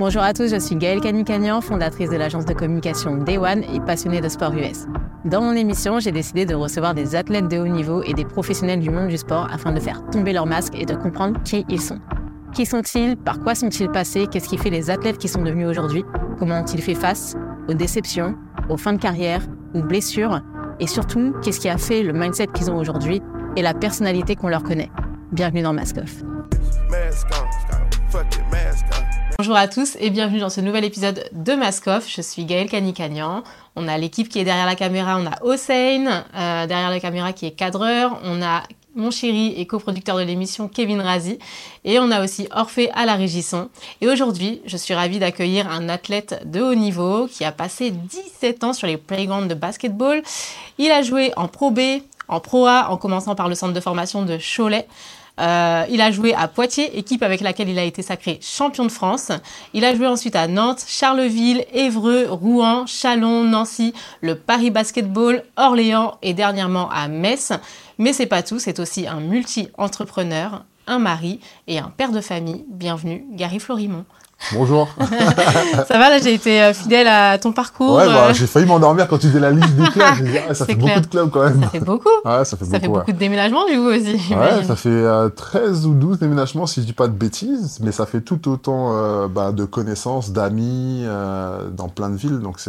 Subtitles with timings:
[0.00, 3.80] Bonjour à tous, je suis Gaëlle Canicagnan, fondatrice de l'agence de communication Day One et
[3.80, 4.86] passionnée de sport US.
[5.24, 8.78] Dans mon émission, j'ai décidé de recevoir des athlètes de haut niveau et des professionnels
[8.78, 11.80] du monde du sport afin de faire tomber leur masque et de comprendre qui ils
[11.80, 11.98] sont.
[12.52, 13.16] Qui sont-ils?
[13.16, 14.28] Par quoi sont-ils passés?
[14.30, 16.04] Qu'est-ce qui fait les athlètes qui sont devenus aujourd'hui?
[16.38, 17.34] Comment ont-ils fait face
[17.68, 18.36] aux déceptions,
[18.68, 19.42] aux fins de carrière,
[19.74, 20.42] aux blessures?
[20.78, 23.20] Et surtout, qu'est-ce qui a fait le mindset qu'ils ont aujourd'hui
[23.56, 24.92] et la personnalité qu'on leur connaît?
[25.32, 26.22] Bienvenue dans Mask Off.
[29.40, 32.08] Bonjour à tous et bienvenue dans ce nouvel épisode de Mask Off.
[32.08, 33.44] Je suis Gaëlle Canicagnan.
[33.76, 35.16] On a l'équipe qui est derrière la caméra.
[35.16, 38.18] On a Hossein euh, derrière la caméra qui est cadreur.
[38.24, 38.64] On a
[38.96, 41.38] mon chéri et coproducteur de l'émission Kevin Razi.
[41.84, 43.68] Et on a aussi Orphée à la régisson.
[44.00, 48.64] Et aujourd'hui, je suis ravie d'accueillir un athlète de haut niveau qui a passé 17
[48.64, 50.20] ans sur les playgrounds de basketball.
[50.78, 51.78] Il a joué en Pro B,
[52.26, 54.88] en Pro A, en commençant par le centre de formation de Cholet.
[55.38, 58.90] Euh, il a joué à Poitiers, équipe avec laquelle il a été sacré champion de
[58.90, 59.30] France.
[59.74, 66.18] Il a joué ensuite à Nantes, Charleville, Évreux, Rouen, Chalon, Nancy, le Paris Basketball, Orléans
[66.22, 67.52] et dernièrement à Metz.
[67.98, 72.64] Mais c'est pas tout, c'est aussi un multi-entrepreneur, un mari et un père de famille.
[72.68, 74.04] Bienvenue, Gary Florimont.
[74.52, 74.88] Bonjour.
[75.00, 77.96] ça va, là, j'ai été euh, fidèle à ton parcours.
[77.96, 78.34] Ouais, bah, euh.
[78.34, 80.22] j'ai failli m'endormir quand tu faisais la liste des clubs.
[80.22, 81.62] Dit, ah, ça fait beaucoup de clubs quand même.
[81.62, 82.08] Ça fait beaucoup.
[82.24, 83.12] Ouais, ça fait beaucoup.
[83.12, 84.34] De déménagements, du coup, aussi.
[84.34, 85.04] Ouais, ça fait
[85.36, 88.48] 13 euh, ou 12 déménagements, si je dis pas de bêtises, mais ça fait tout
[88.48, 91.04] autant bah, de connaissances, d'amis
[91.72, 92.38] dans plein de villes.
[92.38, 92.60] Donc,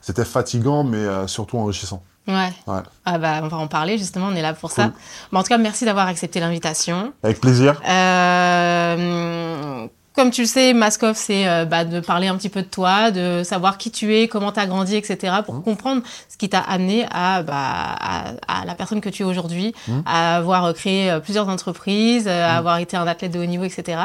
[0.00, 2.02] c'était fatigant, mais surtout enrichissant.
[2.28, 2.52] Ouais.
[2.66, 2.80] ouais.
[3.06, 4.92] Ah bah, on va en parler justement, on est là pour ça.
[5.32, 7.14] en tout cas, merci d'avoir accepté l'invitation.
[7.22, 7.80] Avec plaisir.
[7.88, 12.66] Euh, comme tu le sais, Maskov, c'est euh, bah, de parler un petit peu de
[12.66, 15.62] toi, de savoir qui tu es, comment tu as grandi, etc., pour mmh.
[15.62, 19.92] comprendre ce qui t'a amené à, bah, à, la personne que tu es aujourd'hui, mmh.
[20.06, 22.58] à avoir créé euh, plusieurs entreprises, à mmh.
[22.58, 24.00] avoir été un athlète de haut niveau, etc.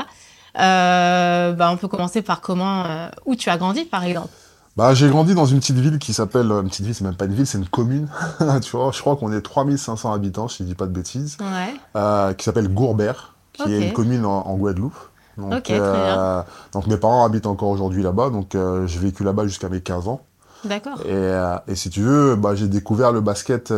[0.60, 2.86] Euh, bah, on peut commencer par comment,
[3.26, 4.30] où tu as grandi, par exemple.
[4.78, 7.26] Bah, j'ai grandi dans une petite ville qui s'appelle, une petite ville, c'est même pas
[7.26, 8.08] une ville, c'est une commune.
[8.62, 11.38] tu vois, je crois qu'on est 3500 habitants, si je dis pas de bêtises.
[11.40, 12.36] Ouais.
[12.36, 14.94] qui s'appelle Gourbert, qui est une commune en Guadeloupe.
[15.38, 19.70] Donc, euh, donc mes parents habitent encore aujourd'hui là-bas, donc euh, j'ai vécu là-bas jusqu'à
[19.70, 20.22] mes 15 ans.
[20.64, 21.00] D'accord.
[21.02, 23.74] Et, euh, et, si tu veux, bah, j'ai découvert le basket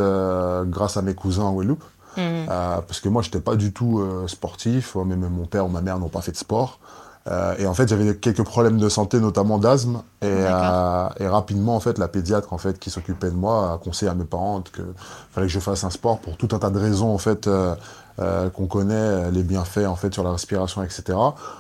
[0.66, 1.84] grâce à mes cousins en Guadeloupe.
[2.18, 2.46] Mhm.
[2.48, 6.00] parce que moi, je n'étais pas du tout sportif, même mon père ou ma mère
[6.00, 6.80] n'ont pas fait de sport.
[7.58, 10.02] et en fait, j'avais quelques problèmes de santé, notamment d'asthme.
[10.22, 14.10] Et, et, rapidement, en fait, la pédiatre en fait, qui s'occupait de moi a conseillé
[14.10, 14.86] à mes parents qu'il
[15.32, 17.14] fallait que je fasse un sport pour tout un tas de raisons.
[17.14, 17.50] En fait,
[18.20, 21.18] euh, qu'on connaît les bienfaits en fait sur la respiration, etc.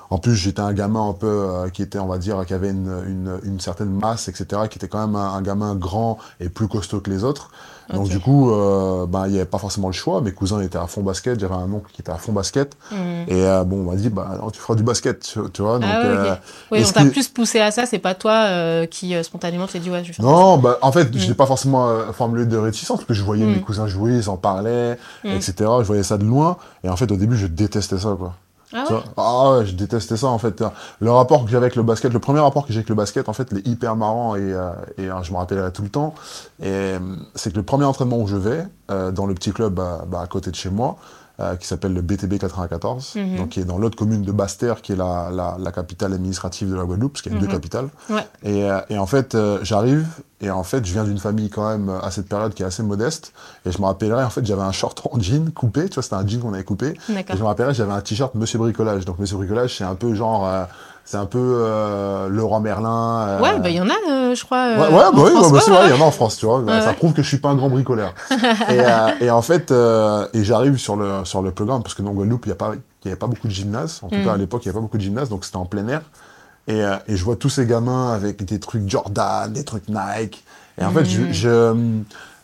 [0.09, 2.69] En plus, j'étais un gamin un peu euh, qui était, on va dire, qui avait
[2.69, 7.01] une, une certaine masse, etc., qui était quand même un, gamin grand et plus costaud
[7.01, 7.49] que les autres.
[7.93, 10.21] Donc du coup, euh, ben, il n'y avait pas forcément le choix.
[10.21, 12.75] Mes cousins étaient à fond basket, j'avais un oncle qui était à fond basket.
[12.91, 12.95] Hmm.
[13.27, 15.21] Et euh, bon, on m'a dit, bah, tu feras du basket,
[15.53, 15.79] tu, vois.
[15.79, 16.35] Donc, ah, euh,
[16.71, 20.03] oui, on t'a plus poussé à ça, c'est pas toi qui spontanément t'es dit, ouais,
[20.03, 23.07] je vais faire Non, bah, en fait, je n'ai pas forcément formulé de réticence, parce
[23.07, 23.61] que je voyais mes hmm.
[23.61, 25.53] cousins jouer, ils en parlaient, etc.
[25.57, 26.57] Je voyais ça de loin.
[26.83, 28.33] Et en fait, au début, je détestais ça, quoi.
[28.75, 30.63] Ah ouais, ah ouais, je détestais ça en fait.
[30.99, 33.29] Le rapport que j'avais avec le basket, le premier rapport que j'ai avec le basket,
[33.29, 35.89] en fait, il est hyper marrant et, euh, et euh, je me rappellerai tout le
[35.89, 36.13] temps.
[36.61, 36.99] Et euh,
[37.35, 40.27] c'est que le premier entraînement où je vais, dans le petit club bah, bah, à
[40.27, 40.97] côté de chez moi,
[41.39, 43.37] euh, qui s'appelle le BTB 94, mhm.
[43.37, 46.69] donc qui est dans l'autre commune de Basse-Terre, qui est la, la, la, capitale administrative
[46.69, 47.51] de la Guadeloupe, parce qu'il y a deux mhm.
[47.51, 47.89] capitales.
[48.09, 48.25] Ouais.
[48.43, 50.07] Et, euh, et, en fait, euh, j'arrive,
[50.39, 52.83] et en fait, je viens d'une famille quand même à cette période qui est assez
[52.83, 53.33] modeste,
[53.65, 56.15] et je me rappellerai, en fait, j'avais un short en jean coupé, tu vois, c'était
[56.15, 59.03] un jean qu'on avait coupé, et je me rappellerai, j'avais un t-shirt Monsieur Bricolage.
[59.03, 60.49] Donc Monsieur Bricolage, c'est un peu genre
[61.05, 63.27] c'est un peu euh, Leroy Merlin.
[63.27, 63.39] Euh...
[63.39, 64.57] Ouais, bah il y en a, euh, je crois.
[64.57, 66.37] Euh, ouais, ouais, bah oui, bah, bah, c'est vrai, il y en a en France,
[66.37, 66.63] tu vois.
[66.81, 68.15] ça prouve que je suis pas un grand bricoleur.
[68.31, 68.35] et,
[68.69, 72.47] euh, et, en fait, et j'arrive sur le sur le programme parce que dans Guadeloupe,
[72.47, 73.99] il y a pas il y avait pas beaucoup de gymnases.
[74.01, 74.39] En tout cas, à mm.
[74.39, 76.01] l'époque, il y avait pas beaucoup de gymnases, donc c'était en plein air.
[76.67, 80.43] Et, et je vois tous ces gamins avec des trucs Jordan, des trucs Nike.
[80.81, 81.31] Et en fait, je, mm.
[81.31, 81.73] je je,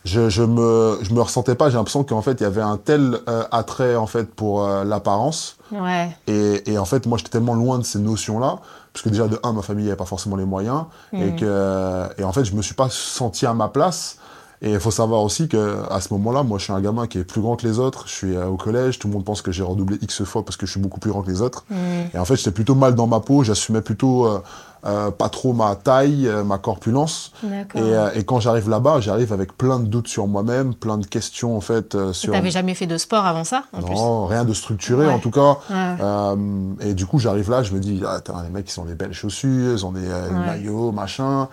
[0.05, 3.19] je me je me ressentais pas j'ai l'impression qu'en fait il y avait un tel
[3.27, 6.09] euh, attrait en fait pour euh, l'apparence ouais.
[6.27, 8.59] et, et en fait moi j'étais tellement loin de ces notions là
[8.93, 11.35] parce que déjà de un ma famille avait pas forcément les moyens et mm.
[11.35, 14.17] que et en fait je me suis pas senti à ma place
[14.63, 17.17] et il faut savoir aussi que à ce moment-là, moi, je suis un gamin qui
[17.17, 18.03] est plus grand que les autres.
[18.05, 20.55] Je suis euh, au collège, tout le monde pense que j'ai redoublé X fois parce
[20.55, 21.65] que je suis beaucoup plus grand que les autres.
[21.71, 21.75] Mm.
[22.13, 23.43] Et en fait, j'étais plutôt mal dans ma peau.
[23.43, 24.39] J'assumais plutôt euh,
[24.85, 27.31] euh, pas trop ma taille, ma corpulence.
[27.75, 31.55] Et, et, quand j'arrive là-bas, j'arrive avec plein de doutes sur moi-même, plein de questions
[31.55, 31.95] en fait.
[32.13, 32.33] sur...
[32.33, 35.57] T'avais jamais fait de sport avant ça en Non, rien de structuré en tout cas.
[36.81, 39.13] et du coup, j'arrive là, je me dis, ah, les mecs, ils ont des belles
[39.13, 41.47] chaussures, ils ont des maillots, machin.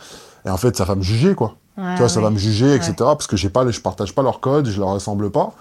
[0.46, 2.94] Et en fait, ça va me juger, quoi tu vois, ça va me juger, etc.
[2.98, 5.52] Parce que j'ai pas, je partage pas leur code, je leur ressemble pas.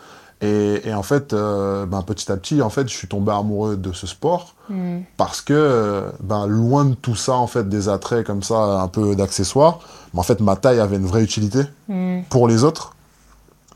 [0.41, 4.05] Et, en fait, ben, petit à petit, en fait, je suis tombé amoureux de ce
[4.05, 4.99] sport mm.
[5.17, 9.15] parce que, ben, loin de tout ça, en fait, des attraits comme ça, un peu
[9.15, 9.79] d'accessoires,
[10.13, 12.21] ben, en fait, ma taille avait une vraie utilité mm.
[12.29, 12.93] pour les autres.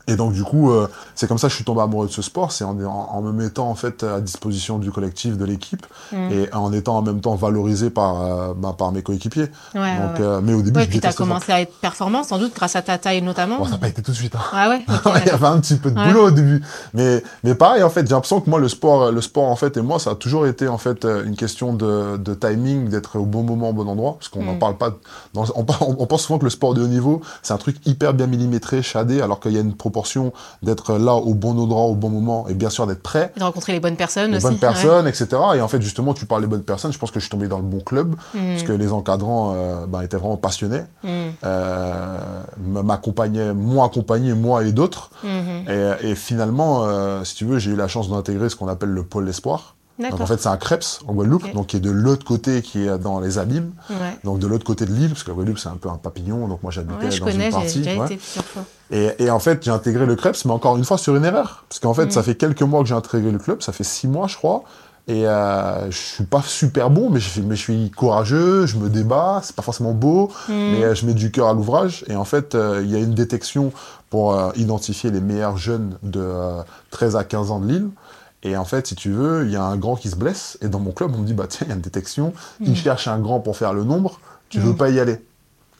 [0.08, 2.22] Et donc du coup, euh, c'est comme ça que je suis tombé amoureux de ce
[2.22, 6.32] sport, c'est en, en, me mettant en fait à disposition du collectif, de l'équipe, mm.
[6.32, 9.48] et en étant en même temps valorisé par, euh, bah, par mes coéquipiers.
[9.74, 12.24] Ouais, donc, euh, mais au début, ouais, je puis tu as commencé à être performant,
[12.24, 13.58] sans doute, grâce à ta taille notamment.
[13.58, 14.34] Bon, ça n'a pas été tout de suite.
[14.34, 14.40] Hein.
[14.52, 14.84] Ah ouais,
[15.24, 16.62] Il y avait un petit peu de boulot au début.
[16.94, 19.76] Mais, mais pareil, en fait, j'ai l'impression que moi, le sport, le sport, en fait,
[19.76, 23.24] et moi, ça a toujours été en fait une question de, de timing, d'être au
[23.24, 24.58] bon moment, au bon endroit, parce qu'on n'en mm.
[24.58, 24.96] parle pas.
[25.32, 25.64] Dans, on,
[25.98, 28.82] on, pense souvent que le sport de haut niveau, c'est un truc hyper bien millimétré,
[28.82, 29.91] shadé, alors qu'il y a une proportion
[30.62, 33.32] d'être là au bon endroit, au bon moment, et bien sûr d'être prêt.
[33.36, 34.46] De rencontrer les bonnes personnes les aussi.
[34.46, 35.28] bonnes personnes, etc.
[35.54, 36.92] Et en fait, justement, tu parles des bonnes personnes.
[36.92, 38.38] Je pense que je suis tombé dans le bon club, mm.
[38.50, 41.08] parce que les encadrants euh, ben, étaient vraiment passionnés, mm.
[41.44, 42.18] euh,
[42.60, 45.10] m'accompagnaient, m'ont accompagné, moi et d'autres.
[45.24, 46.04] Mm-hmm.
[46.04, 49.04] Et, finalement, euh, si tu veux, j'ai eu la chance d'intégrer ce qu'on appelle le
[49.04, 49.76] pôle espoir.
[49.98, 52.86] Donc en fait, c'est un Creps en Guadeloupe, donc qui est de l'autre côté, qui
[52.86, 53.72] est dans les abîmes,
[54.24, 56.48] donc de l'autre côté de l'île, parce que la Guadeloupe c'est un peu un papillon,
[56.48, 57.80] donc moi j'habitais dans connais, une partie.
[57.80, 58.64] Été fois.
[58.90, 61.64] Et, et, en fait, j'ai intégré le Creps, mais encore une fois sur une erreur,
[61.68, 64.06] parce qu'en fait, ça fait quelques mois que j'ai intégré le club, ça fait six
[64.06, 64.64] mois, je crois.
[65.08, 68.88] Et euh, je suis pas super bon, mais je, mais je suis courageux, je me
[68.88, 70.52] débat, c'est pas forcément beau, mm.
[70.52, 72.04] mais euh, je mets du cœur à l'ouvrage.
[72.08, 73.72] Et en fait, euh, il y a une détection
[74.10, 76.32] pour euh, identifier les meilleurs jeunes de
[76.90, 77.88] 13 à 15 ans de l'île.
[78.42, 80.58] Et en fait, si tu veux, il y a un grand qui se blesse.
[80.62, 82.32] Et dans mon club, on me dit, bah tiens, il y a une détection.
[82.60, 82.76] Il mm.
[82.76, 84.18] cherche un grand pour faire le nombre.
[84.48, 84.76] Tu veux mm.
[84.76, 85.24] pas y aller.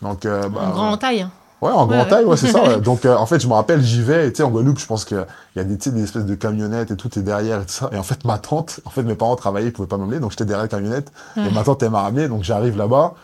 [0.00, 1.26] Donc, euh, bah, en grand en taille.
[1.61, 2.76] Ouais, en grand taille, ouais, c'est ça.
[2.81, 4.29] Donc, euh, en fait, je me rappelle, j'y vais.
[4.29, 5.25] Et tu sais, en Guadeloupe, je pense qu'il
[5.56, 7.88] y a des, des espèces de camionnettes et tout est derrière et tout ça.
[7.93, 10.19] Et en fait, ma tante, en fait, mes parents travaillaient, ils pouvaient pas m'emmener.
[10.19, 11.12] Donc, j'étais derrière la camionnette.
[11.37, 12.29] Et ma tante, elle m'a ramené.
[12.29, 13.14] Donc, j'arrive là-bas.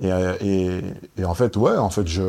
[0.00, 0.10] Et,
[0.40, 0.80] et,
[1.18, 2.22] et, en fait, ouais, en fait, je,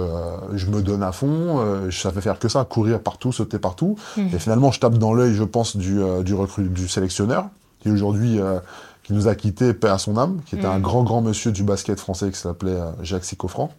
[0.54, 1.60] je me donne à fond.
[1.60, 3.96] Euh, je savais faire que ça, courir partout, sauter partout.
[4.18, 4.30] Mhm.
[4.34, 7.46] Et finalement, je tape dans l'œil, je pense, du, euh, du, recru, du sélectionneur,
[7.82, 8.60] qui aujourd'hui, euh,
[9.04, 10.82] qui nous a quitté, paix à son âme, qui était un mhm.
[10.82, 13.72] grand, grand monsieur du basket français qui s'appelait Jacques Sicofran.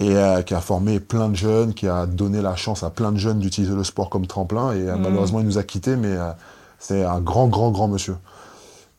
[0.00, 0.16] Et
[0.46, 3.38] qui a formé plein de jeunes, qui a donné la chance à plein de jeunes
[3.38, 4.72] d'utiliser le sport comme tremplin.
[4.72, 5.00] Et mhm.
[5.00, 6.16] malheureusement, il nous a quittés, mais
[6.78, 8.16] c'est un grand, grand, grand monsieur.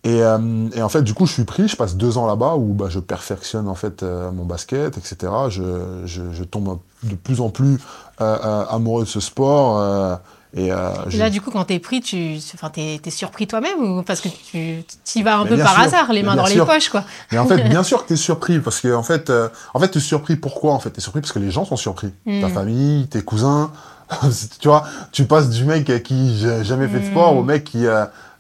[0.06, 2.56] Et, euh, et, en fait, du coup, je suis pris, je passe deux ans là-bas
[2.56, 5.32] où bah, je perfectionne en fait euh, mon basket, etc.
[5.50, 7.80] Je, je, je, tombe de plus en plus
[8.20, 9.80] euh, euh amoureux de ce sport.
[9.80, 10.16] Euh,
[10.56, 14.04] et, et, là, du coup, quand t'es pris, tu enfin, t'es, es surpris toi-même ou
[14.04, 14.84] parce que tu
[15.16, 17.06] y vas un peu par hasard, les mains dans les poches, quoi.
[17.32, 19.32] Mais en fait, bien sûr que t'es surpris parce que en fait,
[19.74, 20.36] en fait, t'es surpris.
[20.36, 22.12] Pourquoi En fait, t'es surpris parce que les gens sont surpris.
[22.26, 22.52] Ta hmm.
[22.52, 23.72] famille, tes cousins.
[24.60, 24.84] tu vois,
[25.14, 27.38] tu passes du mec qui jamais fait de sport hmm.
[27.38, 27.88] au mec qui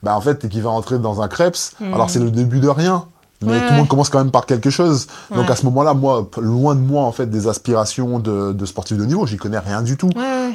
[0.03, 1.71] bah en fait, qui va entrer dans un Krebs.
[1.79, 1.93] Hmm.
[1.93, 3.05] Alors c'est le début de rien.
[3.41, 5.07] Mais tout le monde commence quand même par quelque chose.
[5.35, 8.97] Donc à ce moment-là, moi, loin de moi en fait des aspirations de, de sportif
[8.97, 10.09] de niveau, j'y connais rien du tout.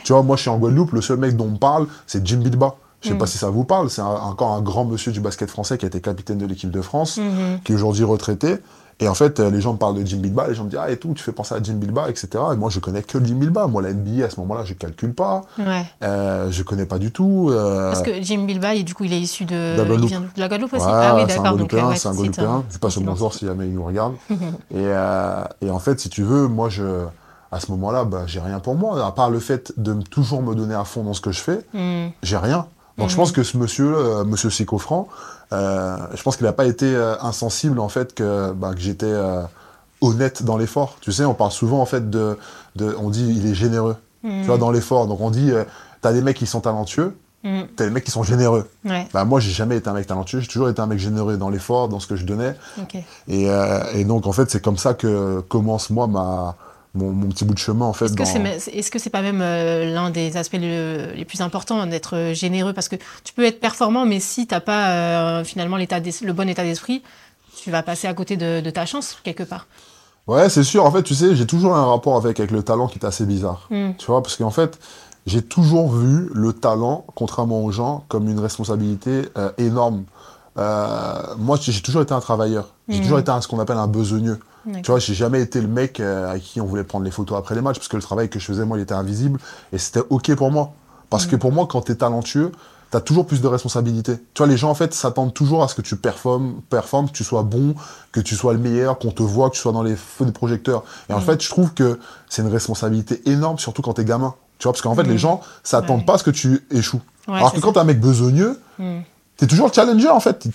[0.05, 2.27] Tu vois, moi je suis en Guadeloupe, le seul mec dont on me parle, c'est
[2.27, 2.77] Jim Bilba.
[3.03, 3.19] Je sais hmm.
[3.19, 5.89] pas si ça vous parle, c'est encore un grand monsieur du basket français qui a
[5.89, 7.61] été capitaine de l'équipe de France, hmm.
[7.63, 8.57] qui est aujourd'hui retraité.
[9.01, 10.81] Et en fait, euh, les gens me parlent de Jim Bilba, les gens me disent,
[10.83, 12.29] ah, et tout, tu fais penser à Jim Bilba, etc.
[12.53, 13.69] Et moi, je connais que Jim Bilba.
[13.69, 15.43] Moi, la NBA, à ce moment-là, je calcule pas.
[15.57, 15.85] Ouais.
[16.03, 17.51] Euh, je connais pas du tout.
[17.51, 17.93] Euh...
[17.93, 20.41] Parce que Jim Bilba, du coup, il est issu de, la Guadeloupe, il vient de
[20.41, 20.85] la Guadeloupe aussi.
[20.87, 21.29] ah oui, d'accord.
[21.97, 22.65] C'est un Guadeloupéen.
[22.71, 24.15] Je passe au bonjour si jamais il nous regarde.
[24.31, 24.35] et,
[24.75, 27.05] euh, et en fait, si tu veux, moi, je,
[27.53, 29.05] à ce moment-là, bah, j'ai rien pour moi.
[29.07, 31.61] À part le fait de toujours me donner à fond dans ce que je fais,
[31.73, 32.09] mm.
[32.23, 32.67] j'ai rien.
[32.99, 35.09] Donc je pense que ce monsieur, euh, monsieur Sicofran,
[35.53, 39.15] euh, je pense qu'il n'a pas été euh, insensible en fait que, bah, que j'étais
[40.01, 40.97] honnête dans l'effort.
[41.01, 42.37] Tu sais, on parle souvent en fait de,
[42.77, 44.61] de on dit il est généreux, tu vois, mm.
[44.61, 45.07] dans l'effort.
[45.07, 45.53] Donc on dit,
[46.01, 47.63] t'as des mecs qui sont talentueux, mm.
[47.77, 48.69] t'as des mecs qui sont généreux.
[48.85, 49.07] Ouais.
[49.13, 51.51] Bah, moi, j'ai jamais été un mec talentueux, j'ai toujours été un mec généreux dans
[51.51, 52.57] l'effort, dans ce que je donnais.
[52.83, 53.05] Okay.
[53.29, 56.57] Et, euh, et, donc en fait, c'est comme ça que commence moi ma
[56.99, 58.07] mon, mon, petit bout de chemin en fait.
[58.07, 61.87] Est-ce que c'est est -ce c'est pas même euh, l'un des aspects les plus importants
[61.87, 62.73] d'être généreux?
[62.73, 66.65] Parce que tu peux être performant mais si t'as pas euh, finalement le bon état
[66.65, 67.03] d'esprit,
[67.63, 69.67] tu vas passer à côté de, de ta chance quelque part.
[70.29, 70.85] Ouais, c'est sûr.
[70.85, 73.25] En fait, tu sais, j'ai toujours un rapport avec, avec le talent qui est assez
[73.25, 73.67] bizarre.
[73.71, 73.93] Hmm.
[73.97, 74.79] Tu vois, parce qu'en fait,
[75.27, 80.05] j'ai toujours vu le talent, contrairement aux gens, comme une responsabilité euh, énorme.
[80.59, 82.75] Euh, moi, j'ai toujours été un travailleur.
[82.89, 83.03] J'ai hmm.
[83.03, 84.39] toujours été un, ce qu'on appelle un besogneux.
[84.83, 87.39] Tu vois, j'ai jamais été le mec euh, à qui on voulait prendre les photos
[87.39, 89.41] après les matchs, parce que le travail que je faisais, moi, il était invisible,
[89.73, 90.73] et c'était OK pour moi.
[91.11, 92.53] Parce que pour moi, quand tu es talentueux,
[92.91, 94.17] tu as toujours plus de responsabilités.
[94.35, 97.13] Tu vois, les gens, en fait, s'attendent toujours à ce que tu performes, performes, que
[97.13, 97.75] tu sois bon,
[98.13, 100.33] que tu sois le meilleur, qu'on te voit, que tu sois dans les feux des
[100.33, 100.85] projecteurs.
[101.09, 101.99] Et en fait, je trouve que
[102.29, 104.35] c'est une responsabilité énorme, surtout quand tu es gamin.
[104.59, 107.01] Tu vois, parce qu'en fait, les gens s'attendent pas à ce que tu échoues.
[107.27, 109.01] Alors que quand tu un mec besogneux, mm.
[109.39, 110.47] T'es toujours le challenger en fait.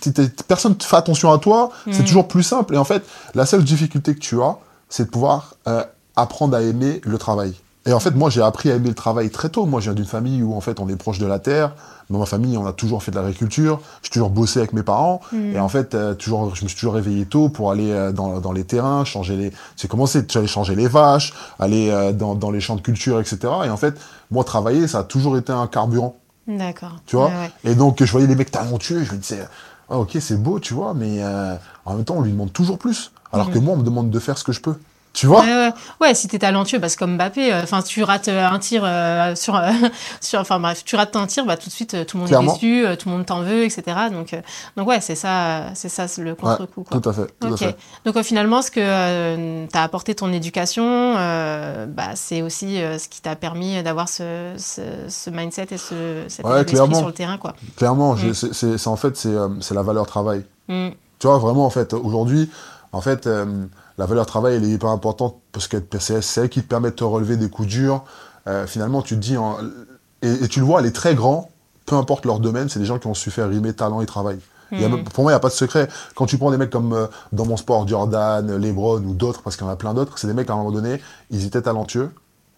[0.47, 1.71] personne ne fait attention à toi.
[1.89, 2.05] C'est mm.
[2.05, 2.75] toujours plus simple.
[2.75, 4.57] Et en fait, la seule difficulté que tu as,
[4.89, 5.83] c'est de pouvoir euh,
[6.15, 7.55] apprendre à aimer le travail.
[7.85, 9.65] Et en fait, moi, j'ai appris à aimer le travail très tôt.
[9.65, 11.75] Moi, je viens d'une famille où, en fait, on est proche de la terre.
[12.09, 13.81] Dans ma famille, on a toujours fait de l'agriculture.
[14.03, 15.19] J'ai toujours bossé avec mes parents.
[15.33, 15.55] Mm.
[15.55, 18.39] Et en fait, euh, toujours, je me suis toujours réveillé tôt pour aller euh, dans,
[18.39, 19.51] dans les terrains, changer les.
[19.75, 23.39] J'ai commencé, j'allais changer les vaches, aller euh, dans, dans les champs de culture, etc.
[23.65, 23.95] Et en fait,
[24.31, 26.15] moi, travailler, ça a toujours été un carburant.
[26.47, 26.99] D'accord.
[27.05, 27.51] Tu vois ouais.
[27.63, 29.03] Et donc, je voyais les mecs talentueux.
[29.03, 29.47] Je me disais,
[29.89, 32.77] ah, ok, c'est beau, tu vois, mais euh, en même temps, on lui demande toujours
[32.77, 33.11] plus.
[33.31, 34.75] Alors que moi, on me demande de faire ce que je peux.
[35.13, 35.71] Tu vois Ouais, ouais.
[36.01, 37.53] Ouais, si t'es talentueux, bah, c'est comme Mbappé.
[37.53, 39.61] euh, Enfin, tu rates euh, un tir euh, sur,
[40.21, 42.51] sur, enfin bref, tu rates un tir, bah tout de suite tout le monde Clairement.
[42.51, 43.83] est déçu, tout le monde t'en veut, etc.
[44.11, 44.35] Donc,
[44.75, 46.83] donc ouais, c'est ça, c'est ça le contre-coup.
[46.83, 46.99] quoi.
[46.99, 47.27] Tout à fait.
[47.39, 47.53] Tout Ok.
[47.53, 47.77] à fait.
[48.05, 53.83] Donc finalement, ce que t'as apporté ton éducation, bah, c'est aussi ce qui t'a permis
[53.83, 57.53] d'avoir ce, ce, ce mindset et ce, cet Ouais, sur le terrain, quoi.
[57.77, 58.33] Clairement, Mm.
[58.33, 60.43] c'est- en fait, c'est la valeur travail.
[60.69, 60.89] Mm.
[61.19, 62.49] Tu vois, vraiment, en fait, aujourd'hui,
[62.91, 63.29] en fait,
[63.97, 66.89] la valeur travail, elle est hyper importante parce que c'est c'est elle qui te permet
[66.89, 68.03] de te relever des coups durs.
[68.47, 69.57] Euh, finalement, tu te dis, en-
[70.21, 71.49] et, et tu le vois, les très grands,
[71.85, 74.39] peu importe leur domaine, c'est des gens qui ont su faire rimer talent et travail.
[74.71, 75.03] Il y a- Mm.
[75.03, 75.87] pour moi, il n'y a pas de secret.
[76.15, 79.55] Quand tu prends des mecs comme euh, dans mon sport, Jordan, Lebron ou d'autres, parce
[79.55, 81.61] qu'il y en a plein d'autres, c'est des mecs à un moment donné, ils étaient
[81.61, 82.09] talentueux,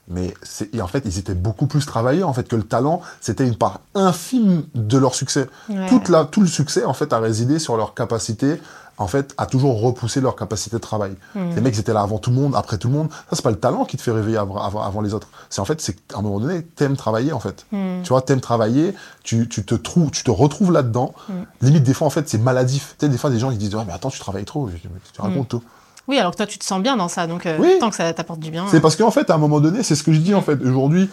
[0.07, 0.33] mais
[0.71, 3.01] et en fait, ils étaient beaucoup plus travaillés en fait que le talent.
[3.21, 5.49] C'était une part infime de leur succès.
[5.69, 5.87] Ouais.
[5.89, 8.61] Toute la, tout le succès en fait a résidé sur leur capacité
[8.97, 11.13] en fait à toujours repousser leur capacité de travail.
[11.35, 11.55] Mm.
[11.55, 13.09] Les mecs étaient là avant tout le monde, après tout le monde.
[13.29, 15.27] Ça c'est pas le talent qui te fait réveiller avant, avant, avant les autres.
[15.49, 17.65] C'est en fait c'est qu'à un moment donné t'aimes travailler en fait.
[17.71, 18.01] Mm.
[18.03, 21.13] Tu vois t'aimes travailler, tu, tu te trouves, tu te retrouves là-dedans.
[21.27, 21.33] Mm.
[21.61, 22.95] Limite des fois en fait c'est maladif.
[22.97, 24.69] Tu sais des fois des gens ils disent ouais mais attends tu travailles trop.
[24.69, 25.63] Je tu racontes tout.
[26.07, 27.77] Oui, alors que toi, tu te sens bien dans ça, donc euh, Oui.
[27.79, 28.65] tant que ça t'apporte du bien.
[28.69, 30.61] C'est parce qu'en fait, à un moment donné, c'est ce que je dis en fait.
[30.63, 31.09] Aujourd'hui,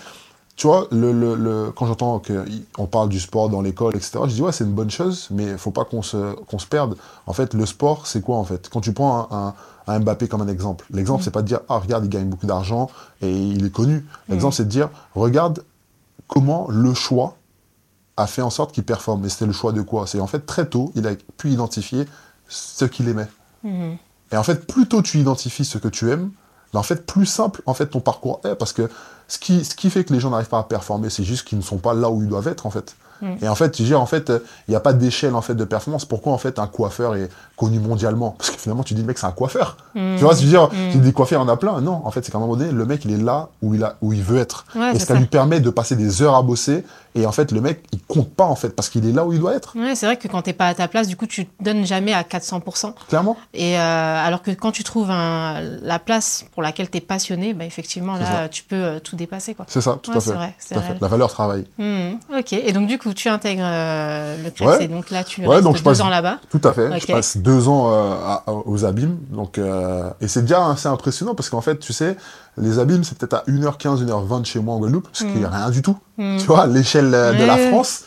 [0.56, 4.34] tu vois, le, le, le- quand j'entends qu'on parle du sport dans l'école, etc., je
[4.34, 6.96] dis ouais, c'est une bonne chose, mais il faut pas qu'on se, qu'on se perde.
[7.26, 8.68] En fait, le sport, c'est quoi en fait?
[8.68, 9.54] Quand tu prends un, un-
[9.88, 12.46] un Mbappé comme un exemple, l'exemple, c'est pas de dire ah, regarde, il gagne beaucoup
[12.46, 12.88] d'argent
[13.22, 14.06] et il est connu.
[14.28, 15.64] L'exemple, c'est de dire regarde
[16.28, 17.36] comment le choix
[18.16, 19.24] a fait en sorte qu'il performe.
[19.24, 20.06] Et c'était le choix de quoi?
[20.06, 22.06] C'est en fait très tôt, il a pu identifier
[22.46, 23.28] ce qu'il aimait.
[23.64, 23.96] Mhm.
[24.30, 26.30] Et en fait, plus tôt tu identifies ce que tu aimes,
[26.78, 28.88] en fait, plus simple en fait ton parcours est, parce que
[29.28, 31.58] ce qui, ce qui fait que les gens n'arrivent pas à performer, c'est juste qu'ils
[31.58, 32.96] ne sont pas là où ils doivent être en fait.
[33.22, 33.44] Mm.
[33.44, 35.54] Et en fait, tu dis en fait, euh, il n'y a pas d'échelle en fait
[35.54, 36.04] de performance.
[36.04, 38.34] Pourquoi en fait un coiffeur est connu mondialement?
[38.36, 39.76] Parce que finalement, tu dis le mec c'est un coiffeur.
[39.94, 40.16] Mm.
[40.18, 40.68] Tu vois, Mm.
[40.92, 41.80] tu dis des coiffeurs, il y en a plein.
[41.80, 43.82] Non, en fait, c'est qu'à un moment donné, le mec il est là où il
[43.84, 44.64] a, où il veut être.
[44.74, 45.14] Ouais, et ça, ça.
[45.14, 46.84] lui permet de passer des heures à bosser.
[47.14, 49.34] Et en fait, le mec, il compte pas en fait parce qu'il est là où
[49.34, 49.76] il doit être.
[49.76, 51.84] Ouais, c'est vrai que quand t'es pas à ta place, du coup, tu te donnes
[51.84, 52.94] jamais à 400%.
[53.08, 53.36] Clairement.
[53.52, 53.80] Et euh,
[54.26, 58.16] alors que quand tu trouves un- la place pour laquelle tu es passionné, bah effectivement,
[58.16, 59.54] là, tu peux euh, tout dépasser.
[59.68, 60.32] C'est ça, tout Ouais, à fait.
[60.32, 60.88] vrai, c'est Tout à fait.
[60.88, 60.98] réel.
[61.02, 61.64] La valeur travail.
[61.76, 62.18] Mhm.
[62.38, 64.76] Ok, et donc du coup, tu intègres euh, le Ouais.
[64.80, 66.38] c'est donc là, tu Ouais, restes donc je deux passe- ans là-bas.
[66.50, 67.00] Tout à fait.
[67.00, 69.18] Je passe deux ans euh, à- aux abîmes.
[69.30, 72.16] Donc, euh, et c'est déjà assez impressionnant parce qu'en fait, tu sais,
[72.58, 75.44] les abîmes, c'est peut-être à 1h15, 1h20 de chez moi en Guadeloupe, ce qui Mm.
[75.44, 75.96] est rien du tout.
[76.18, 76.38] Mhm.
[76.38, 77.56] Tu vois, à l'échelle de la.
[77.56, 78.02] France.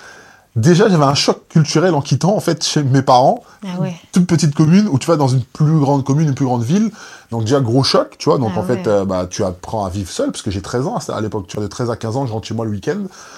[0.55, 3.43] Déjà, j'avais un choc culturel en quittant, en fait, chez mes parents.
[3.65, 3.93] Ah ouais.
[4.13, 6.91] Toute petite commune où tu vas dans une plus grande commune, une plus grande ville.
[7.31, 8.37] Donc, déjà, gros choc, tu vois.
[8.37, 10.87] Donc, Ah en fait, euh, bah, tu apprends à vivre seul parce que j'ai 13
[10.87, 11.47] ans à l'époque.
[11.47, 12.97] Tu vois, de 13 à 15 ans, je rentre chez moi le week-end.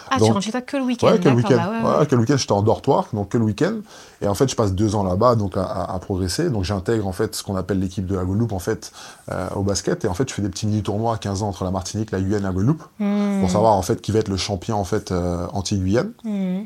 [0.09, 1.07] Ah, Donc- tu rentres chez toi que le week-end.
[1.07, 1.63] Ouais, quel d'accord, week-end.
[1.63, 1.99] bah ouais, ouais.
[1.99, 3.75] Ouais, quel week-end, j'étais en dortoir, donc que le week-end.
[4.21, 6.49] Et en fait, je passe deux ans là-bas, donc à, à- à progresser.
[6.49, 8.91] Donc j'intègre en fait ce qu'on appelle l'équipe de la Guadeloupe en fait
[9.31, 10.05] euh, au basket.
[10.05, 12.11] Et en fait, je fais des petits mini tournois à 15 ans entre la Martinique,
[12.11, 12.83] la Guyane et la Guadeloupe
[13.39, 16.11] pour savoir en fait qui va être le champion en fait euh, anti-Guyane.
[16.23, 16.65] Mhm.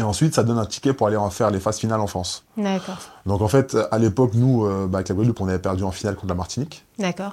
[0.00, 2.44] Et ensuite, ça donne un ticket pour aller en faire les phases finales en France.
[2.56, 5.84] D'accord, Donc en fait, à l'époque, nous, euh, bah, avec la Guadeloupe, on avait perdu
[5.84, 6.86] en finale contre la Martinique.
[6.98, 7.32] d'accord.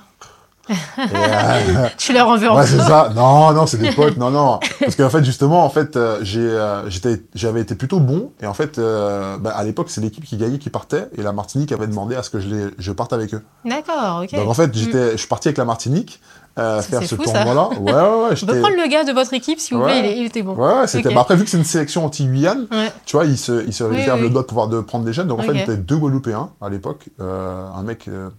[1.00, 3.10] Euh, Tu leur en veux Ouais, encore c'est ça.
[3.16, 4.18] Non, non, c'est des potes.
[4.18, 4.60] Non, non.
[4.82, 6.90] Parce qu'en fait, justement, en fait, euh, euh,
[7.36, 8.32] j'avais été plutôt bon.
[8.42, 11.08] Et en fait, euh, bah, à l'époque, c'est l'équipe qui gagnait qui partait.
[11.18, 13.42] Et la Martinique avait demandé à ce que je, les, je parte avec eux.
[13.64, 14.36] D'accord, ok.
[14.36, 16.20] Donc en fait, j'étais, je suis parti avec la Martinique
[16.58, 17.70] euh, faire ce tournoi-là.
[17.80, 18.36] Ouais, ouais, ouais.
[18.44, 20.42] On peut prendre le gars de votre équipe, s'il vous plaît, il, est- il était
[20.44, 20.56] bon.
[20.56, 21.14] Ouais, c'était.
[21.14, 22.68] Bah, après, vu que c'est une sélection anti-Guyane,
[23.06, 25.06] tu vois, ils se, ils se Oui, réservent oui, le droit de pouvoir de prendre
[25.06, 25.28] des jeunes.
[25.28, 27.10] Donc en fait, il y avait deux Guadeloupéens à l'époque.
[27.22, 28.30] Euh, un mec, euh,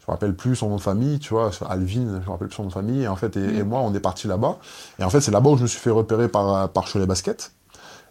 [0.00, 2.56] je me rappelle plus son nom de famille, tu vois, Alvin, je me rappelle plus
[2.56, 3.02] son nom de famille.
[3.04, 3.56] Et en fait, et, Mm.
[3.58, 4.58] et moi, on est parti là-bas.
[4.98, 7.52] Et en fait, c'est là-bas où je me suis fait repérer par, par Cholet Basket.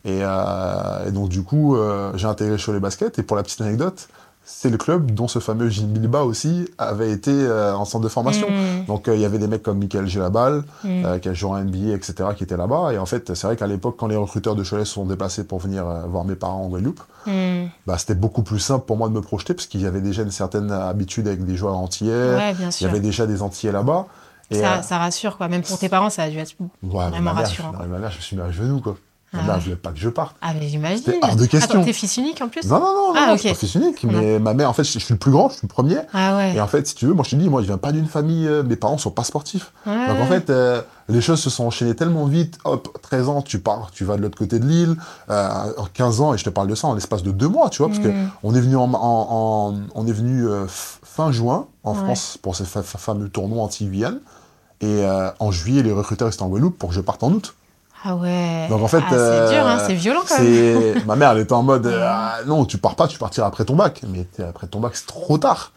[0.05, 1.77] Et, euh, et donc, du coup,
[2.15, 3.19] j'ai intégré Cholet Basket.
[3.19, 4.07] Et pour la petite anecdote,
[4.45, 8.09] c'est le club dont ce fameux Gilles Bilba aussi avait été euh, en centre de
[8.09, 8.47] formation.
[8.49, 8.85] Mhm.
[8.85, 11.05] Donc euh, il y avait des mecs comme Michael Gélabal, Mhm.
[11.05, 12.91] euh, qui a joué en NBA, etc., qui étaient là-bas.
[12.93, 15.43] Et en fait, c'est vrai qu'à l'époque, quand les recruteurs de Cholet se sont déplacés
[15.45, 17.69] pour venir euh, voir mes parents en Guadeloupe, Mhm.
[17.87, 20.23] bah, c'était beaucoup plus simple pour moi de me projeter, parce qu'il y avait déjà
[20.23, 24.07] une certaine habitude avec des joueurs antillais, Ouais, il y avait déjà des antillais là-bas.
[24.51, 25.47] Et, Ça, ça rassure, quoi.
[25.47, 28.11] Même pour tes parents, ça a dû être ouais, vraiment ma mère, rassurant, ma mère,
[28.11, 28.97] je me suis mis à genoux, quoi.
[29.33, 29.61] Ah mère ouais.
[29.61, 30.35] voulait pas que je parte.
[30.41, 30.97] Ah, mais j'imagine.
[31.03, 31.75] C'était hors de question.
[31.79, 33.55] Attends, t'es fils unique en plus Non, non, non, non, Ah, non, je suis pas
[33.55, 35.61] fils unique, mais ma mère, en fait, je, je suis le plus grand, je suis
[35.67, 35.97] le premier.
[36.13, 36.53] Ah ouais.
[36.55, 38.05] Et en fait, si tu veux, moi je te dis, moi je viens pas d'une
[38.07, 39.71] famille, euh, mes parents sont pas sportifs.
[39.87, 40.07] Ouais.
[40.07, 42.57] Donc en fait, euh, les choses se sont enchaînées tellement vite.
[42.63, 44.95] Hop, 13 ans, tu pars, tu vas de l'autre côté de l'île.
[45.29, 45.49] Euh,
[45.93, 47.87] 15 ans, et je te parle de ça en l'espace de deux mois, tu vois,
[47.87, 48.29] parce que Mm.
[48.43, 52.03] on est venu en, en- en- on est venu euh, fin juin en Ouais.
[52.03, 54.19] France pour fa- fameux tournois anti-Guyane.
[54.81, 55.05] Et
[55.39, 57.53] en juillet, les recruteurs étaient en Guadeloupe pour que je parte en août.
[58.05, 58.67] Ah ouais.
[58.69, 60.95] Donc en fait, Ah, c'est euh, dur, hein, c'est violent quand même.
[61.05, 63.63] ma mère, elle était en mode euh, Ah, non, tu pars pas, tu partiras après
[63.65, 64.01] ton bac.
[64.09, 65.71] Mais après ton bac, c'est trop tard.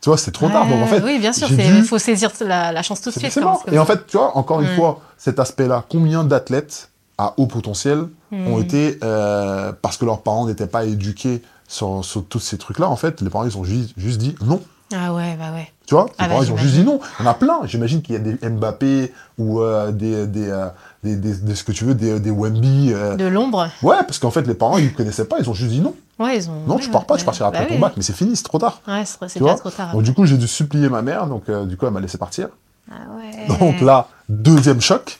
[0.00, 0.66] Tu vois, c'est trop tard.
[0.66, 3.18] Donc en fait, oui, bien sûr, il dû- faut saisir la, la chance tout de
[3.18, 3.32] suite.
[3.40, 4.76] quand c'est Et en fait, tu vois, encore une Mm.
[4.76, 8.36] fois, cet aspect-là, combien d'athlètes à haut potentiel ça.
[8.36, 8.62] ont Mm.
[8.62, 12.96] été, euh, parce que leurs parents n'étaient pas éduqués sur, sur tous ces trucs-là, en
[12.96, 14.60] fait, les parents, ils ont juste, juste dit non.
[14.94, 15.72] Ah ouais, bah ouais.
[15.86, 17.00] Tu vois, les Ah bah, parents, ils ont juste dit non.
[17.20, 17.60] Il y en a plein.
[17.64, 20.66] J'imagine qu'il y a des Mbappé ou euh, des, des, euh,
[21.02, 22.92] des, des- des- ce que tu veux, des, des Wemby.
[22.92, 23.16] euh.
[23.16, 23.68] De l'ombre.
[23.82, 25.94] Ouais, parce qu'en fait, les parents, ils ne connaissaient pas, ils ont juste dit non.
[26.18, 26.60] Ouais, ils ont.
[26.66, 27.80] Non, tu pars pas, tu partiras après bah ton oui.
[27.80, 28.80] bac, mais c'est fini, c'est trop tard.
[28.86, 29.92] Ouais, c'est trop tard.
[29.92, 32.48] Donc, du coup, j'ai dû supplier ma mère, donc du coup, elle m'a laissé partir.
[32.90, 33.58] Ah ouais.
[33.58, 35.18] Donc là, deuxième choc.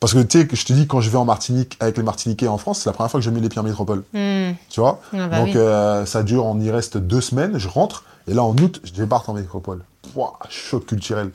[0.00, 2.02] Parce que tu sais, que je te dis, quand je vais en Martinique avec les
[2.02, 4.02] Martiniquais en France, c'est la première fois que j'ai mis les pieds en métropole.
[4.12, 4.52] Hmm.
[4.68, 5.52] Tu vois Ah bah Donc oui.
[5.56, 8.92] euh, ça dure, on y reste deux semaines, je rentre, et là en août, je
[8.92, 9.82] débarque en métropole.
[10.12, 11.30] Pouah, choc culturel.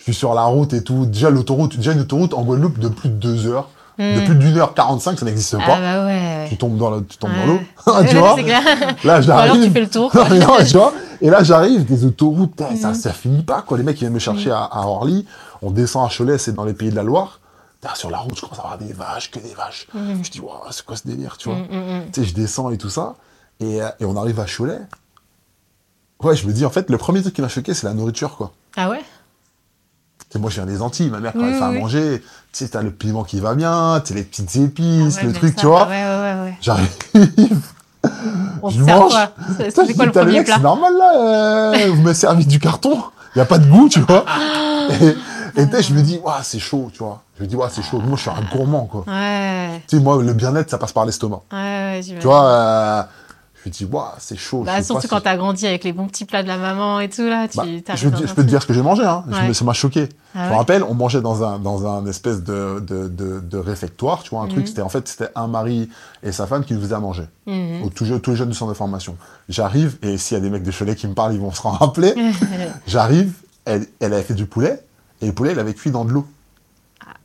[0.00, 1.06] Je suis sur la route et tout.
[1.06, 4.24] Déjà, l'autoroute, déjà une autoroute en Guadeloupe de plus de deux heures, de Hmm.
[4.24, 5.78] plus d'une heure 45, ça n'existe Ah pas.
[5.80, 6.46] bah ouais.
[6.48, 7.46] Tu tombes dans la- tu tombes Ouais.
[7.46, 7.60] l'eau.
[8.08, 8.62] tu vois clair.
[8.64, 9.72] Là, Ou alors tu j'arrive.
[9.72, 10.10] fais le tour.
[10.14, 10.28] Non, quoi.
[10.30, 12.94] mais non, tu vois Et là, j'arrive, des autoroutes, putain, ça, Mhm.
[12.94, 13.76] ça finit pas, quoi.
[13.76, 15.26] Les mecs, ils viennent me chercher à, à Orly.
[15.60, 17.40] On descend à Cholet, c'est dans les pays de la Loire.
[17.94, 19.86] Sur la route, je commence à voir des vaches, que des vaches.
[19.94, 22.10] Je dis, waouh, c'est quoi ce délire, tu vois Hmm, hmm, hmm.
[22.12, 23.14] Tu sais, je descends et tout ça.
[23.58, 24.78] Et, euh, et on arrive à Cholet.
[26.22, 28.36] Ouais, je me dis, en fait, le premier truc qui m'a choqué, c'est la nourriture,
[28.36, 28.52] quoi.
[28.76, 29.00] Ah ouais?
[30.30, 31.80] Tu sais, moi, je viens des Antilles, ma mère, quand Oui, elle fait à oui,
[31.80, 35.22] manger, tu sais, t'as le piment qui va bien, tu sais, les petites épices, Ah
[35.22, 35.88] ouais, le truc, ça- tu vois.
[35.88, 36.42] Ouais, ouais, ouais.
[36.44, 36.54] ouais.
[36.60, 36.88] J'arrive.
[38.62, 39.12] On Je mange.
[39.58, 43.02] C'est quoi le premier plat C'est normal là, euh, vous me servez du carton,
[43.34, 44.24] il n'y a pas de goût, tu vois.
[45.56, 47.22] Et, et sais, je me dis, ouais, c'est chaud, tu vois.
[47.36, 47.98] Je me dis, ouais, c'est chaud.
[48.00, 49.04] Moi, je suis un gourmand, quoi.
[49.06, 51.40] Ouais, Tu sais, moi, le bien-être, ça passe par l'estomac.
[51.52, 52.00] ouais, ouais.
[52.20, 53.02] Tu vois, euh,
[53.64, 54.62] je me dis, ouais, c'est chaud.
[54.64, 56.98] Bah, je surtout quand si- t'as grandi avec les bons petits plats de la maman
[57.00, 57.64] et tout, là, tu Bah,
[57.94, 59.24] je, dans peux te dire ce que j'ai mangé, hein.
[59.30, 59.52] Ouais.
[59.52, 60.08] ça m'a choqué.
[60.34, 63.58] Ah je me rappelle, on mangeait dans un, dans un espèce de, de, de, de
[63.58, 64.50] réfectoire, tu vois, un Mhm.
[64.52, 65.88] truc, c'était en fait, c'était un mari
[66.22, 67.24] et sa femme qui nous faisaient à manger.
[67.46, 67.90] Mhm.
[68.00, 69.16] Je- tous les jeunes du centre de formation.
[69.48, 71.60] J'arrive, et s'il y a des mecs de Cholet qui me parlent, ils vont se
[71.62, 72.14] rappeler.
[72.86, 73.32] J'arrive,
[73.64, 74.82] elle, elle avait fait du poulet,
[75.20, 76.26] et le poulet, il avait cuit dans de l'eau.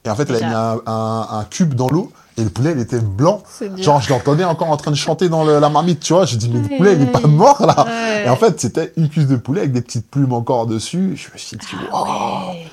[0.04, 0.72] Et en fait, elle avait mis déjà.
[0.74, 3.42] un, un- un cube dans l'eau, et le poulet, il était blanc.
[3.78, 6.26] Genre, je l'entendais encore en train de chanter dans le- la marmite, tu vois.
[6.26, 7.86] Je dis, mais le poulet, il est pas mort, là.
[7.86, 8.26] Ouais.
[8.26, 11.16] Et en fait, c'était une cuisse de poulet avec des petites plumes encore dessus.
[11.16, 12.50] Je me suis dit, Ah Waouh.
[12.52, 12.68] ouais.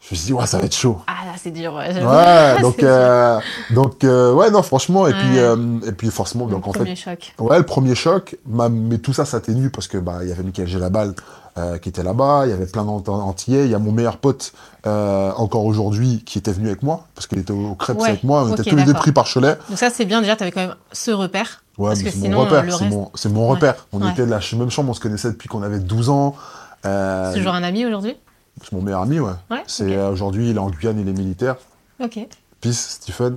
[0.00, 0.98] je me suis dit, ouais, ça va être chaud.
[1.06, 1.74] Ah là, c'est dur.
[1.74, 1.92] Ouais.
[2.02, 3.38] Ouais, donc, euh,
[3.70, 6.78] donc euh, ouais, non, franchement, et puis, euh, et puis forcément, Le donc en fait,
[6.80, 7.34] premier choc.
[7.38, 10.42] Ouais, le premier choc, ma- mais tout ça s'atténue parce que bah il y avait
[10.42, 11.14] Michael Gélabal
[11.58, 14.52] euh, qui était là-bas, il y avait plein d'antillais, il y a mon meilleur pote
[14.86, 18.24] euh, encore aujourd'hui qui était venu avec moi parce qu'il était au crêpes Ouais, avec
[18.24, 19.56] moi, on était tous les deux pris par Cholet.
[19.68, 21.62] Donc ça, c'est bien, déjà, t'avais quand même ce repère.
[21.76, 23.54] Ouais, c'est mon repère, c'est reste- mon, c'est mon Ouais.
[23.56, 23.86] repère.
[23.92, 24.10] On Ouais.
[24.12, 26.34] était de la même chambre, on se connaissait depuis qu'on avait 12 ans.
[26.86, 28.16] Euh, C'est toujours un ami aujourd'hui?
[28.62, 29.32] C'est mon meilleur ami, ouais.
[29.66, 31.56] C'est aujourd'hui, il est en Guyane, il est militaire.
[32.02, 32.18] Ok.
[32.60, 33.36] Peace, Stephen.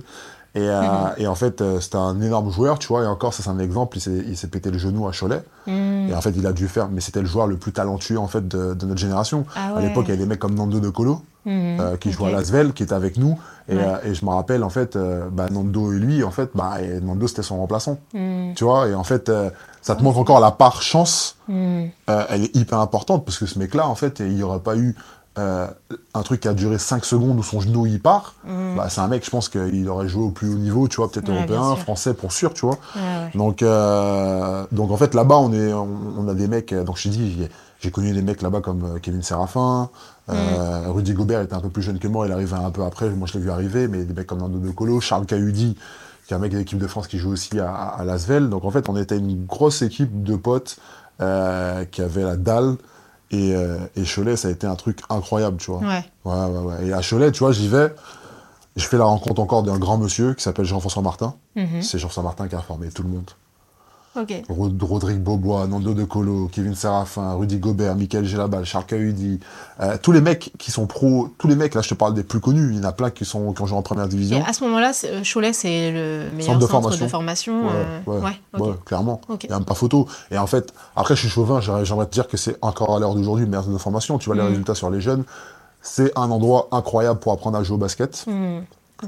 [0.54, 1.12] Et, euh, Mhm.
[1.16, 3.04] et en fait, euh, c'était un énorme joueur, tu vois.
[3.04, 3.96] Et encore, ça c'est un exemple.
[3.98, 5.42] Il s'est, pété le genou à Cholet.
[5.66, 6.08] Hmm.
[6.10, 8.28] Et en fait, il a dû faire, mais c'était le joueur le plus talentueux en
[8.28, 9.46] fait de, de notre génération.
[9.56, 11.80] Ah À l'époque, il y avait des mecs comme Nando de Colo Mhm.
[11.80, 12.14] euh, qui Ok.
[12.14, 13.38] jouait à Lasvel, qui était avec nous.
[13.68, 13.82] Et, Ouais.
[13.82, 14.98] euh, et je me rappelle en fait,
[15.32, 17.98] bah, Nando et lui, en fait, bah, et Nando c'était son remplaçant.
[18.12, 18.88] Tu vois.
[18.88, 19.32] Et en fait,
[19.80, 21.36] ça te montre encore la part chance.
[21.48, 24.94] Elle est hyper importante parce que ce mec-là, en fait, il n'y aurait pas eu
[25.38, 25.66] euh,
[26.12, 28.34] un truc qui a duré 5 secondes où son genou y part.
[28.44, 28.76] Hmm.
[28.76, 31.10] Bah, c'est un mec, je pense qu'il aurait joué au plus haut niveau, tu vois,
[31.10, 32.78] peut-être Ouais, européen, français pour sûr, tu vois.
[32.94, 33.30] Ouais, ouais.
[33.34, 36.72] Donc, euh, donc en fait, là-bas, on, est, on, on a des mecs.
[36.72, 37.48] euh, Donc, je dis,
[37.80, 39.88] j'ai- connu des mecs là-bas comme Kevin Séraphin.
[40.28, 43.08] euh, Rudy Gobert était un peu plus jeune que moi, il arrivait un peu après.
[43.10, 45.76] Moi, je l'ai vu arriver, mais des mecs comme Nando De Colo, Charles Cahudi,
[46.26, 48.48] qui est un mec de l'équipe de France qui joue aussi à, à, Lasvel.
[48.50, 50.76] Donc, en fait, on était une grosse équipe de potes
[51.18, 52.76] qui avait la dalle.
[53.32, 55.80] Et, euh, et Cholet, ça a été un truc incroyable, tu vois.
[55.80, 56.04] Ouais.
[56.24, 56.86] Ouais, ouais, ouais.
[56.86, 57.94] Et à Cholet, tu vois, j'y vais.
[58.76, 61.34] Je fais la rencontre encore d'un grand monsieur qui s'appelle Jean-François Martin.
[61.56, 61.82] Mhm.
[61.82, 63.30] C'est Jean-François Martin qui a formé tout le monde.
[64.14, 69.40] Rodrigue Bobois, Nando De Colo, Kevin Séraphin, Rudy Gobert, Michael Gélabal, Charles Cahudi,
[69.80, 72.22] euh, tous les mecs qui sont pros, tous les mecs, là je te parle des
[72.22, 74.08] plus connus, il y en a plein qui, sont, qui ont joué en première Et
[74.08, 74.44] division.
[74.46, 77.04] à ce moment-là, euh, Cholet, c'est le meilleur Centre de centre formation.
[77.06, 77.66] de formation.
[77.66, 78.66] Ouais, euh, ouais, ouais, ok.
[78.66, 79.20] ouais, clairement.
[79.42, 80.06] Il n'y a même pas photo.
[80.30, 83.14] Et en fait, après je suis chauvin, j'aimerais te dire que c'est encore à l'heure
[83.14, 84.18] d'aujourd'hui le meilleur centre de formation.
[84.18, 84.46] Tu vois les Mm.
[84.48, 85.24] résultats sur les jeunes.
[85.80, 88.24] C'est un endroit incroyable pour apprendre à jouer au basket.
[88.26, 88.60] Hmm.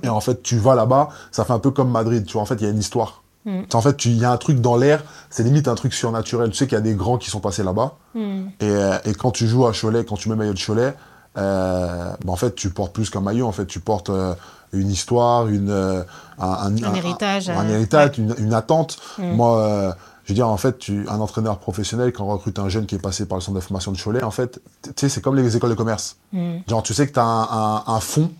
[0.02, 2.46] Et en fait, tu vas là-bas, ça fait un peu comme Madrid, tu vois, en
[2.46, 3.22] fait, il y a une histoire.
[3.44, 3.60] Mm.
[3.72, 6.50] En fait, il y a un truc dans l'air, c'est limite un truc surnaturel.
[6.50, 7.94] Tu sais qu'il y a des grands qui sont passés là-bas.
[8.14, 8.20] Mm.
[8.60, 10.94] Et, euh, et quand tu joues à Cholet, quand tu mets maillot de Cholet,
[11.36, 13.46] euh, bah, en fait, tu portes plus qu'un maillot.
[13.46, 14.34] En fait, tu portes euh,
[14.72, 16.02] une histoire, une, euh,
[16.38, 18.98] un, un- Un héritage, un, héritage, une, une attente.
[19.18, 19.32] Mm.
[19.34, 22.86] Moi, je veux dire, en fait, tu, un entraîneur professionnel, quand on recrute un jeune
[22.86, 25.20] qui est passé par le centre de formation de Cholet, en fait, tu sais, c'est
[25.20, 26.16] comme les écoles de commerce.
[26.32, 26.58] Mm.
[26.68, 28.30] Genre, tu sais que tu as un fond,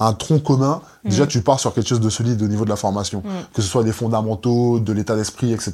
[0.00, 0.80] un tronc commun.
[1.04, 3.20] Déjà, tu pars sur quelque chose de solide au niveau de la formation.
[3.24, 3.30] Mm.
[3.54, 5.72] Que ce soit des fondamentaux, de l'état d'esprit, etc.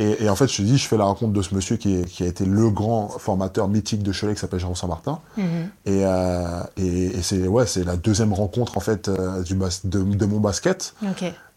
[0.00, 1.94] Et, et en fait, je te dis, je fais la rencontre de ce monsieur qui,
[1.96, 5.18] est- qui a été le grand formateur mythique de Cholet, qui s'appelle Jean Saint-Martin.
[5.36, 5.44] Mhm.
[5.86, 10.02] Et, euh, et, et c'est ouais, la deuxième rencontre, en fait, euh, du bas- de,
[10.02, 10.94] de mon basket.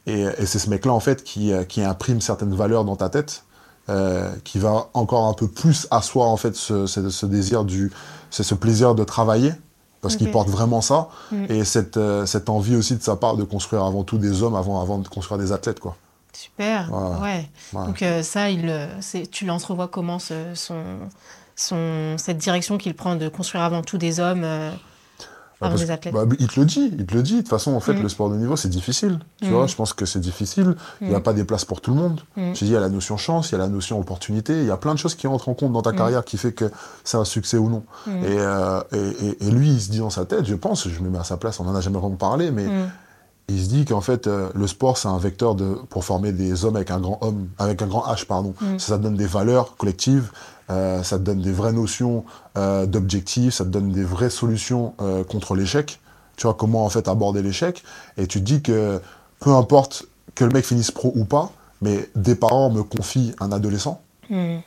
[0.07, 3.43] Et, c'est ce mec-là, en fait, qui, euh, qui imprime certaines valeurs dans ta tête,
[3.89, 7.91] euh, qui va encore un peu plus asseoir, en fait, ce, ce, ce désir du...
[8.31, 9.51] Ce plaisir de travailler,
[10.01, 10.33] parce qu'il Ok.
[10.33, 11.45] porte vraiment ça, Mm.
[11.49, 14.55] et cette, euh, cette envie aussi de sa part de construire avant tout des hommes
[14.55, 15.95] avant, avant de construire des athlètes, quoi.
[16.33, 16.87] Super.
[16.89, 17.19] Voilà.
[17.19, 17.49] Ouais.
[17.73, 18.87] Donc euh, ça, il, euh,
[19.31, 20.81] tu l'entrevois comment ce- son,
[21.55, 24.45] son, cette direction qu'il prend de construire avant tout des hommes
[25.63, 26.13] euh, Bah, athlètes.
[26.13, 27.33] bah, il te le dit, il te le dit.
[27.35, 28.01] De toute façon, en fait, Mm.
[28.03, 29.19] le sport de niveau, c'est difficile.
[29.41, 29.53] Tu Mm.
[29.53, 30.75] vois, je pense que c'est difficile.
[31.01, 31.23] Il n'y a Mm.
[31.23, 32.21] pas des places pour tout le monde.
[32.35, 34.65] Te dis, il y a la notion chance, il y a la notion opportunité, il
[34.65, 36.71] y a plein de choses qui rentrent en compte dans ta carrière qui fait que
[37.03, 37.83] c'est un succès ou non.
[38.07, 40.99] Et, euh, et, et- et lui, il se dit dans sa tête, je pense, je
[41.01, 42.65] me mets à sa place, on n'en a jamais vraiment parlé, mais
[43.49, 46.63] il se dit qu'en fait, euh, le sport, c'est un vecteur de, pour former des
[46.63, 48.53] hommes avec un grand homme, avec un grand H, pardon.
[48.61, 48.79] Mm.
[48.79, 50.31] Ça, donne des valeurs collectives,
[50.69, 52.23] euh, ça te donne des vraies notions
[52.57, 55.99] euh, d'objectifs, ça te donne des vraies solutions euh, contre l'échec.
[56.37, 57.83] Tu vois comment en fait aborder l'échec.
[58.17, 59.01] Et tu te dis que
[59.39, 63.51] peu importe que le mec finisse pro ou pas, mais des parents me confient un
[63.51, 64.01] adolescent.
[64.29, 64.57] Mm.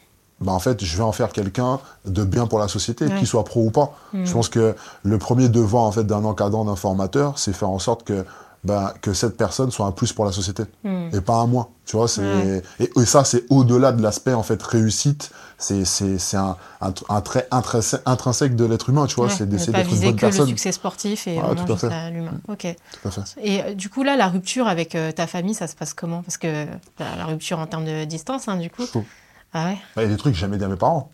[0.40, 3.16] Bah en fait, je vais en faire quelqu'un de bien pour la société, Ouais.
[3.18, 3.94] qu'il soit pro ou pas.
[4.12, 4.24] Mm.
[4.24, 7.78] Je pense que le premier devoir en fait d'un encadrant, d'un formateur, c'est faire en
[7.78, 8.24] sorte que
[8.64, 11.08] bah, que cette personne soit un plus pour la société Mm.
[11.14, 11.68] et pas un moins.
[11.86, 15.30] Tu vois, c'est et, et ça c'est au-delà de l'aspect en fait réussite.
[15.58, 19.06] C'est c'est c'est un, un, un trait intrinsèque, de l'être humain.
[19.06, 20.48] Tu vois, Ouais, c'est d'essayer d'être une bonne que le personne.
[20.48, 22.32] succès sportif et vraiment tout à l'humain.
[22.48, 22.66] Ok.
[23.02, 23.22] Tout à fait.
[23.42, 26.22] Et euh, du coup, là, la rupture avec euh, ta famille, ça se passe comment?
[26.22, 26.66] Parce que
[26.98, 28.84] la, la rupture en termes de distance, hein, du coup.
[28.86, 29.04] Chaud.
[29.52, 31.10] Ah ouais Bah, Il y a des trucs que j'ai jamais dit à mes parents.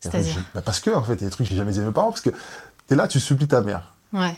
[0.00, 0.36] C'est-à-dire?
[0.54, 1.84] bah, Parce que en fait, il y a des trucs que j'ai jamais dit à
[1.84, 2.30] mes parents parce que
[2.86, 3.94] t'es là, tu supplies ta mère.
[4.12, 4.34] Ouais.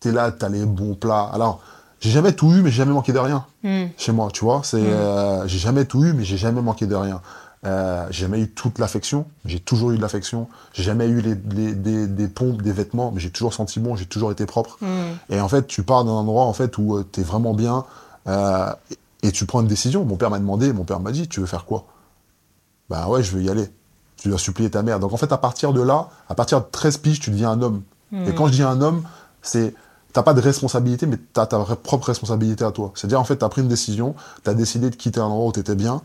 [0.00, 1.30] T'es là, t'as les bons plats.
[1.32, 1.60] Alors,
[2.00, 3.46] j'ai jamais tout eu, mais j'ai jamais manqué de rien.
[3.62, 3.86] Mm.
[3.96, 4.60] chez moi, tu vois.
[4.64, 4.86] C'est, Mm.
[4.86, 7.20] euh, j'ai jamais tout eu, mais j'ai jamais manqué de rien.
[7.66, 10.46] Euh, j'ai jamais eu toute l'affection, j'ai toujours eu de l'affection.
[10.72, 13.96] J'ai jamais eu les, les- des, des pompes, des vêtements, mais j'ai toujours senti bon,
[13.96, 14.78] j'ai toujours été propre.
[14.80, 15.34] Mm.
[15.34, 17.84] Et en fait, tu pars d'un endroit en fait où tu es vraiment bien
[18.28, 18.72] euh,
[19.22, 20.04] et, tu prends une décision.
[20.04, 21.86] Mon père m'a demandé, mon père m'a dit, tu veux faire quoi?
[22.88, 23.68] Bah ouais, je veux y aller.
[24.16, 25.00] Tu dois supplier ta mère.
[25.00, 27.62] Donc en fait, à partir de là, à partir de 13 piges, tu deviens un
[27.62, 27.82] homme.
[28.12, 28.28] Mm.
[28.28, 29.02] Et quand je dis un homme,
[29.42, 29.74] c'est
[30.12, 32.92] t'as pas de responsabilité, mais t'as ta vraie- propre responsabilité à toi.
[32.94, 35.74] C'est-à-dire, en fait, t'as pris une décision, t'as décidé de quitter un endroit où t'étais
[35.74, 36.00] bien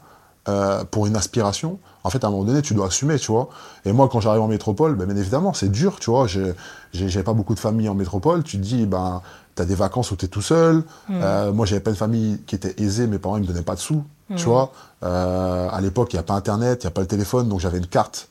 [0.50, 1.80] euh, pour une aspiration.
[2.04, 3.50] En fait, à un moment donné, tu dois assumer, tu vois.
[3.86, 6.26] Et moi, quand j'arrive en métropole, ben, bien évidemment, c'est dur, tu vois.
[6.28, 8.42] J'ai- pas beaucoup de famille en métropole.
[8.44, 9.22] Tu te dis, ben,
[9.54, 10.78] t'as des vacances où t'es tout seul.
[11.10, 11.20] Mm.
[11.22, 13.06] Euh, moi, j'avais pas une famille qui était aisée.
[13.06, 14.04] Mes parents, ils me donnaient pas de sous,
[14.36, 14.72] tu vois.
[15.04, 17.60] Euh, à l'époque, il n'y a pas Internet, il n'y a pas le téléphone, donc
[17.60, 18.28] j'avais une carte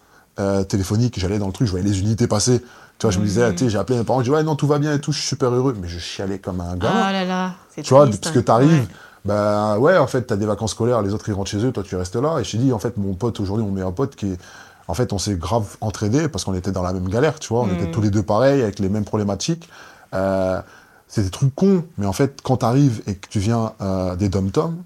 [0.69, 1.19] téléphonique.
[1.19, 2.61] J'allais dans le truc, je voyais les unités passer.
[2.99, 3.55] Tu vois, je me disais, Mm.
[3.55, 5.13] tu sais, j'ai appelé mes parents, je dis, ouais, non, tout va bien et tout,
[5.13, 5.77] je suis super heureux.
[5.81, 7.03] Mais je chialais comme un gamin.
[7.05, 8.43] Ah là là, c'est Tu vois, parce que hein.
[8.43, 8.87] t'arrives, Ouais.
[9.25, 11.83] Bah ouais, en fait, t'as des vacances scolaires, les autres ils rentrent chez eux, toi
[11.83, 12.39] tu restes là.
[12.41, 14.39] Et je t'ai dit, en fait, mon pote aujourd'hui, mon meilleur pote, qui est,
[14.89, 17.63] en fait, on s'est grave entraînés parce qu'on était dans la même galère, tu vois,
[17.63, 17.75] on Mm.
[17.75, 19.69] était tous les deux pareils, avec les mêmes problématiques.
[20.15, 20.61] Euh,
[21.07, 24.29] c'est des trucs cons, mais en fait, quand t'arrives et que tu viens euh, des
[24.29, 24.77] dom-toms,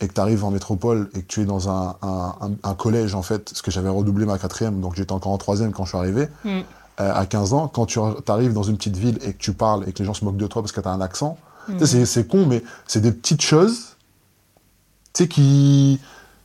[0.00, 2.74] et que tu arrives en métropole et que tu es dans un, un- un- un
[2.74, 5.84] collège, en fait, parce que j'avais redoublé ma quatrième, donc j'étais encore en troisième quand
[5.84, 6.60] je suis arrivé, Mm.
[7.00, 9.84] euh, à 15 ans, quand tu arrives dans une petite ville et que tu parles
[9.88, 11.36] et que les gens se moquent de toi parce que tu as un accent,
[11.68, 11.84] Mm.
[11.84, 13.96] sais, c'est- con, mais c'est des petites choses,
[15.12, 16.00] tu sais, qui.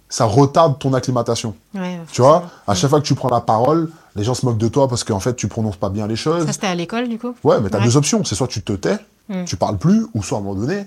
[0.10, 1.54] Ça retarde ton acclimatation.
[1.76, 4.58] Ouais, Tu vois, à chaque fois que tu prends la parole, les gens se moquent
[4.58, 6.46] de toi parce qu'en fait, tu prononces pas bien les choses.
[6.46, 7.36] Ça, c'était à l'école, du coup?
[7.44, 7.84] Ouais, mais tu as Ouais.
[7.86, 8.24] deux options.
[8.24, 9.44] C'est soit tu te tais, Mm.
[9.44, 10.86] tu parles plus, ou soit à un moment donné,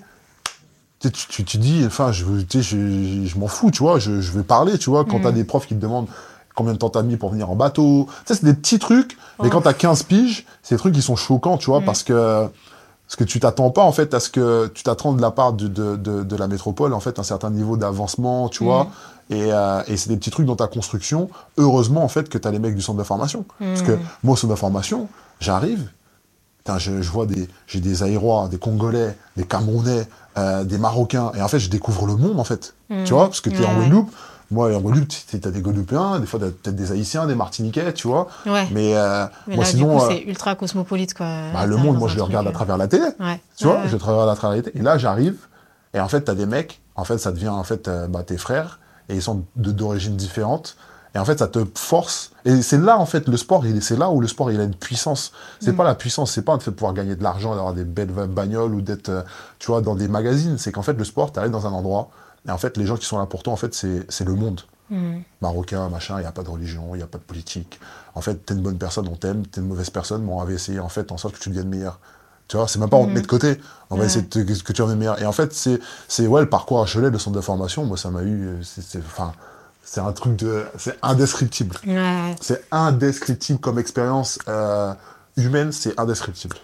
[1.00, 2.60] tu, tu, dis, enfin, je, je,
[3.26, 5.22] je m'en fous, tu vois, je, vais parler, tu vois, quand Mm.
[5.22, 6.08] tu as des profs qui te demandent
[6.54, 8.06] combien de temps t'as mis pour venir en bateau.
[8.26, 9.50] Tu sais, c'est des petits trucs, mais Oh.
[9.50, 11.84] quand t'as 15 piges, c'est des trucs qui sont choquants, tu vois, Mm.
[11.84, 12.46] parce que
[13.10, 15.52] parce que tu t'attends pas en fait à ce que tu t'attends de la part
[15.52, 18.66] de, de, de, de la métropole en fait un certain niveau d'avancement tu Mm.
[18.66, 18.86] vois
[19.30, 22.46] et, euh, et c'est des petits trucs dans ta construction heureusement en fait que tu
[22.46, 24.00] as les mecs du centre de formation parce que Mm.
[24.22, 25.08] moi au centre de formation
[25.40, 25.90] j'arrive
[26.78, 30.06] je, je vois des j'ai des aérois des congolais des camerounais
[30.38, 33.04] euh, des marocains et en fait je découvre le monde en fait Mm.
[33.04, 33.74] tu vois parce que tu es en.
[33.74, 34.10] Guadeloupe
[34.50, 38.08] moi, en Guadeloupe, t'as des Guadeloupéens, des fois, t'as peut-être des Haïtiens, des Martiniquais, tu
[38.08, 38.26] vois.
[38.46, 38.66] Ouais.
[38.72, 40.00] Mais, euh, Mais moi, là, sinon.
[40.02, 41.26] euh, c'est ultra cosmopolite, quoi.
[41.52, 43.06] bah, le monde, moi, je le regarde à euh, travers la télé.
[43.20, 43.40] Ouais.
[43.56, 44.78] Tu vois, je travaille à travers la télé.
[44.80, 45.36] Et là, j'arrive,
[45.94, 48.36] et en fait, t'as des mecs, en fait, ça devient, en fait, euh, bah, tes
[48.36, 50.76] frères, et ils sont d'origines différentes.
[51.14, 52.30] Et en fait, ça te force.
[52.44, 54.76] Et c'est là, en fait, le sport, c'est là où le sport, il a une
[54.76, 55.32] puissance.
[55.58, 55.76] C'est Mm.
[55.76, 58.12] pas la puissance, c'est pas le fait de pouvoir gagner de l'argent, d'avoir des belles
[58.28, 59.22] bagnoles ou d'être, euh,
[59.58, 60.56] tu vois, dans des magazines.
[60.58, 62.10] C'est qu'en fait, le sport, t'arrives dans un endroit,
[62.48, 64.60] et en fait, les gens qui sont là pour toi, en fait, c'est le monde.
[64.90, 65.22] Mhm.
[65.40, 67.78] Marocain, machin, il n'y a pas de religion, il n'y a pas de politique.
[68.14, 70.52] En fait, t'es une bonne personne, on t'aime, t'es une mauvaise personne, mais on va
[70.52, 72.00] essayer en fait en sorte que tu deviennes meilleur.
[72.48, 74.06] Tu vois, c'est même pas on te met de côté, on va Ouais.
[74.06, 75.22] essayer de te- que tu deviennes meilleur.
[75.22, 78.10] Et en fait, c'est, c'est ouais, le parcours HLA, le centre de formation, moi ça
[78.10, 79.32] m'a eu, euh, c'est, c'est- enfin,
[79.84, 81.76] c'est un truc de, c'est indescriptible.
[81.86, 82.34] Ouais.
[82.40, 84.92] C'est indescriptible comme expérience euh,
[85.36, 86.56] humaine, c'est indescriptible.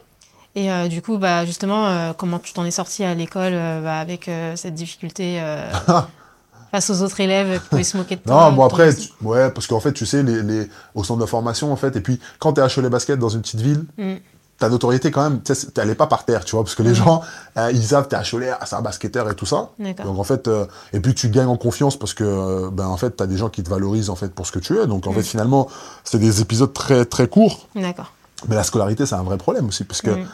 [0.57, 3.83] Et euh, du coup, bah, justement, euh, comment tu t'en es sorti à l'école euh,
[3.83, 5.41] bah, avec cette difficulté
[6.73, 9.51] face aux autres élèves qui pouvaient se moquer de toi Non, bon après, tu- ouais,
[9.51, 12.19] parce qu'en fait, tu sais, les, les, au centre de formation, en fait, et puis
[12.39, 14.15] quand t'es HLA basket dans une petite ville, Mm.
[14.59, 17.21] ta notoriété quand même, tu pas par terre, tu vois, parce que les gens,
[17.59, 19.69] euh, ils savent, t'es HLA, ah, c'est un basketteur et tout ça.
[19.79, 20.49] Donc en fait,
[20.95, 23.63] et puis tu gagnes en confiance parce que, ben en fait, t'as des gens qui
[23.63, 24.87] te valorisent en fait pour ce que tu es.
[24.87, 25.17] Donc en Mm.
[25.17, 25.69] fait, finalement,
[26.05, 27.69] c'est des épisodes très très courts.
[27.77, 28.13] D'accord.
[28.49, 30.27] Mais la scolarité, c'est un vrai problème aussi, parce que, Mm.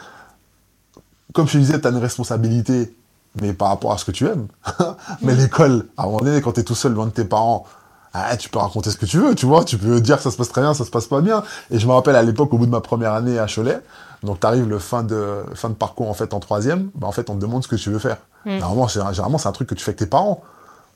[1.33, 2.95] Comme je te disais, t'as une responsabilité,
[3.41, 4.47] mais par rapport à ce que tu aimes.
[5.21, 5.37] mais Mm.
[5.37, 7.65] l'école, à un moment donné, quand t'es tout seul loin de tes parents,
[8.13, 10.29] ah, tu peux raconter ce que tu veux, tu vois, tu peux dire que ça
[10.29, 11.43] se passe très bien, ça se passe pas bien.
[11.71, 13.79] Et je me rappelle à l'époque, au bout de ma première année à Cholet,
[14.21, 17.29] donc t'arrives le fin de, fin de parcours en fait en troisième, bah, en fait
[17.31, 18.17] on te demande ce que tu veux faire.
[18.45, 18.59] Mm.
[18.59, 20.43] Normalement, c'est, généralement c'est un truc que tu fais avec tes parents.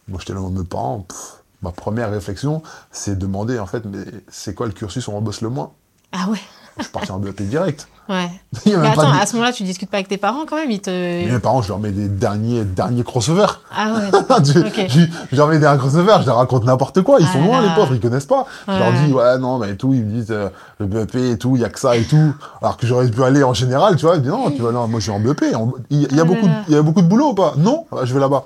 [0.07, 4.53] Moi j'étais là mes parents, pff, ma première réflexion, c'est demander en fait, mais c'est
[4.53, 5.71] quoi le cursus où on bosse le moins?
[6.11, 6.39] Ah ouais.
[6.77, 7.87] Je suis parti en BEP direct.
[8.09, 8.29] Ouais.
[8.65, 10.79] Mais attends, de- à ce moment-là, tu discutes pas avec tes parents quand même Ils
[10.81, 10.89] te.
[10.89, 13.61] Mais mes parents, je leur mets des derniers, derniers crossovers.
[13.75, 14.09] Ah ouais.
[14.45, 14.85] je, Ok.
[14.89, 14.99] je-
[15.31, 17.17] je leur mets des crossovers, je leur raconte n'importe quoi.
[17.19, 17.67] Ils Ah sont là loin, là.
[17.69, 18.45] les pauvres, ils connaissent pas.
[18.67, 21.37] Je leur dis, ouais, non, mais et tout, ils me disent, euh, le BEP et
[21.37, 22.33] tout, il y a que ça et tout.
[22.61, 24.15] Alors que j'aurais pu aller en général, tu vois.
[24.15, 25.43] Ils me disent, non, tu vois, non, moi, je suis en BEP.
[25.89, 27.53] Il y, a Ah beaucoup, il y a beaucoup de boulot ou pas?
[27.57, 28.43] Non, Ah je vais là-bas.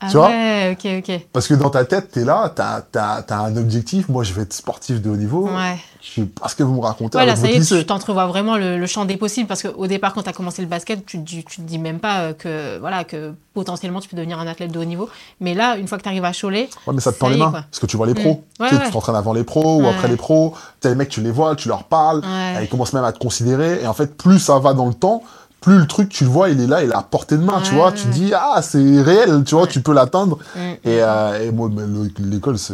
[0.00, 1.20] Ah Tu vois ouais, ok, ok.
[1.32, 4.08] Parce que dans ta tête, t'es là, t'as, t'as, t'as un objectif.
[4.08, 5.48] Moi, je vais être sportif de haut niveau.
[5.48, 5.76] Ouais.
[6.00, 7.78] Je sais pas ce que vous me racontez Voilà, avec ça y est, lycée.
[7.80, 10.62] tu t'entrevois vraiment le, le champ des possibles parce qu'au départ, quand tu as commencé
[10.62, 14.00] le basket, tu, te dis- tu te dis même pas euh, que, voilà, que potentiellement
[14.00, 15.08] tu peux devenir un athlète de haut niveau.
[15.40, 17.36] Mais là, une fois que tu arrives à Cholet, Ouais, mais ça te y les
[17.36, 17.50] mains.
[17.50, 17.62] quoi.
[17.68, 18.22] Parce que tu vois les Mm.
[18.22, 18.44] pros.
[18.60, 20.54] Ouais, tu sais, t'entraînes avant les pros ou après les pros.
[20.80, 22.22] T'as les mecs, tu les vois, tu leur parles.
[22.62, 23.82] Ils commencent même à te considérer.
[23.82, 25.24] Et en fait, plus ça va dans le temps,
[25.68, 27.60] plus le truc, tu le vois, il est là, il est à portée de main.
[27.60, 30.38] tu vois, tu dis, ah, c'est réel, tu vois, tu peux l'atteindre.
[30.56, 31.70] Et, euh, et moi,
[32.18, 32.72] l'école, c'est,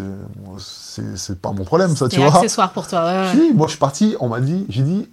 [0.58, 2.36] c'est, c'est pas mon problème, ça, tu c'est vois.
[2.36, 3.04] accessoire pour toi.
[3.04, 3.32] Ouais, ouais.
[3.32, 5.08] Si, moi, je suis parti, on m'a dit, j'ai dit,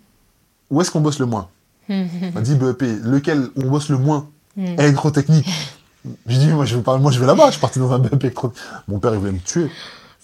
[0.69, 1.47] où est-ce qu'on bosse le moins?
[1.89, 4.27] On m'a dit BEP, lequel on bosse le moins?
[4.57, 5.49] Électrotechnique.
[6.27, 7.47] J'ai dit, moi, je vais pas, moi, je vais là-bas.
[7.47, 8.53] Je suis parti dans un BEP électro.
[8.87, 9.71] Mon père, il voulait me tuer.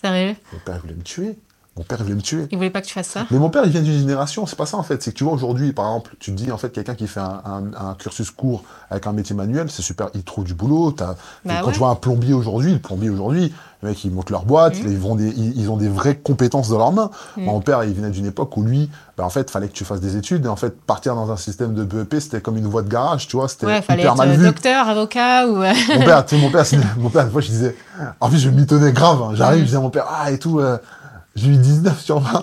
[0.02, 0.36] Sérieux?
[0.54, 1.38] Mon père, il voulait me tuer.
[1.78, 2.48] Mon père, il voulait me tuer.
[2.52, 4.56] Ils voulaient pas que tu fasses ça Mais mon père, il vient d'une génération, c'est
[4.58, 5.02] pas ça en fait.
[5.04, 7.20] C'est que tu vois, aujourd'hui, par exemple, tu te dis, en fait, quelqu'un qui fait
[7.20, 10.92] un, un- un cursus court avec un métier manuel, c'est super, il trouve du boulot.
[10.92, 11.74] t'as- Bah quand ouais.
[11.74, 14.92] tu vois un plombier aujourd'hui, le plombier aujourd'hui, les mecs, ils montent leur boîte, Mhm.
[14.92, 17.12] ils, vont des, ils, ils ont des vraies compétences dans leurs mains.
[17.38, 17.44] Mhm.
[17.46, 20.02] Mon père, il venait d'une époque où lui, bah, en fait, fallait que tu fasses
[20.02, 20.46] des études.
[20.46, 23.28] Et en fait, partir dans un système de BEP, c'était comme une voie de garage,
[23.28, 24.46] tu vois, c'était Ouais, fallait hyper être mal euh, vu.
[24.46, 25.62] docteur, avocat ou.
[25.62, 26.66] euh, Mon père, tu sais, mon père,
[26.98, 27.76] mon père, une fois, je disais,
[28.20, 29.22] en plus, je mitonnais grave.
[29.22, 29.32] hein.
[29.36, 30.78] J'arrive, je disais à mon père, ah, et tout, euh,
[31.38, 32.42] j'ai eu 19 sur 20.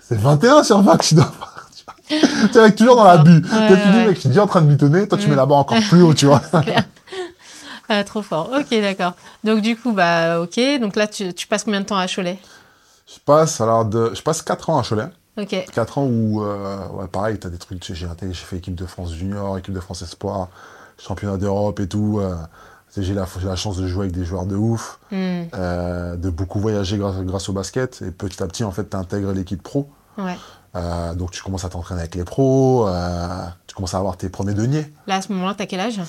[0.00, 1.68] C'est 21 sur 20 que je dois avoir.
[1.74, 2.20] tu vois.
[2.48, 3.30] Tu sais, avec toujours dans la bu.
[3.36, 4.06] Ouais, tu dis, ouais.
[4.06, 6.02] mec, je suis déjà en train de mitonner, toi, tu mets la barre encore plus
[6.02, 6.42] haut, tu vois.
[7.88, 8.50] Ah, trop fort.
[8.58, 9.12] Ok, d'accord.
[9.44, 10.58] Donc, du coup, bah, ok.
[10.80, 12.38] Donc là, tu, tu passes combien de temps à Cholet?
[13.06, 15.08] Je passe, alors, de, je passe 4 ans à Cholet.
[15.36, 15.54] Ok.
[15.72, 19.12] 4 ans où, euh, ouais, pareil, t'as des trucs, tu j'ai fait équipe de France
[19.12, 20.48] junior, équipe de France espoir,
[20.98, 22.20] championnat d'Europe et tout.
[22.20, 22.46] euh, tu
[22.96, 24.98] j'ai la, chance de jouer avec des joueurs de ouf.
[25.10, 25.44] Hmm.
[25.54, 28.02] euh, de beaucoup voyager grâce, grâce au basket.
[28.02, 29.88] Et petit à petit, en fait, tu intègres l'équipe pro.
[30.18, 30.36] Ouais.
[30.74, 32.86] Euh, donc, tu commences à t'entraîner avec les pros.
[32.88, 34.92] euh, tu commences à avoir tes premiers deniers.
[35.06, 36.00] Là, à ce moment-là, t'as quel âge?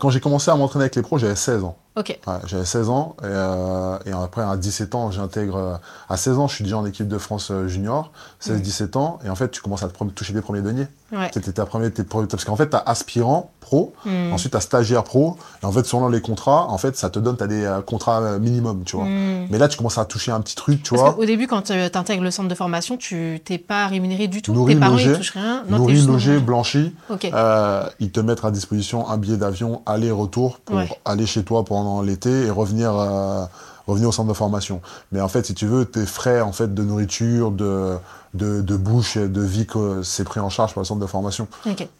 [0.00, 1.78] Quand j'ai commencé à m'entraîner avec les pros, j'avais 16 ans.
[1.98, 2.18] Ok.
[2.26, 3.16] Ouais, j'avais 16 ans.
[3.22, 5.56] Et, euh, et après, à 17 ans, j'intègre.
[5.56, 5.74] euh,
[6.08, 8.12] à 16 ans, je suis déjà en équipe de France euh, junior.
[8.42, 9.18] 16-17 ans.
[9.24, 10.86] Et en fait, tu commences à te toucher des premiers deniers.
[11.12, 11.30] Ouais.
[11.32, 13.94] C'était ta première, tes premiers- parce qu'en fait, tu as aspirant pro.
[14.04, 14.32] Hmm.
[14.32, 15.36] Ensuite, tu as stagiaire pro.
[15.62, 17.80] Et en fait, selon les contrats, en fait, ça te donne, tu as des euh,
[17.80, 19.06] contrats minimum, tu vois.
[19.06, 19.46] Hmm.
[19.50, 21.12] Mais là, tu commences à toucher un petit truc, tu Parce vois.
[21.14, 24.52] qu'au début, quand tu intègres le centre de formation, tu t'es pas rémunéré du tout.
[24.52, 25.10] Nourri, Tes parents, logé.
[25.12, 25.62] ils touchent rien.
[25.68, 26.94] Non, t'es Nourri, logé, blanchi.
[27.10, 27.24] Ok.
[27.32, 30.88] Euh, ils te mettent à disposition un billet d'avion aller-retour pour Ouais.
[31.06, 33.44] aller chez toi pendant l'été et revenir, euh,
[33.86, 34.80] revenir au centre de formation.
[35.12, 37.96] Mais en fait, si tu veux, tes frais en fait, de nourriture, de,
[38.34, 41.48] de, de bouche de vie, que c'est pris en charge par le centre de formation.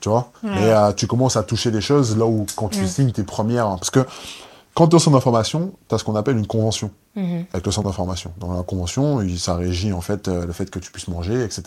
[0.00, 0.30] Tu vois?
[0.42, 0.50] Ouais.
[0.62, 3.68] Et euh, tu commences à toucher des choses là où, quand tu signes tes premières.
[3.76, 4.04] Parce que
[4.74, 7.46] quand tu es au centre d'information, tu as ce qu'on appelle une convention Mhm.
[7.52, 8.30] avec le centre d'information.
[8.38, 11.62] Dans la convention, ça régit en fait euh, le fait que tu puisses manger, etc.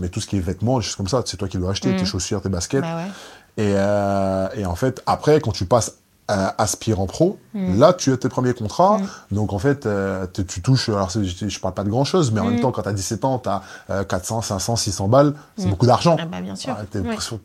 [0.00, 1.90] Mais tout ce qui est vêtements, des choses comme ça, c'est toi qui dois acheter
[1.90, 1.98] Mhm.
[1.98, 2.80] tes chaussures, tes baskets.
[2.80, 3.62] Bah ouais.
[3.64, 5.97] Et, euh, et en fait, après, quand tu passes
[6.28, 7.78] à aspirant pro, Mhm.
[7.80, 8.98] là, tu as tes premiers contrats.
[8.98, 9.06] Mhm.
[9.32, 12.30] Donc, en fait, euh, tu, tu touches, alors je, je parle pas de grand chose,
[12.32, 15.34] mais en même temps, quand tu as 17 ans, tu as 400, 500, 600 balles,
[15.56, 16.16] c'est beaucoup d'argent.
[16.20, 16.76] Ah bah bien sûr.
[16.78, 17.06] Ah, t'es Ouais.
[17.08, 17.40] l'impression-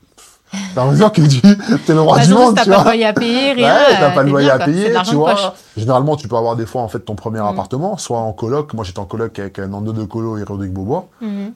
[0.76, 2.76] T'as l'impression que tu es le roi Bah, du surtout si monde, t'as tu pas
[2.78, 2.92] de vois.
[2.92, 3.74] loyer à payer, rien.
[3.74, 5.32] Ouais, t'as euh, pas de t'es loyer à payer, tu vois.
[5.32, 5.48] poche.
[5.76, 8.72] Généralement, tu peux avoir des fois en fait ton premier appartement, soit en coloc.
[8.76, 11.08] Moi, j'étais en coloc avec euh, Nando de Colo et Rodrigue Beaubois.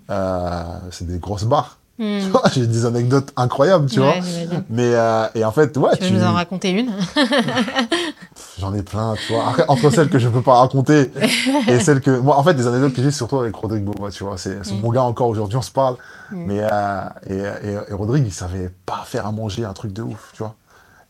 [0.10, 1.78] Euh, c'est des grosses barres.
[2.00, 4.10] Tu vois, J'ai des anecdotes incroyables, tu vois.
[4.12, 4.22] Ouais.
[4.70, 6.92] Mais euh, et en fait, ouais, Tu veux nous en raconter une
[8.60, 9.48] j'en ai plein, tu vois.
[9.50, 11.12] Après, entre celles que je peux pas raconter
[11.68, 14.24] et celles que moi, en fait, des anecdotes que j'ai surtout avec Rodrigue Beaubois, tu
[14.24, 14.38] vois.
[14.38, 14.82] C'est c'est Mm.
[14.82, 15.96] mon gars encore aujourd'hui, on se parle.
[16.32, 16.36] Mm.
[16.46, 20.02] Mais euh, et, et, et Rodrigue, il savait pas faire à manger un truc de
[20.04, 20.56] ouf, tu vois.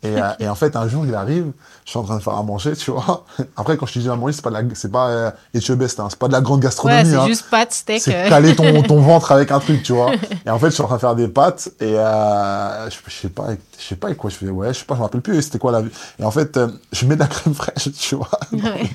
[0.04, 1.52] Et, euh, et en fait, un jour, il arrive,
[1.84, 3.26] je suis en train de faire à manger, tu vois.
[3.58, 6.00] Après, quand je te dis à manger, c'est pas de la, c'est pas euh, Etchebest,
[6.00, 7.10] hein, c'est pas de la grande Ouais, gastronomie.
[7.10, 7.26] c'est hein.
[7.26, 8.02] juste pâtes, steak.
[8.02, 8.30] C'est euh.
[8.30, 10.12] caler ton, ton ventre avec un truc, tu vois.
[10.46, 13.12] Et en fait, je suis en train de faire des pâtes et euh, je, je
[13.12, 13.48] sais pas,
[13.80, 14.52] je sais pas avec quoi je faisais.
[14.52, 15.42] Ouais, je sais pas, je me rappelle plus.
[15.42, 15.90] C'était quoi la vie.
[16.20, 18.30] Et en fait, euh, je mets de la crème fraîche, tu vois.
[18.54, 18.90] Ouais.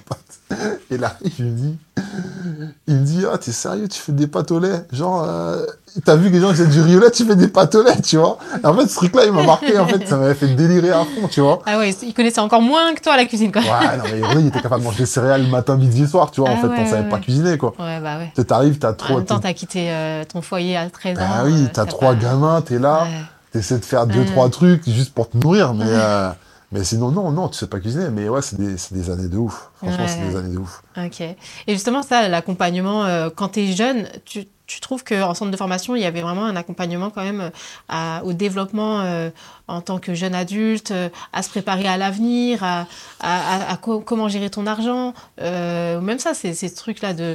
[0.91, 1.79] Et là, il me dit,
[2.87, 4.85] il me dit, ah, t'es sérieux, tu fais des pâtes au lait.
[4.93, 5.65] Genre, euh,
[6.05, 7.75] t'as vu que les gens qui faisaient du riz au lait, tu fais des pâtes
[7.75, 8.39] au lait, tu vois.
[8.63, 9.79] Et en fait, ce truc-là, il m'a marqué.
[9.79, 11.61] En fait, ça m'avait fait délirer à fond, tu vois.
[11.67, 13.63] Ah ouais, il connaissait encore moins que toi la cuisine, quoi.
[13.63, 16.41] Ouais, non, mais il était capable de manger des céréales matin, midi et soir, tu
[16.41, 16.51] vois.
[16.51, 17.73] en Ah fait, ouais, on savait ouais, pas cuisiner, quoi.
[17.79, 18.33] Ouais, bah ouais.
[18.35, 19.17] Tu t'arrives, t'as En trop.
[19.17, 21.23] même temps, t'as quitté euh, ton foyer à 13 ans.
[21.23, 23.07] Ah oui, euh, t'as trois pas- gamins, t'es là,
[23.53, 24.27] t'essaies de faire deux, Ouais.
[24.27, 26.31] trois trucs juste pour te nourrir, mais, euh,
[26.73, 28.09] mais sinon, non, non, tu sais pas cuisiner.
[28.11, 29.71] Mais ouais, c'est des, des années de ouf.
[29.77, 30.09] Franchement, Ouais.
[30.09, 30.83] c'est des années de ouf.
[30.97, 31.21] Ok.
[31.21, 31.37] Et
[31.69, 35.97] justement, ça, l'accompagnement, euh, quand tu es jeune, tu, tu trouves qu'en centre de formation,
[35.97, 37.51] il y avait vraiment un accompagnement quand même euh,
[37.89, 39.31] à- au développement euh,
[39.69, 42.87] en tant que jeune adulte, euh, à se préparer à l'avenir, à,
[43.21, 45.13] à- à- à co- comment gérer ton argent.
[45.41, 47.35] euh, même ça, ces trucs-là de,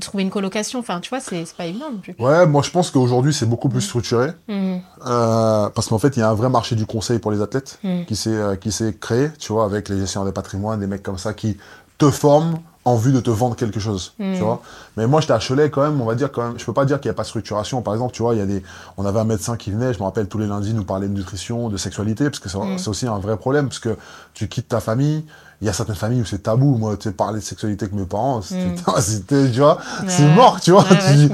[0.00, 0.78] trouver une colocation.
[0.80, 2.14] Enfin, tu vois, c'est pas évident non plus.
[2.18, 4.30] Ouais, moi, je pense qu'aujourd'hui, c'est beaucoup plus structuré.
[4.48, 4.80] Mhm.
[5.06, 7.78] euh, parce qu'en fait, il y a un vrai marché du conseil pour les athlètes
[7.84, 8.04] Mhm.
[8.06, 11.56] qui s'est créé, tu vois, avec les gestionnaires de patrimoine, des mecs comme ça qui
[11.98, 14.60] te forment en vue de te vendre quelque chose, tu vois.
[14.96, 16.84] Mais moi, j'étais à Cholet quand même, on va dire quand même, je peux pas
[16.84, 17.80] dire qu'il n'y a pas de structuration.
[17.82, 18.62] Par exemple, tu vois, il y a des,
[18.96, 21.14] on avait un médecin qui venait, je me rappelle tous les lundis nous parler de
[21.14, 22.78] nutrition, de sexualité, parce que c'est Mhm.
[22.78, 23.96] c'est aussi un vrai problème, parce que
[24.34, 25.24] tu quittes ta famille.
[25.60, 26.76] Il y a certaines familles où c'est tabou.
[26.76, 29.78] Moi, tu sais, parler de sexualité avec mes parents, c'était, c'était, tu vois,
[30.08, 30.82] c'est mort, tu vois.
[30.82, 31.28] Ouais, tu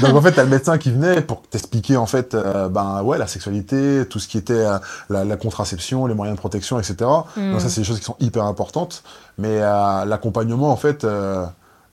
[0.00, 3.18] donc en fait, t'as le médecin qui venait pour t'expliquer en fait, euh, ben ouais,
[3.18, 4.78] la sexualité, tout ce qui était euh,
[5.10, 6.96] la, la contraception, les moyens de protection, etc.
[7.36, 7.52] Mm.
[7.52, 9.02] Donc ça, c'est des choses qui sont hyper importantes.
[9.36, 11.44] Mais euh, l'accompagnement, en fait, euh,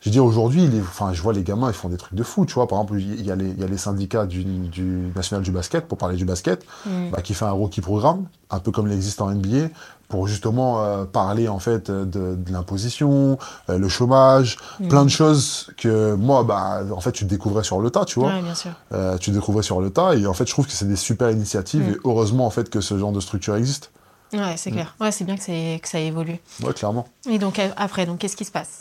[0.01, 2.45] je veux dire aujourd'hui, enfin, je vois les gamins, ils font des trucs de fou,
[2.45, 2.67] tu vois.
[2.67, 5.51] Par exemple, il y a les, il y a les syndicats du, du national du
[5.51, 7.11] basket pour parler du basket, Mhm.
[7.11, 9.69] bah, qui fait un rookie programme, un peu comme il existe en NBA,
[10.09, 12.03] pour justement euh, parler en fait de,
[12.35, 13.37] de l'imposition,
[13.69, 14.87] euh, le chômage, Mhm.
[14.89, 18.29] plein de choses que moi, bah, en fait, tu découvrais sur le tas, tu vois.
[18.29, 18.71] Ouais, bien sûr.
[18.93, 21.29] Euh, tu découvrais sur le tas et en fait je trouve que c'est des super
[21.31, 21.91] initiatives Mm.
[21.93, 23.91] et heureusement en fait que ce genre de structure existe.
[24.33, 24.95] Ouais, c'est clair.
[24.99, 26.39] Ouais, c'est bien que, que ça évolue.
[26.63, 27.07] Ouais clairement.
[27.29, 28.79] Et donc, après, donc qu'est-ce qui se passe?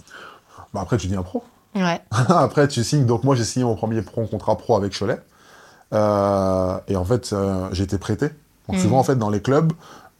[0.74, 1.42] Bah, après tu dis un pro.
[1.74, 2.00] Ouais.
[2.28, 5.20] après tu signes donc moi j'ai signé mon premier pro contrat pro avec Cholet
[5.92, 8.28] Euh, et en fait euh, j'ai été prêté.
[8.68, 8.82] Donc Mm.
[8.82, 9.72] souvent en fait dans les clubs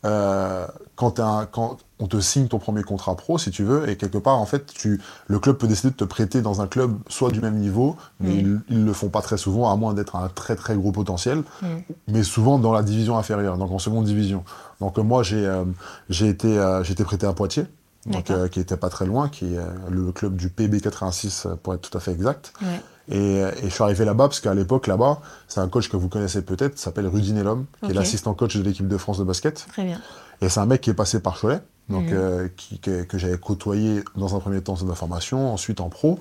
[0.04, 3.88] euh, quand, t'as un- quand on te signe ton premier contrat pro si tu veux
[3.88, 6.66] et quelque part en fait tu le club peut décider de te prêter dans un
[6.66, 8.38] club soit du même niveau mais Mm.
[8.68, 11.42] ils, ils le font pas très souvent à moins d'être un très très gros potentiel
[11.62, 11.66] Mm.
[12.08, 14.42] mais souvent dans la division inférieure, donc en seconde division.
[14.80, 15.64] Donc moi j'ai euh,
[16.08, 17.66] j'ai été euh, j'ai été prêté à Poitiers,
[18.06, 21.46] donc euh, qui était pas très loin, qui est euh, le club du PB 86
[21.46, 22.52] euh, pour être tout à fait exact.
[22.62, 22.80] Ouais.
[23.12, 26.08] Et, et je suis arrivé là-bas parce qu'à l'époque là-bas, c'est un coach que vous
[26.08, 29.66] connaissez peut-être, s'appelle Rudy Nelom, qui est l'assistant coach de l'équipe de France de basket.
[29.68, 30.00] Très bien.
[30.40, 32.10] Et c'est un mec qui est passé par Cholet, donc Mhm.
[32.12, 35.88] euh, qui, que, que j'avais côtoyé dans un premier temps dans ma formation, ensuite en
[35.88, 36.20] pro,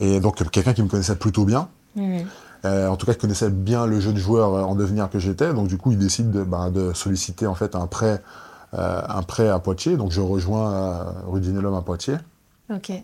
[0.00, 1.68] et donc quelqu'un qui me connaissait plutôt bien.
[1.96, 2.24] Mhm.
[2.64, 5.52] Euh, en tout cas, il connaissait bien le jeune joueur en devenir que j'étais.
[5.52, 8.22] Donc, du coup, il décide de, bah, de solliciter en fait un prêt,
[8.72, 9.96] un prêt à Poitiers.
[9.96, 12.16] Donc, je rejoins euh, Rudy Nelom à Poitiers.
[12.74, 12.90] Ok.
[12.90, 13.02] Et,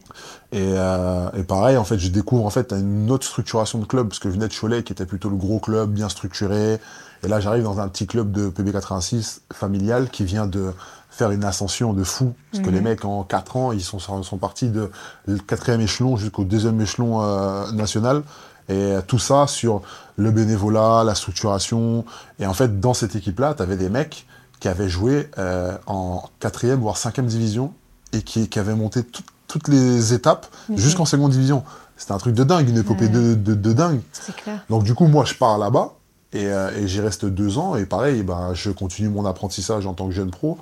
[0.53, 4.19] euh, et pareil, en fait, je découvre en fait une autre structuration de club parce
[4.19, 6.79] que je venais de Cholet, qui était plutôt le gros club, bien structuré.
[7.23, 10.73] Et là, j'arrive dans un petit club de PB86 familial qui vient de
[11.11, 12.33] faire une ascension de fou.
[12.53, 12.75] Parce que Mhm.
[12.77, 14.91] les mecs, en 4 ans, ils sont, sont partis de
[15.27, 18.23] le quatrième échelon jusqu'au deuxième échelon euh, national.
[18.71, 19.83] Et euh, tout ça sur
[20.17, 22.05] le bénévolat, la structuration.
[22.39, 24.27] Et en fait, dans cette équipe-là, tu avais des mecs
[24.61, 27.73] qui avaient joué euh, en quatrième, voire cinquième division,
[28.13, 30.79] et qui, qui avaient monté tout- toutes les étapes Mhm.
[30.79, 31.63] jusqu'en seconde division.
[31.97, 33.09] C'était un truc de dingue, une épopée Ouais.
[33.11, 34.01] de, de, de dingue.
[34.13, 34.65] C'est clair.
[34.71, 35.95] Donc du coup, moi, je pars là-bas,
[36.33, 39.95] et, euh, et j'y reste deux ans, et pareil, ben, je continue mon apprentissage en
[39.95, 40.59] tant que jeune pro.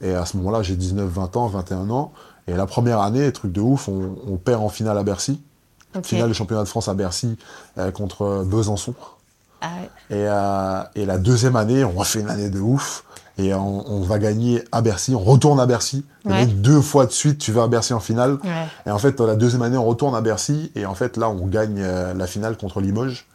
[0.00, 2.12] Et à ce moment-là, j'ai 19, 20 ans, 21 ans.
[2.46, 5.40] Et la première année, truc de ouf, on, on perd en finale à Bercy.
[6.04, 7.36] Finale du championnat de France à Bercy
[7.78, 8.94] euh, contre Besançon.
[9.60, 10.16] Ah ouais.
[10.16, 13.04] Et, euh, et la deuxième année, on refait une année de ouf.
[13.38, 15.14] Et on, on va gagner à Bercy.
[15.14, 16.04] On retourne à Bercy.
[16.24, 16.46] Ouais.
[16.46, 18.38] mec, deux fois de suite, tu vas à Bercy en finale.
[18.44, 18.66] Ouais.
[18.86, 20.72] Et en fait, la deuxième année, on retourne à Bercy.
[20.74, 23.26] Et en fait, là, on gagne euh, la finale contre Limoges.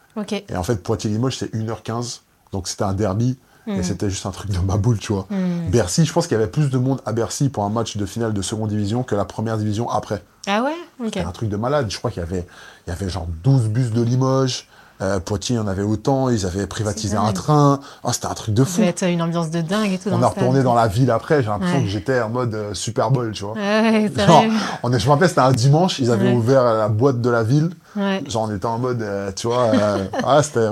[0.48, 2.20] Et en fait, Poitiers-Limoges, c'est 1h15.
[2.52, 3.36] Donc c'était un derby.
[3.66, 5.26] Et c'était juste un truc de ma boule, tu vois.
[5.30, 5.70] Hmm.
[5.70, 8.04] Bercy, je pense qu'il y avait plus de monde à Bercy pour un match de
[8.04, 10.22] finale de seconde division que la première division après.
[10.46, 10.76] Ah ouais?
[11.06, 11.86] C'était un truc de malade.
[11.88, 12.46] Je crois qu'il y avait,
[12.86, 14.68] il y avait genre 12 bus de Limoges.
[15.02, 16.28] Euh, Poitiers, en avait autant.
[16.30, 17.80] Ils avaient privatisé un train.
[18.04, 18.80] Ah, c'était un truc de fou.
[18.82, 20.08] être une ambiance de dingue et tout.
[20.12, 20.30] On stade.
[20.34, 21.42] retourné dans la ville après.
[21.42, 21.84] J'ai l'impression Ouais.
[21.84, 23.54] que j'étais en mode euh, Super Bowl, tu vois.
[23.54, 24.52] Ouais, Genre, sérieux.
[24.84, 25.98] on est, je me rappelle, c'était un dimanche.
[25.98, 26.34] Ils avaient Ouais.
[26.34, 27.70] ouvert la boîte de la ville.
[27.96, 29.64] Genre, on était en mode, euh, tu vois.
[29.74, 30.68] euh, ah, c'était,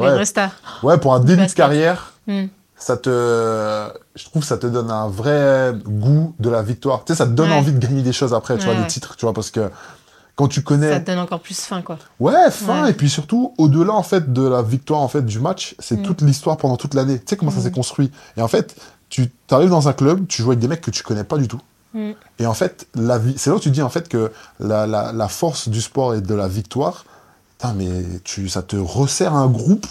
[0.84, 0.98] ouais.
[0.98, 2.44] pour un début de carrière, Hmm.
[2.76, 3.10] ça te,
[4.14, 7.04] je trouve, que ça te donne un vrai goût de la victoire.
[7.04, 9.16] Tu sais, ça te donne envie de gagner des choses après, tu vois, des titres,
[9.16, 9.68] tu vois, parce que
[10.36, 11.98] quand tu connais, Ça te donne encore plus faim, quoi.
[12.20, 12.32] ouais,
[12.68, 12.90] Ouais.
[12.90, 16.02] et puis surtout, au-delà, en fait, de la victoire, en fait, du match, c'est Mm.
[16.02, 17.18] toute l'histoire pendant toute l'année.
[17.18, 17.62] Tu sais comment ça Mm.
[17.64, 18.10] s'est construit.
[18.36, 18.74] Et en fait,
[19.10, 21.48] tu arrives dans un club, tu joues avec des mecs que tu connais pas du
[21.48, 21.60] tout.
[21.94, 22.12] Mm.
[22.38, 25.12] Et en fait, la vie, c'est là où tu dis, en fait, que la, la,
[25.12, 27.04] la force du sport et de la victoire,
[27.58, 27.90] putain, mais
[28.24, 29.86] tu, ça te resserre un groupe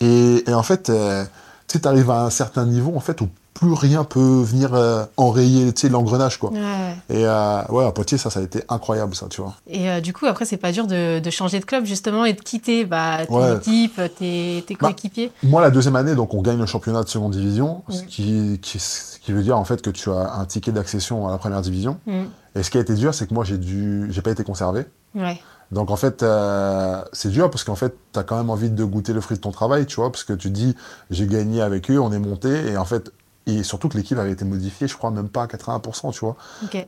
[0.00, 1.24] et, et en fait, euh,
[1.68, 3.28] tu sais, arrives à un certain niveau en fait où
[3.64, 6.50] plus rien peut venir euh, enrayer l'engrenage quoi.
[6.50, 6.94] Ouais.
[7.08, 9.54] Et euh, ouais, à Poitiers, ça, ça a été incroyable ça, tu vois.
[9.66, 12.32] Et euh, du coup, après, c'est pas dur de, de changer de club, justement, et
[12.32, 13.56] de quitter bah, ton Ouais.
[13.56, 15.32] équipe, tes, tes Bah, coéquipiers.
[15.42, 18.78] Moi, la deuxième année, donc on gagne le championnat de seconde division, ce, qui, qui,
[18.78, 21.60] ce qui veut dire en fait que tu as un ticket d'accession à la première
[21.62, 21.98] division.
[22.06, 22.24] Mm.
[22.56, 24.84] Et ce qui a été dur, c'est que moi, j'ai dû, j'ai pas été conservé.
[25.14, 25.40] Ouais.
[25.72, 28.84] Donc en fait, euh, c'est dur parce qu'en fait, tu as quand même envie de
[28.84, 30.76] goûter le fruit de ton travail, tu vois, parce que tu dis,
[31.10, 33.10] j'ai gagné avec eux, on est monté, et en fait,
[33.46, 36.36] et surtout que l'équipe avait été modifiée, je crois même pas à 80%, tu vois.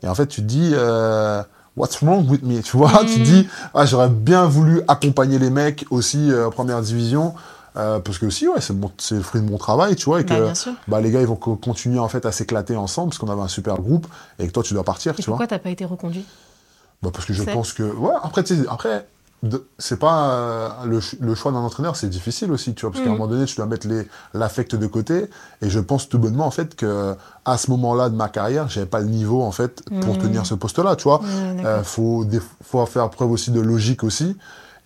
[0.02, 1.42] Et en fait, tu te dis, euh,
[1.76, 3.06] what's wrong with me, tu vois, Mm.
[3.06, 7.34] tu te dis, ah, j'aurais bien voulu accompagner les mecs aussi euh, en première division,
[7.76, 10.20] euh, parce que aussi, ouais, c'est mon- c'est le fruit de mon travail, tu vois,
[10.20, 13.10] et Bah, que bah, les gars, ils vont co- continuer en fait à s'éclater ensemble,
[13.10, 14.06] parce qu'on avait un super groupe,
[14.38, 15.32] et que toi, tu dois partir, Et tu vois.
[15.32, 16.24] pourquoi t'as pas été reconduit?
[17.02, 19.06] Bah parce que je C'est- pense que ouais après tu sais après
[19.78, 23.02] c'est pas euh, le, ch- le choix d'un entraîneur c'est difficile aussi tu vois parce
[23.02, 23.18] qu'à un Mhm.
[23.18, 23.86] moment donné tu dois mettre
[24.34, 25.28] l'affect de côté
[25.62, 28.86] et je pense tout bonnement en fait que à ce moment-là de ma carrière j'avais
[28.86, 30.18] pas le niveau en fait pour Mhm.
[30.18, 31.86] tenir ce poste-là tu vois euh, d'accord.
[31.86, 32.40] faut des-
[32.86, 34.36] faire preuve aussi de logique aussi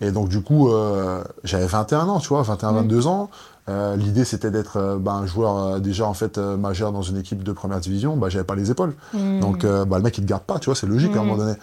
[0.01, 2.77] et donc du coup euh, j'avais 21 ans tu vois 21 Mhm.
[2.77, 3.29] 22 ans
[3.69, 7.17] Euh, l'idée c'était d'être euh, bah, un joueur euh, déjà en fait majeur dans une
[7.17, 9.39] équipe de première division bah j'avais pas les épaules Mm.
[9.39, 11.37] donc bah, le mec il te garde pas tu vois c'est logique à un moment
[11.37, 11.53] donné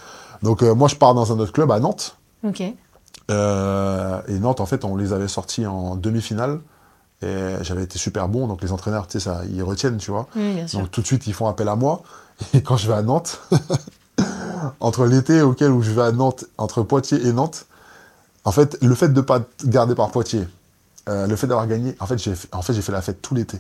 [0.45, 2.17] donc moi je pars dans un autre club à Nantes.
[3.31, 6.61] Euh, et Nantes, en fait, on les avait sortis en demi-finale.
[7.21, 10.29] Et j'avais été super bon, donc les entraîneurs, tu sais, ça, ils retiennent, tu vois.
[10.37, 10.79] Oui, bien sûr.
[10.79, 12.03] Donc tout de suite, ils font appel à moi.
[12.55, 13.41] Et quand je vais à Nantes,
[14.81, 17.67] entre l'été auquel où je vais à Nantes, entre Poitiers et Nantes,
[18.45, 20.47] en fait, le fait de ne pas te garder par Poitiers,
[21.09, 23.35] euh, le fait d'avoir gagné, en fait, j'ai en fait, j'ai fait la fête tout
[23.35, 23.59] l'été.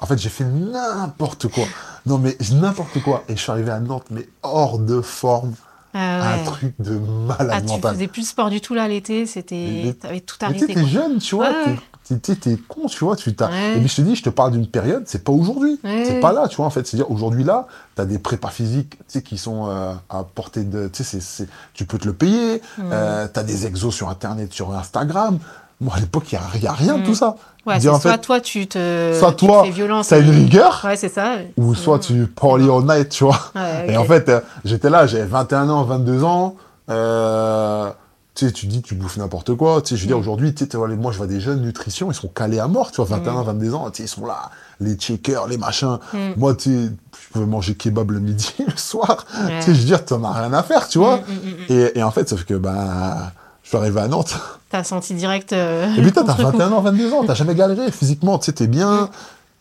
[0.00, 1.64] En fait, j'ai fait n'importe quoi.
[2.06, 3.24] Non, mais n'importe quoi.
[3.28, 5.54] Et je suis arrivé à Nantes, mais hors de forme.
[5.94, 6.98] Ah Un truc de
[7.30, 7.94] Ah, malade tu mental.
[7.94, 9.94] faisais plus de sport du tout là l'été, c'était.
[10.00, 10.66] T'avais tout tu arrêté.
[10.66, 10.82] t'es quoi.
[10.82, 11.76] jeune, tu vois, Ouais.
[12.20, 13.48] t'es- con, tu vois, tu t'as...
[13.48, 13.76] Ouais.
[13.76, 16.32] Et puis je te dis, je te parle d'une période, c'est pas aujourd'hui, c'est pas
[16.32, 16.86] là, tu vois, en fait.
[16.86, 20.88] C'est-à-dire, aujourd'hui, là, t'as des prépas physiques, tu sais, qui sont euh, à portée de...
[20.88, 25.38] Tu sais, tu peux te le payer, euh, t'as des exos sur Internet, sur Instagram.
[25.80, 27.36] Moi, à l'époque, il n'y a, rien de tout ça.
[27.66, 29.12] Ouais, Dire, c'est en soit fait, toi tu te.
[29.18, 30.08] soit tu toi, fais violence.
[30.08, 31.36] t'as une et- rigueur, Ouais, c'est ça.
[31.56, 33.38] ou soit tu party all night, tu vois.
[33.54, 36.56] Ouais, Et en fait, euh, j'étais là, j'avais 21 ans, 22 ans.
[36.90, 37.90] Euh,
[38.34, 39.80] tu sais, tu dis, tu bouffes n'importe quoi.
[39.80, 40.20] Tu sais, je veux dire, Mm.
[40.20, 42.90] aujourd'hui, tu sais, tu moi, je vois des jeunes nutrition, ils sont calés à mort,
[42.90, 44.50] tu vois, 21 ans, 22 ans, tu sais, ils sont là,
[44.80, 45.98] les checkers, les machins.
[46.12, 46.18] Mm.
[46.36, 46.92] Moi, tu sais,
[47.28, 49.24] je pouvais manger kebab le midi, le soir.
[49.46, 49.58] Ouais.
[49.60, 51.16] Tu sais, je veux dire, t'en as rien à faire, tu vois.
[51.18, 51.78] Mm, mm, mm, mm.
[51.94, 53.32] Et, et en fait, sauf que, bah,
[53.76, 54.36] suis arrivé à Nantes.
[54.70, 55.52] T'as senti direct.
[55.52, 56.58] euh, Et putain, t'as contre-coup.
[56.58, 59.08] 21 ans, 22 ans, t'as jamais galéré physiquement, tu sais, t'es bien.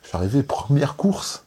[0.03, 1.43] Je suis arrivé, première course.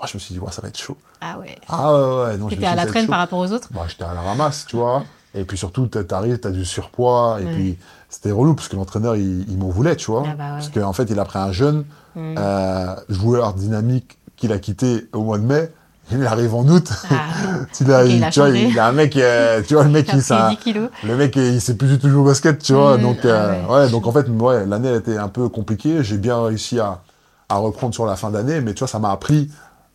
[0.00, 0.96] Ouais, je me suis dit, ouais, ça va être chaud.
[1.20, 1.56] Ah ouais.
[1.68, 4.20] Ah ouais, ouais, T'étais à la traîne par rapport aux autres Bah, j'étais à la
[4.22, 5.02] ramasse, tu vois.
[5.34, 7.38] Et puis surtout, t'a- t'arrives, t'as du surpoids.
[7.40, 7.52] Et Ouais.
[7.54, 10.22] puis, c'était relou parce que l'entraîneur, il, il m'en voulait, tu vois.
[10.26, 10.50] Ah bah ouais.
[10.52, 11.84] Parce qu'en fait, il a pris un jeune
[12.16, 12.34] Mm.
[12.38, 15.70] euh, joueur dynamique qu'il a quitté au mois de mai.
[16.10, 16.90] Il arrive en août.
[17.10, 17.14] Ah,
[17.80, 20.06] il, a, il a tu vois, il a un mec, euh, tu vois, le mec,
[20.08, 20.88] il, pris ça, 10 kilos.
[21.04, 22.96] le mec, il sait plus du tout jouer au basket, tu vois.
[22.96, 23.74] Mm, donc, ah euh, ouais.
[23.74, 23.90] ouais.
[23.90, 26.02] donc en fait, ouais, l'année, elle était un peu compliquée.
[26.02, 27.00] J'ai bien réussi à,
[27.48, 29.50] à reprendre sur la fin d'année, mais tu vois, ça m'a appris.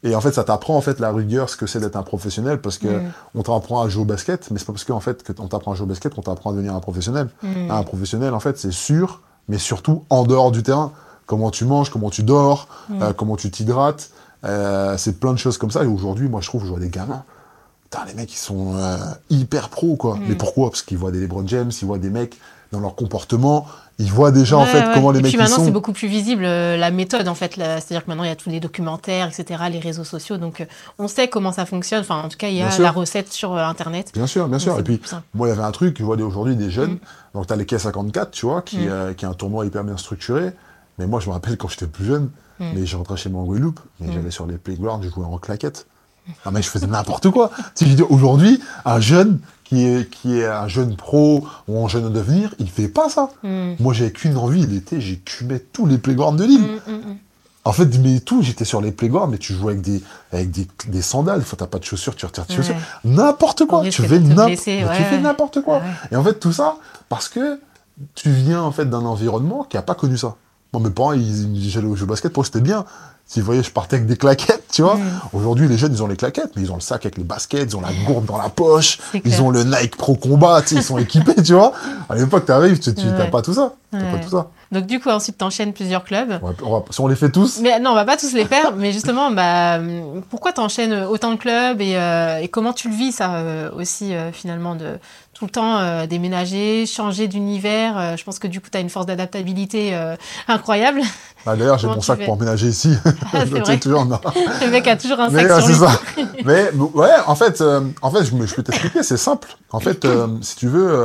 [0.05, 2.59] Et en fait, ça t'apprend en fait la rigueur, ce que c'est d'être un professionnel,
[2.59, 3.11] parce que Mm.
[3.35, 5.71] on t'apprend à jouer au basket, mais c'est pas parce qu'en fait que on t'apprend
[5.71, 7.29] à jouer au basket qu'on t'apprend à devenir un professionnel.
[7.41, 7.71] Mm.
[7.71, 10.91] Un professionnel, en fait, c'est sûr, mais surtout en dehors du terrain.
[11.25, 12.67] Comment tu manges, comment tu dors,
[13.01, 14.09] euh, comment tu t'hydrates.
[14.45, 15.83] Euh, c'est plein de choses comme ça.
[15.83, 17.23] Et aujourd'hui, moi, je trouve, je vois des gamins.
[17.85, 18.97] Putain, les mecs, ils sont euh,
[19.29, 20.15] hyper pros, quoi.
[20.15, 20.21] Mm.
[20.29, 20.69] Mais pourquoi?
[20.69, 22.37] Parce qu'ils voient des LeBron James, ils voient des mecs
[22.71, 23.67] dans leur comportement,
[23.99, 24.91] ils voient déjà, en Ouais, fait, ouais.
[24.95, 25.65] comment les Et mecs puis ils maintenant, sont.
[25.65, 27.53] c'est beaucoup plus visible euh, la méthode en fait.
[27.53, 30.37] C'est-à-dire que maintenant, il y a tous les documentaires, etc., les réseaux sociaux.
[30.37, 30.65] Donc,
[30.97, 32.01] on sait comment ça fonctionne.
[32.01, 32.83] Enfin, en tout cas, il y a Bien sûr.
[32.83, 34.09] la recette sur Internet.
[34.15, 34.79] Bien sûr, bien Donc, sûr.
[34.79, 34.99] Et puis,
[35.35, 36.93] moi, il y avait un truc, je vois aujourd'hui des jeunes.
[36.93, 36.99] Mm.
[37.35, 39.13] Donc, tu as les K54, tu vois, qui, Mm.
[39.15, 40.51] qui est un tournoi hyper bien structuré.
[40.99, 42.29] Mais moi, je me rappelle quand j'étais plus jeune,
[42.59, 42.65] Mm.
[42.75, 44.13] mais je rentrais chez moi en Guadeloupe, mais Mm.
[44.13, 45.87] j'allais sur les playgrounds, je jouais en claquettes.
[46.45, 47.51] Ah, mais je faisais n'importe quoi.
[47.75, 52.05] Tu sais, aujourd'hui, un jeune qui est, qui est un jeune pro ou un jeune
[52.05, 53.29] en devenir, il fait pas ça.
[53.43, 53.73] Mm.
[53.79, 56.61] Moi, j'avais qu'une envie, l'été, j'ai cumé tous les playgrounds de l'île.
[56.61, 57.17] Mm, mm, mm.
[57.65, 60.67] En fait, mais tout, j'étais sur les playgrounds, mais tu jouais avec des, avec des,
[60.87, 61.43] des sandales.
[61.57, 62.57] T'as pas de chaussures, tu retires tes Ouais.
[62.57, 62.75] chaussures.
[63.05, 63.83] N'importe quoi.
[63.89, 65.81] Tu fais, blesser, ouais, tu fais n'importe quoi.
[66.11, 66.75] Et en fait, tout ça,
[67.09, 67.59] parce que
[68.15, 70.35] tu viens en fait d'un environnement qui a pas connu ça.
[70.73, 72.83] Moi, mes parents, ils, ils me disaient, j'allais au jeu basket, pour c'était bien.
[73.25, 74.95] S'ils voyaient, je partais avec des claquettes, tu vois.
[74.95, 75.21] Mm.
[75.33, 77.69] Aujourd'hui, les jeunes, ils ont les claquettes, mais ils ont le sac avec les baskets,
[77.71, 80.75] ils ont la gourde dans la poche, ils ont le Nike Pro Combat, tu sais,
[80.75, 81.71] ils sont équipés, tu vois.
[82.09, 83.29] À l'époque, t'arrives, tu Ouais.
[83.29, 83.73] pas tout ça.
[83.91, 84.11] T'as Ouais.
[84.11, 84.49] pas tout ça.
[84.73, 86.39] Donc, du coup, ensuite, t'enchaînes plusieurs clubs.
[86.41, 88.33] On va- on va- si on les fait tous, Mais non, on va pas tous
[88.33, 89.79] les faire, mais justement, bah,
[90.29, 94.13] pourquoi t'enchaînes autant de clubs et, euh, et comment tu le vis ça euh, aussi
[94.13, 94.97] euh, finalement de
[95.33, 98.15] tout le temps déménager, changer d'univers.
[98.17, 99.97] je pense que du coup, tu as une force d'adaptabilité
[100.47, 101.01] incroyable.
[101.45, 102.95] bah, d'ailleurs, j'ai mon sac fais pour emménager ici.
[103.33, 103.79] Ah, vrai.
[103.79, 104.19] toujours, non.
[104.61, 105.99] Le mec a toujours un Mais sac sur ça.
[106.45, 107.63] Mais ouais, en fait,
[108.01, 109.57] en fait, je, je peux t'expliquer, c'est simple.
[109.71, 110.05] En fait,
[110.41, 110.95] si tu veux,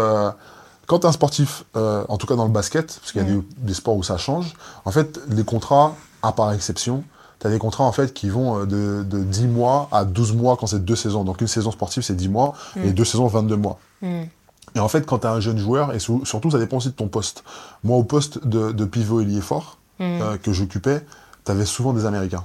[0.89, 3.25] quand tu es un sportif, euh, en tout cas dans le basket, parce qu'il y
[3.25, 3.41] a Mm.
[3.43, 7.05] des, des sports où ça change, en fait, les contrats, à part exception,
[7.39, 10.33] tu as des contrats en fait qui vont euh, de, de 10 mois à 12
[10.35, 11.23] mois quand c'est deux saisons.
[11.23, 12.85] Donc une saison sportive, c'est 10 mois, Mm.
[12.87, 13.79] et deux saisons, 22 mois.
[14.03, 14.23] Hmm.
[14.75, 16.89] Et en fait, quand tu es un jeune joueur, et sou- surtout, ça dépend aussi
[16.89, 17.45] de ton poste.
[17.85, 20.03] Moi, au poste de, de pivot ailier fort Hmm.
[20.23, 21.05] euh, que j'occupais,
[21.45, 22.45] tu avais souvent des Américains.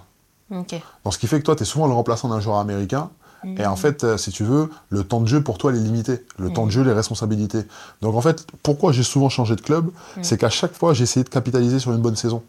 [0.49, 0.75] Donc,
[1.11, 3.09] ce qui fait que toi, tu es souvent le remplaçant d'un joueur américain.
[3.43, 3.59] Hmm.
[3.59, 5.81] Et en fait, euh, si tu veux, le temps de jeu pour toi, il est
[5.83, 6.25] limité.
[6.37, 7.63] Le temps de jeu, les responsabilités.
[8.01, 9.89] Donc, en fait, pourquoi j'ai souvent changé de club
[10.21, 12.43] C'est qu'à chaque fois, j'ai essayé de capitaliser sur une bonne saison.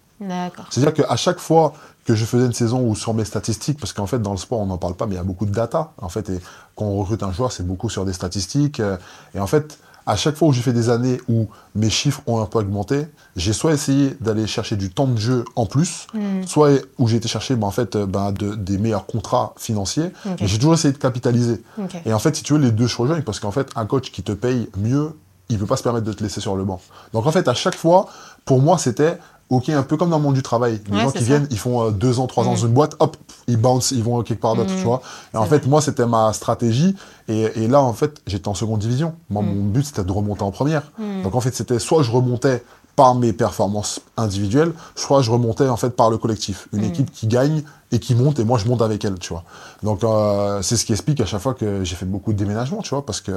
[0.70, 1.72] C'est-à-dire qu'à chaque fois
[2.06, 4.60] que je faisais une saison où sur mes statistiques, parce qu'en fait, dans le sport,
[4.60, 5.92] on n'en parle pas, mais il y a beaucoup de data.
[6.00, 6.40] En fait, et
[6.76, 8.80] quand on recrute un joueur, c'est beaucoup sur des statistiques.
[8.80, 8.96] euh,
[9.34, 12.40] Et en fait, à chaque fois où j'ai fait des années où mes chiffres ont
[12.42, 16.42] un peu augmenté, j'ai soit essayé d'aller chercher du temps de jeu en plus, Hmm.
[16.46, 20.10] soit où j'ai été chercher ben, en fait, euh, ben, de- des meilleurs contrats financiers,
[20.26, 20.38] Ok.
[20.42, 21.62] mais j'ai toujours essayé de capitaliser.
[22.04, 24.10] Et en fait, si tu veux, les deux se rejoignent parce qu'en fait, un coach
[24.10, 25.12] qui te paye mieux,
[25.48, 26.80] il peut pas se permettre de te laisser sur le banc.
[27.12, 28.06] Donc en fait, à chaque fois,
[28.44, 29.18] pour moi, c'était
[29.50, 30.80] ok, un peu comme dans le monde du travail.
[30.88, 31.24] Les Ouais, gens qui ça.
[31.24, 32.54] viennent, ils font euh, deux ans, trois ans Mm.
[32.56, 33.16] dans une boîte, hop,
[33.46, 34.76] ils bounce, ils vont quelque part d'autre, Mm.
[34.78, 35.02] tu vois.
[35.32, 35.68] Et en fait, vrai.
[35.68, 36.94] moi, c'était ma stratégie.
[37.28, 39.14] Et, et là, en fait, j'étais en seconde division.
[39.30, 39.46] Moi, Mm.
[39.46, 40.82] mon but, c'était de remonter en première.
[41.22, 42.62] Donc en fait, c'était soit je remontais
[42.96, 46.68] par mes performances individuelles, soit je remontais en fait par le collectif.
[46.72, 49.42] Une équipe qui gagne et qui monte, et moi je monte avec elle, tu vois.
[49.82, 52.82] Donc euh, c'est ce qui explique à chaque fois que j'ai fait beaucoup de déménagements,
[52.82, 53.32] tu vois, parce que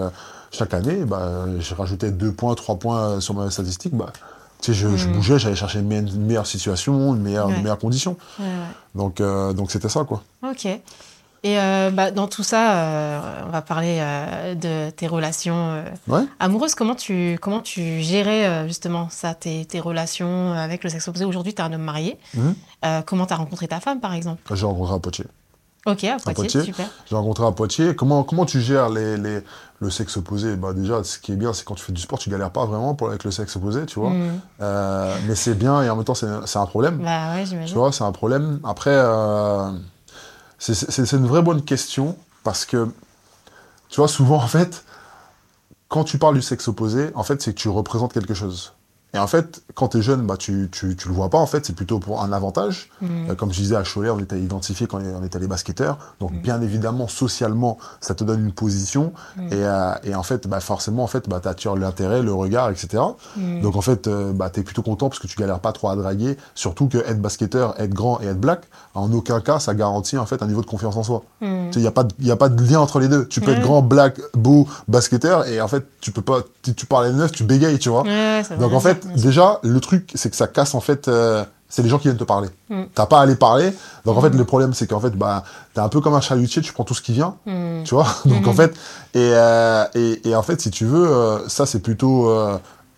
[0.51, 4.13] chaque année, bah, je rajoutais 2 points, 3 points sur ma statistique, bah,
[4.61, 5.11] tu sais, je, je Mm.
[5.13, 7.55] bougeais, j'allais chercher une, meilleure- une meilleure situation, une meilleure, Ouais.
[7.55, 8.17] une meilleure condition.
[8.39, 8.51] Ouais, ouais.
[8.95, 10.23] Donc euh, donc c'était ça, quoi.
[10.43, 10.65] Ok.
[11.43, 14.01] Et euh, bah, dans tout ça, euh, on va parler
[14.55, 15.83] de tes relations
[16.39, 16.73] amoureuses.
[16.75, 21.25] Comment tu, comment tu gérais justement ça, tes, tes relations avec le sexe opposé?
[21.25, 22.17] Aujourd'hui, tu es un homme marié.
[22.33, 22.55] Mhm.
[23.05, 24.41] Comment tu as rencontré ta femme, par exemple?
[24.55, 25.25] J'ai rencontré à Poitiers.
[25.87, 26.63] Ok, à Poitiers, Poitiers.
[26.63, 26.87] super.
[27.09, 27.95] J'ai rencontré à Poitiers.
[27.95, 29.41] Comment, comment tu gères les, les-
[29.79, 30.55] le sexe opposé?
[30.55, 32.65] Bah Déjà, ce qui est bien, c'est quand tu fais du sport, tu galères pas
[32.65, 34.09] vraiment pour, avec le sexe opposé, tu vois.
[34.09, 34.39] Mhm.
[34.61, 36.97] Euh, mais c'est bien et en même temps, c'est un problème.
[37.01, 37.75] Bah ouais, Tu j'imagine.
[37.77, 38.59] vois, c'est un problème.
[38.63, 39.71] Après, euh,
[40.59, 42.87] c'est une vraie bonne question parce que,
[43.89, 44.83] tu vois, souvent, en fait,
[45.87, 48.73] quand tu parles du sexe opposé, en fait, c'est que tu représentes quelque chose.
[49.17, 51.47] Et en fait, quand tu es jeune, bah, tu, tu, tu le vois pas, en
[51.47, 52.91] fait, c'est plutôt pour un avantage.
[53.01, 53.09] Mhm.
[53.31, 55.97] Euh, comme je disais, à Cholet, on était identifiés quand on était les basketteurs.
[56.19, 59.13] Donc, bien évidemment, socialement, ça te donne une position.
[59.35, 59.41] Mm.
[59.47, 62.69] Et, euh, et en fait, bah, forcément, en fait, bah, tu attires l'intérêt, le regard,
[62.69, 63.01] etc.
[63.63, 65.89] Donc, en fait, euh, bah, tu es plutôt content parce que tu galères pas trop
[65.89, 66.37] à draguer.
[66.53, 70.27] Surtout que être basketteur, être grand et être black, en aucun cas, ça garantit en
[70.27, 71.23] fait un niveau de confiance en soi.
[71.41, 73.27] Il n'y a, pas de- y a pas de lien entre les deux.
[73.27, 76.41] Tu peux être grand, black, beau, basketteur, et en fait, tu peux pas.
[76.61, 78.03] Tu, tu parles à neuf, tu bégayes, tu vois.
[78.03, 81.07] Ouais, Donc en fait, déjà, le truc, c'est que ça casse en fait.
[81.07, 82.47] euh, c'est les gens qui viennent te parler.
[82.69, 82.83] Mm.
[82.95, 83.73] T'as pas à aller parler.
[84.05, 85.43] Donc en fait, le problème, c'est qu'en fait, bah,
[85.73, 87.83] t'es un peu comme un chalutier, tu prends tout ce qui vient, Mhm.
[87.83, 88.07] tu vois.
[88.25, 88.71] Donc en fait,
[89.13, 92.31] et, euh, et, et en fait, si tu veux, euh, ça c'est plutôt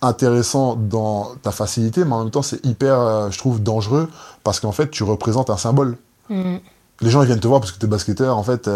[0.02, 4.08] intéressant dans ta facilité, mais en même temps, c'est hyper, je trouve, dangereux
[4.44, 5.96] parce qu'en fait, tu représentes un symbole.
[6.28, 8.70] Les gens ils viennent te voir parce que t'es basketteur en fait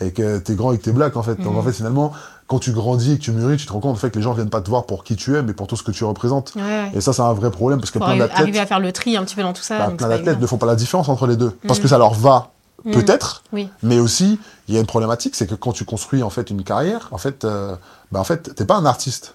[0.00, 1.36] et que t'es grand et que t'es black en fait.
[1.36, 2.12] Donc en fait finalement
[2.50, 4.22] quand tu grandis et que tu mûris, tu te rends compte en fait que les
[4.24, 6.02] gens viennent pas te voir pour qui tu es mais pour tout ce que tu
[6.02, 6.52] représentes.
[6.56, 6.90] Ouais, ouais.
[6.94, 8.90] Et ça c'est un vrai problème parce que Faut plein d'athlètes arriver à faire le
[8.92, 9.78] tri un petit peu dans tout ça.
[9.78, 11.82] bah, plein d'athlètes ne font pas la différence entre les deux parce Mhm.
[11.84, 12.50] que ça leur va
[12.84, 12.92] Mm.
[12.92, 13.68] peut-être, Oui.
[13.82, 16.64] mais aussi il y a une problématique, c'est que quand tu construis en fait une
[16.64, 17.76] carrière, en fait, euh,
[18.10, 19.34] bah, en fait, t'es pas un artiste.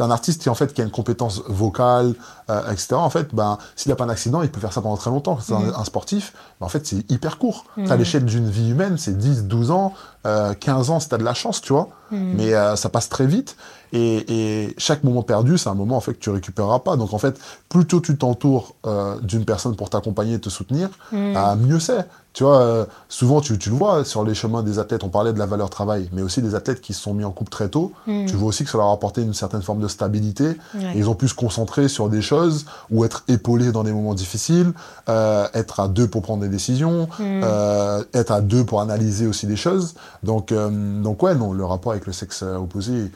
[0.00, 2.14] T'es un artiste qui en fait qui a une compétence vocale,
[2.48, 2.94] euh, etc.
[2.94, 5.38] En fait, ben s'il a pas un accident, il peut faire ça pendant très longtemps.
[5.42, 7.66] C'est un, un sportif, ben, en fait c'est hyper court.
[7.90, 9.92] À l'échelle d'une vie humaine, c'est 10, 12 ans,
[10.26, 11.90] euh, 15 ans si t'as de la chance, tu vois.
[12.10, 12.16] Mm.
[12.34, 13.56] Mais euh, ça passe très vite.
[13.92, 16.96] Et, et chaque moment perdu, c'est un moment en fait que tu récupéreras pas.
[16.96, 17.38] Donc en fait,
[17.68, 21.56] plus tôt tu t'entoures euh, d'une personne pour t'accompagner et te soutenir, Mm.
[21.66, 22.06] mieux c'est.
[22.32, 25.32] Tu vois, euh, souvent tu, tu le vois sur les chemins des athlètes, on parlait
[25.32, 27.68] de la valeur travail, mais aussi des athlètes qui se sont mis en couple très
[27.68, 27.92] tôt.
[28.06, 28.26] Mm.
[28.26, 30.44] Tu vois aussi que ça leur a apporté une certaine forme de stabilité.
[30.74, 30.92] Ouais.
[30.94, 34.14] Et ils ont pu se concentrer sur des choses ou être épaulés dans des moments
[34.14, 34.72] difficiles,
[35.08, 37.40] euh, être à deux pour prendre des décisions, Mm.
[37.42, 39.94] euh, être à deux pour analyser aussi des choses.
[40.22, 43.10] Donc, donc ouais, non, le rapport avec le sexe opposé,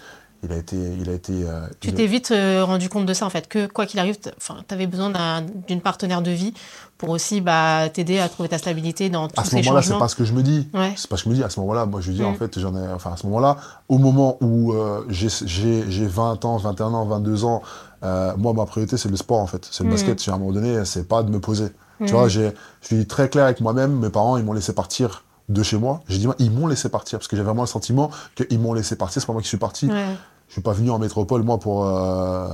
[0.44, 1.32] il a été, il a été.
[1.32, 4.16] euh, Tu t'es vite euh, rendu compte de ça, en fait, que quoi qu'il arrive,
[4.18, 4.28] tu
[4.74, 6.52] avais besoin d'un- d'une partenaire de vie
[6.98, 9.98] pour aussi bah, t'aider à trouver ta stabilité dans tous À ce ces moment-là, c'est
[9.98, 10.68] pas ce que je me dis.
[10.74, 10.92] Ouais.
[10.96, 11.42] C'est pas ce que je me dis.
[11.44, 12.32] À ce moment-là, moi, je veux dire, Mm.
[12.32, 12.88] en fait, j'en ai.
[12.92, 13.56] Enfin, à ce moment-là,
[13.88, 17.62] au moment où euh, j'ai j'ai- j'ai 20 ans, 21 ans, 22 ans,
[18.04, 19.66] euh, moi, ma priorité, c'est le sport, en fait.
[19.70, 19.92] C'est le Mm.
[19.92, 20.28] basket.
[20.28, 21.68] À un moment donné, c'est pas de me poser.
[22.00, 22.06] Mm.
[22.06, 23.98] Tu vois, j'ai- je suis très clair avec moi-même.
[23.98, 26.00] Mes parents, ils m'ont laissé partir de chez moi.
[26.08, 28.96] J'ai dit, ils m'ont laissé partir parce que j'avais vraiment le sentiment qu'ils m'ont laissé
[28.96, 29.20] partir.
[29.20, 29.86] C'est pas moi qui suis parti.
[29.88, 30.04] Ouais.
[30.48, 32.48] Je suis pas venu en métropole, moi, pour, euh,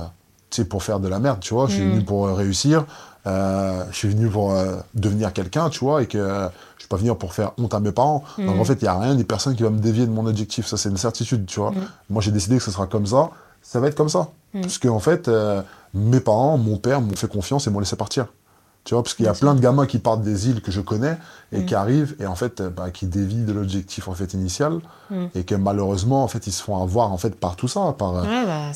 [0.69, 1.67] pour faire de la merde, tu vois.
[1.67, 1.91] Je suis Mm.
[1.91, 2.85] venu pour euh, réussir.
[3.27, 6.87] Euh, je suis venu pour euh, devenir quelqu'un, tu vois, et que euh, je suis
[6.89, 8.23] pas venu pour faire honte à mes parents.
[8.39, 8.59] Donc, Mm.
[8.59, 10.65] en fait, il y a rien, ni personne qui va me dévier de mon objectif.
[10.65, 11.71] Ça, c'est une certitude, tu vois.
[11.71, 11.75] Mm.
[12.09, 13.29] Moi, j'ai décidé que ce sera comme ça.
[13.61, 14.29] Ça va être comme ça.
[14.55, 14.61] Mm.
[14.61, 15.61] Parce qu'en fait, euh,
[15.93, 18.25] mes parents, mon père m'ont fait confiance et m'ont laissé partir.
[18.83, 20.81] Tu vois, parce qu'il y a plein de gamins qui partent des îles que je
[20.81, 21.15] connais
[21.51, 21.65] et Mm.
[21.67, 24.79] qui arrivent et en fait, euh, bah, qui dévient de l'objectif en fait initial
[25.11, 25.25] Mm.
[25.35, 28.15] et que malheureusement, en fait, ils se font avoir en fait par tout ça, par
[28.15, 28.71] euh, Ouais, bah,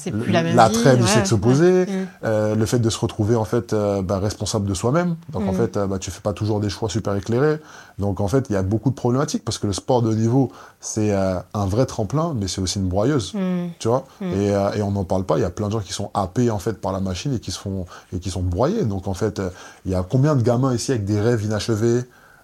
[0.53, 1.89] la du ouais, sexe opposé, Mm.
[2.23, 5.15] euh, le fait de se retrouver en fait euh, bah, responsable de soi-même.
[5.33, 7.59] Donc en fait, bah, tu fais pas toujours des choix super éclairés.
[7.97, 10.15] Donc en fait, il y a beaucoup de problématiques parce que le sport de haut
[10.15, 13.33] niveau, c'est euh, un vrai tremplin, mais c'est aussi une broyeuse.
[13.33, 13.67] Mm.
[13.79, 14.33] Tu vois Mm.
[14.33, 15.37] et, euh, et on n'en parle pas.
[15.37, 17.39] Il y a plein de gens qui sont happés en fait par la machine et
[17.39, 18.83] qui se font et qui sont broyés.
[18.83, 19.49] Donc en fait, euh,
[19.85, 22.03] il y a combien de gamins ici avec des rêves inachevés,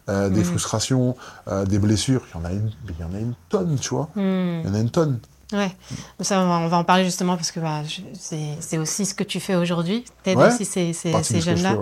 [0.10, 0.45] euh, des Mm.
[0.45, 1.16] frustrations,
[1.68, 2.22] des blessures?
[2.34, 4.10] Il y en a une, il y en a une tonne, tu vois.
[4.16, 4.22] Il
[4.66, 5.20] y en a une tonne.
[5.54, 5.76] Ouais,
[6.22, 7.82] ça on va, en parler justement parce que bah,
[8.18, 10.93] c'est aussi ce que tu fais aujourd'hui, t'aides Ouais, aussi ces,
[11.41, 11.76] jeunes-là.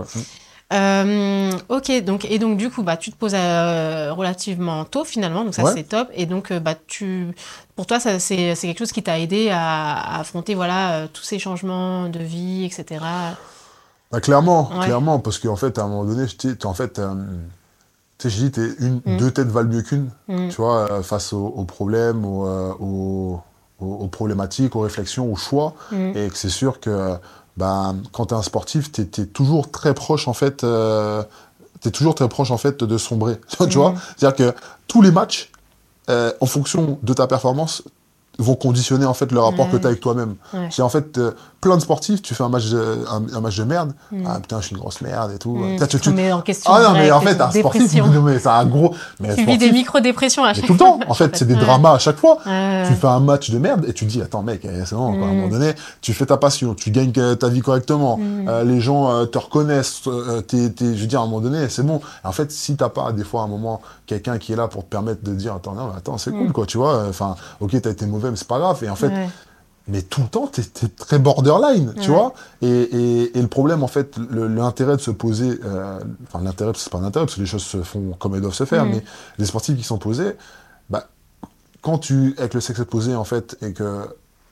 [0.72, 5.43] Euh, ok, donc et donc du coup bah tu te poses euh, relativement tôt finalement,
[5.43, 5.72] donc ça Ouais.
[5.76, 6.09] c'est top.
[6.13, 7.28] Et donc euh, bah tu,
[7.76, 11.24] pour toi ça c'est c'est quelque chose qui t'a aidé à, à affronter voilà tous
[11.24, 13.03] ces changements de vie, etc.
[14.11, 14.86] Bah, clairement, Ouais.
[14.86, 17.01] clairement, parce qu'en fait, à un moment donné, t'es- en fait, tu
[18.17, 19.17] sais, je dis, t'es une, Mm.
[19.17, 20.49] deux têtes valent mieux qu'une, Mm.
[20.49, 22.47] tu vois, face aux, aux problèmes, aux,
[22.80, 23.39] aux,
[23.80, 26.11] aux- aux problématiques, aux réflexions, aux choix, Mm.
[26.17, 27.17] et que c'est sûr que,
[27.60, 31.22] bah, quand t'es un sportif, t'es es toujours très proche, en fait, euh,
[31.82, 33.38] t'es toujours très proche, en fait, de sombrer,
[33.70, 33.97] tu vois, Mm.
[34.18, 35.51] c'est-à-dire que tous les matchs,
[36.10, 37.84] euh, en fonction de ta performance,
[38.41, 40.36] vont conditionner, en fait, le rapport que t'as avec toi-même.
[40.53, 40.70] Ouais.
[40.72, 41.32] C'est en fait euh,
[41.62, 44.24] plein de sportifs, tu fais un match de, un, un match de merde, Mm.
[44.28, 45.55] ah putain, je suis une grosse merde et tout.
[45.55, 45.74] Mm.
[45.74, 46.72] Putain, Tu tu- remets en question.
[46.74, 47.93] Ah non, mais en fait, un sportif,
[48.24, 48.95] mais c'est un gros.
[49.20, 51.60] Mais Tu vis des micro-dépressions à chaque tout le temps, en fait, c'est des Ouais.
[51.60, 52.38] dramas à chaque fois.
[52.45, 52.86] Ouais.
[52.88, 55.07] Tu fais un match de merde et tu te dis, attends, mec, eh, c'est bon,
[55.07, 55.36] à un Mm.
[55.36, 58.47] moment donné, tu fais ta passion, tu gagnes que- ta vie correctement, Mm.
[58.47, 61.41] euh, les gens euh, te reconnaissent, euh, t'es- t'es- je veux dire, à un moment
[61.41, 61.99] donné, c'est bon.
[62.24, 64.84] En fait, si t'as pas, des fois, à un moment, quelqu'un qui est là pour
[64.86, 67.82] te permettre de dire, attends, non, mais attends, c'est cool, quoi, tu vois, enfin, ok,
[67.82, 68.82] t'as été mauvais, mais c'est pas grave.
[68.84, 69.12] Et en fait.
[69.89, 72.15] Mais tout le temps, t'es es très borderline, tu Ouais.
[72.15, 72.33] vois.
[72.61, 76.89] Et, et, et le problème, en fait, l'intérêt de se poser, euh, enfin l'intérêt, c'est
[76.91, 79.03] pas un intérêt parce que les choses se font comme elles doivent se faire, mais
[79.37, 80.33] les sportifs qui sont posés,
[80.89, 81.07] bah,
[81.81, 84.07] quand tu, avec le sexe opposé, en fait, et que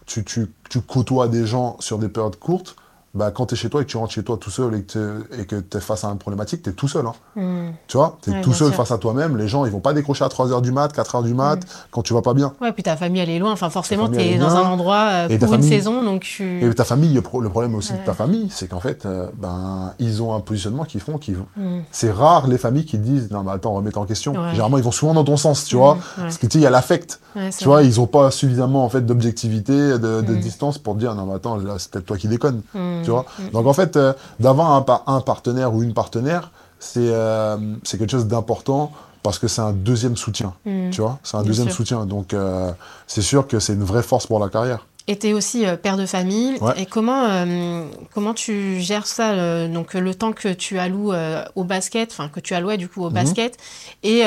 [0.05, 2.75] tu, tu, tu côtoies des gens sur des périodes courtes,
[3.14, 4.84] bah, quand tu es chez toi et que tu rentres chez toi tout seul et
[4.84, 7.05] que tu es face à une problématique, tu es tout seul.
[7.08, 7.14] Hein.
[7.36, 7.70] Mm.
[7.88, 8.76] Tu vois, tu es Ouais, tout seul sûr.
[8.78, 9.38] face à toi-même.
[9.38, 11.60] Les gens, ils vont pas décrocher à 3h du mat, 4h du mat,
[11.91, 12.53] quand tu vas pas bien.
[12.62, 14.66] Ouais, puis ta famille elle est loin, enfin forcément tu es dans loin.
[14.66, 16.64] un endroit euh, pour une saison, donc tu...
[16.64, 17.99] Et ta famille, le, pro- le problème aussi Ouais.
[17.99, 21.38] de ta famille, c'est qu'en fait, euh, ben, ils ont un positionnement qui font qu'ils
[21.38, 21.47] vont.
[21.55, 21.80] Mm.
[21.91, 24.34] C'est rare les familles qui disent non mais attends remets en question.
[24.34, 24.51] Ouais.
[24.51, 25.97] Généralement ils vont souvent dans ton sens, tu vois.
[26.18, 27.20] Parce que tu sais il y a l'affect,
[27.58, 27.78] tu vois.
[27.78, 27.86] vrai.
[27.88, 31.36] Ils ont pas suffisamment en fait d'objectivité, de, de distance pour te dire non mais
[31.36, 32.62] attends là c'est peut-être toi qui déconnes,
[33.00, 33.04] Mm.
[33.04, 33.26] tu vois.
[33.39, 33.50] Mm.
[33.52, 37.98] Donc en fait euh, d'avoir un, par- un partenaire ou une partenaire, c'est euh, c'est
[37.98, 38.91] quelque chose d'important
[39.24, 40.89] parce que c'est un deuxième soutien, Mm.
[40.91, 41.20] tu vois.
[41.24, 41.76] C'est un Bien deuxième sûr.
[41.78, 42.06] soutien.
[42.06, 42.72] Donc euh,
[43.08, 44.86] c'est sûr que c'est une vraie force pour la carrière.
[45.10, 46.58] Et tu es aussi euh, père de famille.
[46.60, 46.74] Ouais.
[46.82, 51.45] Et comment, euh, comment tu gères ça, euh, donc le temps que tu alloues euh,
[51.56, 53.14] au basket, enfin que tu allouais du coup au Mhm.
[53.14, 53.58] basket,
[54.04, 54.24] et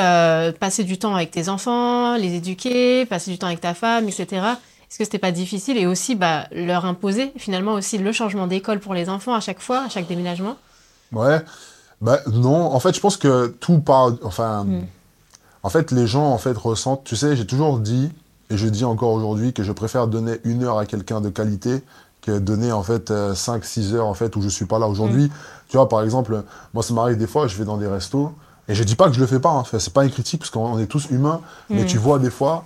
[0.59, 4.41] passer du temps avec tes enfants, les éduquer, passer du temps avec ta femme, etc.
[4.91, 8.80] Est-ce que c'était pas difficile Et aussi bah, leur imposer finalement aussi le changement d'école
[8.80, 10.57] pour les enfants à chaque fois, à chaque déménagement
[11.12, 11.41] Ouais.
[12.01, 14.12] Bah non, en fait, je pense que tout part.
[14.24, 14.86] Enfin, Mm.
[15.62, 18.11] en fait, les gens, en fait, ressentent, tu sais, j'ai toujours dit,
[18.51, 21.84] et je dis encore aujourd'hui, que je préfère donner une heure à quelqu'un de qualité
[22.20, 25.26] que donner, en fait, 5-6 heures, en fait, où je suis pas là aujourd'hui.
[25.26, 25.30] Mm.
[25.68, 26.43] Tu vois, par exemple,
[26.74, 28.32] moi, ça m'arrive des fois, je vais dans des restos,
[28.68, 30.51] et je dis pas que je le fais pas, hein, c'est pas une critique, parce
[30.51, 31.86] qu'on est tous humains, mais mm.
[31.86, 32.64] tu vois des fois,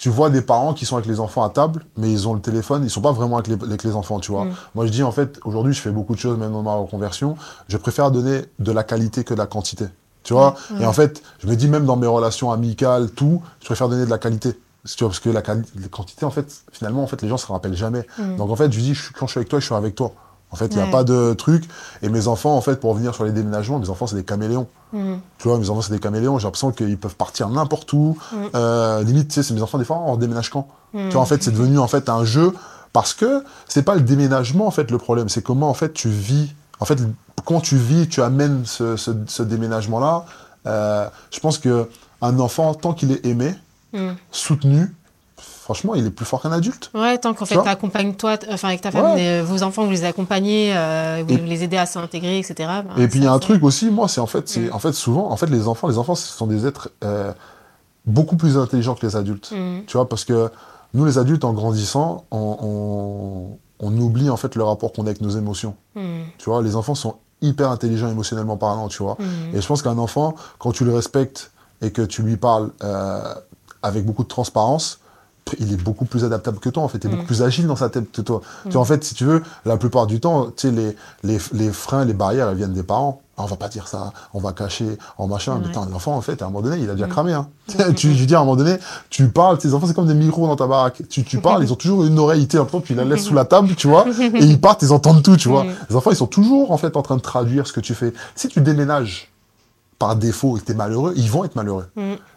[0.00, 2.40] tu vois des parents qui sont avec les enfants à table, mais ils ont le
[2.40, 4.46] téléphone, ils sont pas vraiment avec les, avec les enfants, tu vois.
[4.46, 4.54] Mm.
[4.74, 7.36] Moi, je dis, en fait, aujourd'hui, je fais beaucoup de choses, même dans ma reconversion,
[7.68, 9.84] je préfère donner de la qualité que de la quantité.
[10.22, 13.66] Tu vois Et en fait, je me dis même dans mes relations amicales, tout, je
[13.66, 14.58] préfère donner de la qualité.
[14.86, 17.76] Tu vois, parce que la, quantité, en fait, finalement, en fait, les gens se rappellent
[17.76, 18.06] jamais.
[18.16, 18.36] Mm.
[18.36, 20.14] Donc, en fait, je dis, quand je suis avec toi, je suis avec toi.
[20.52, 21.68] En fait, il n'y a pas de truc.
[22.02, 24.66] Et mes enfants, en fait, pour revenir sur les déménagements, mes enfants, c'est des caméléons.
[24.92, 25.14] Mm.
[25.38, 26.38] Tu vois, mes enfants, c'est des caméléons.
[26.38, 28.18] J'ai l'impression qu'ils peuvent partir n'importe où.
[28.32, 28.36] Mm.
[28.54, 30.68] Euh, limite, tu sais, c'est mes enfants, des fois, on déménage quand?
[30.92, 32.52] Tu vois, en fait, c'est devenu, en fait, un jeu.
[32.92, 35.28] Parce que c'est pas le déménagement, en fait, le problème.
[35.28, 36.52] C'est comment, en fait, tu vis.
[36.80, 36.98] En fait,
[37.44, 40.24] quand tu vis, tu amènes ce, déménagement-là.
[40.66, 41.88] Euh, je pense que
[42.20, 43.54] un enfant, tant qu'il est aimé,
[43.92, 44.10] mm.
[44.32, 44.94] soutenu,
[45.70, 46.90] franchement, il est plus fort qu'un adulte.
[46.94, 49.92] Ouais, tant qu'en fait, tu accompagnes toi, enfin avec ta femme, euh, vos enfants, vous
[49.92, 52.54] les accompagnez, euh, vous les aidez à s'intégrer, etc.
[52.58, 54.72] Ben, et puis il y a un truc aussi, moi, c'est en fait, c'est mm.
[54.72, 56.90] en fait souvent, en fait, les enfants, les enfants, ce sont des êtres
[58.04, 59.52] beaucoup plus intelligents que les adultes.
[59.52, 59.84] Mm.
[59.86, 60.50] Tu vois, parce que
[60.92, 65.20] nous, les adultes, en grandissant, on, on, oublie en fait le rapport qu'on a avec
[65.20, 65.76] nos émotions.
[65.94, 69.16] Tu vois, les enfants sont hyper intelligent émotionnellement parlant, tu vois.
[69.54, 73.34] Et je pense qu'un enfant, quand tu le respectes et que tu lui parles euh,
[73.82, 75.00] avec beaucoup de transparence,
[75.58, 77.26] il est beaucoup plus adaptable que toi, en fait, il est beaucoup mm.
[77.26, 78.40] plus agile dans sa tête que toi.
[78.64, 81.38] Tu vois, en fait, si tu veux, la plupart du temps, tu sais, les, les,
[81.52, 83.20] les, freins, les barrières, elles viennent des parents.
[83.36, 85.60] Ah, on va pas dire ça, on va cacher en machin.
[85.64, 87.10] Mais l'enfant, en fait, à un moment donné, il a déjà mm.
[87.10, 87.32] cramé.
[87.32, 87.48] Hein.
[87.96, 88.76] tu, je dire, à un moment donné,
[89.08, 91.02] tu parles, tes enfants, c'est comme des micros dans ta baraque.
[91.08, 93.44] Tu, tu parles, ils ont toujours une oreille, tu puis ils la laissent sous la
[93.44, 95.64] table, tu vois, et ils partent, ils entendent tout, tu vois.
[95.64, 95.74] Mm.
[95.88, 98.12] Les enfants, ils sont toujours, en fait, en train de traduire ce que tu fais.
[98.34, 99.29] Si tu déménages
[100.00, 101.86] par défaut et que tu es malheureux, ils vont être malheureux.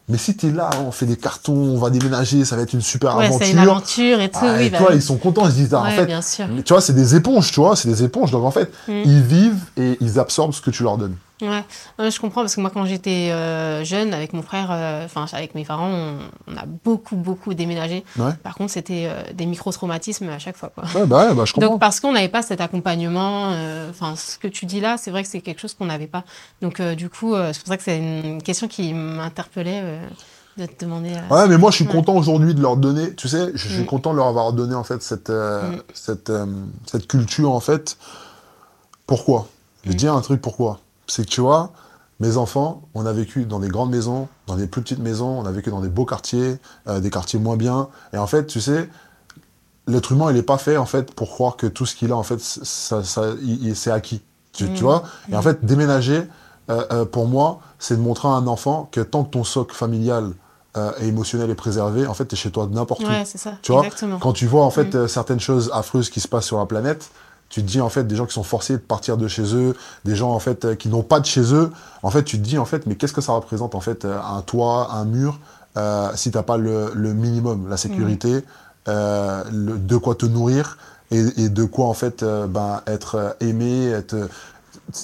[0.09, 2.73] Mais si tu es là, on fait des cartons, on va déménager, ça va être
[2.73, 3.47] une super ouais, aventure.
[3.47, 4.39] c'est une aventure et tout.
[4.41, 6.45] Ah, et bah toi, ils sont contents, ils se disent, ah, en fait, bien sûr.
[6.65, 8.31] tu vois, c'est des éponges, tu vois, c'est des éponges.
[8.31, 8.91] Donc en fait, mm.
[9.05, 11.15] ils vivent et ils absorbent ce que tu leur donnes.
[11.49, 15.25] Ouais, je comprends parce que moi, quand j'étais euh, jeune, avec mon frère, euh, enfin,
[15.33, 16.17] avec mes parents,
[16.47, 18.03] on, a beaucoup, beaucoup déménagé.
[18.43, 20.71] Par contre, c'était euh, des micro-traumatismes à chaque fois.
[20.73, 20.85] Quoi.
[20.95, 21.71] Ouais, bah, bah je comprends.
[21.71, 23.53] Donc, parce qu'on n'avait pas cet accompagnement,
[23.89, 26.23] enfin, ce que tu dis là, c'est vrai que c'est quelque chose qu'on n'avait pas.
[26.61, 29.99] Donc, du coup, c'est pour ça que c'est une question qui m'interpellait
[30.57, 31.13] de te demander.
[31.29, 33.87] Ouais, mais moi, je suis content aujourd'hui de leur donner, tu sais, je suis mm.
[33.87, 35.81] content de leur avoir donné, en fait, cette, mm.
[35.93, 36.31] cette,
[36.85, 37.97] cette culture, en fait.
[39.07, 39.47] Pourquoi?
[39.85, 39.95] Je mm.
[39.95, 40.79] dire un truc, pourquoi?
[41.07, 41.71] C'est que tu vois,
[42.19, 45.45] mes enfants, on a vécu dans des grandes maisons, dans des plus petites maisons, on
[45.45, 47.89] a vécu dans des beaux quartiers, euh, des quartiers moins bien.
[48.13, 48.89] Et en fait, tu sais,
[49.87, 52.15] l'être humain, il n'est pas fait en fait pour croire que tout ce qu'il a,
[52.15, 53.23] en fait, ça, ça
[53.75, 54.21] c'est acquis.
[54.53, 54.75] Tu, mmh.
[54.75, 55.03] vois?
[55.31, 55.43] Et en mmh.
[55.43, 56.23] fait, déménager,
[56.69, 59.75] euh, euh, pour moi, c'est de montrer à un enfant que tant que ton socle
[59.75, 60.31] familial
[60.99, 63.07] et émotionnel est préservé, en fait, tu es chez toi n'importe où.
[63.07, 63.53] Ouais, c'est ça.
[63.61, 63.85] Tu vois?
[64.19, 65.07] Quand tu vois en fait mmh.
[65.07, 67.11] certaines choses affreuses qui se passent sur la planète,
[67.53, 69.75] tu te dis en fait des gens qui sont forcés de partir de chez eux,
[70.05, 71.69] des gens en fait euh, qui n'ont pas de chez eux.
[72.01, 74.17] En fait, tu te dis en fait, mais qu'est-ce que ça représente en fait euh,
[74.19, 75.37] un toit, un mur,
[75.77, 78.43] euh, si t'as pas le, minimum, la sécurité,
[78.87, 80.79] euh, de quoi te nourrir
[81.11, 84.29] et, de quoi en fait ben, être aimé, être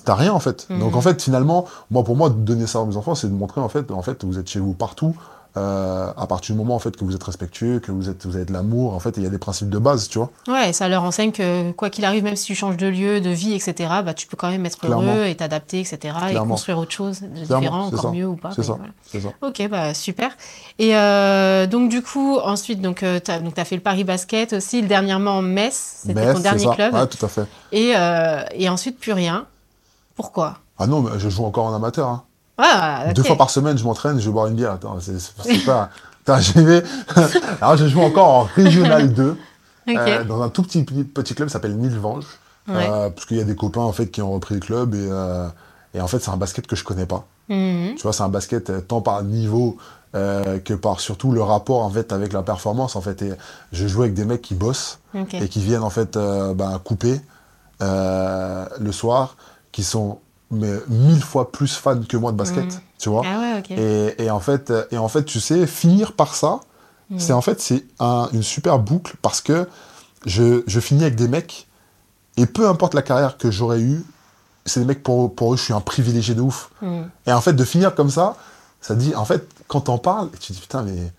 [0.04, 0.68] t'as rien en fait.
[0.72, 3.62] Donc en fait finalement, moi pour moi donner ça à mes enfants, c'est de montrer
[3.62, 5.16] en fait, en fait vous êtes chez vous partout.
[5.58, 8.36] Euh, à partir du moment en fait que vous êtes respectueux, que vous êtes vous
[8.36, 10.30] avez de l'amour, en fait, il y a des principes de base, tu vois.
[10.47, 13.32] Ouais, ça leur enseigne que quoi qu'il arrive, même si tu changes de lieu, de
[13.32, 13.74] vie, etc.,
[14.06, 17.28] bah tu peux quand même être heureux et t'adapter, etc., et construire autre chose de
[17.28, 18.52] différent, encore mieux ou pas.
[18.52, 18.78] C'est ça.
[19.41, 20.32] Ok, bah super.
[20.78, 24.84] Et euh, donc du coup, ensuite, donc euh, tu as, fait le Paris Basket aussi,
[24.84, 26.93] dernièrement Metz, c'était ton dernier club.
[26.93, 27.45] Ouais, tout à fait.
[27.72, 27.93] Et,
[28.54, 29.47] et ensuite plus rien.
[30.16, 30.58] Pourquoi?
[30.78, 32.08] Ah non, je joue encore en amateur.
[32.08, 32.24] Hein.
[33.14, 34.74] Deux fois par semaine, je m'entraîne, je vais boire une bière.
[34.74, 35.89] Attends, c'est pas.
[37.62, 39.38] Alors, je joue encore en Régional 2,
[39.89, 42.26] euh, dans un tout petit, petit club qui s'appelle Nilvange.
[42.70, 45.07] Euh, parce qu'il y a des copains en fait, qui ont repris le club et,
[45.10, 45.47] euh,
[45.95, 47.26] et en fait, c'est un basket que je connais pas.
[47.49, 47.95] Mhm.
[47.95, 49.78] Tu vois, c'est un basket tant par niveau
[50.14, 53.22] que par surtout le rapport en fait avec la performance en fait.
[53.22, 53.32] Et
[53.72, 54.99] je joue avec des mecs qui bossent
[55.34, 57.22] et qui viennent en fait ben, couper
[57.80, 59.36] le soir,
[59.72, 60.20] qui sont
[60.52, 62.80] mais mille fois plus fan que moi de basket, mm.
[62.97, 63.24] tu vois.
[63.26, 66.62] Ah et, en fait, et en fait, tu sais, finir par ça,
[67.10, 67.20] mm.
[67.20, 69.68] c'est en fait c'est une super boucle parce que
[70.26, 71.68] je, je, finis avec des mecs
[72.38, 74.04] et peu importe la carrière que j'aurais eue,
[74.66, 76.72] c'est des mecs pour, pour eux, je suis un privilégié de ouf.
[76.82, 77.02] Mm.
[77.28, 78.36] Et en fait, de finir comme ça,
[78.82, 81.12] ça dit, en fait, quand t'en parles, tu te dis putain, mais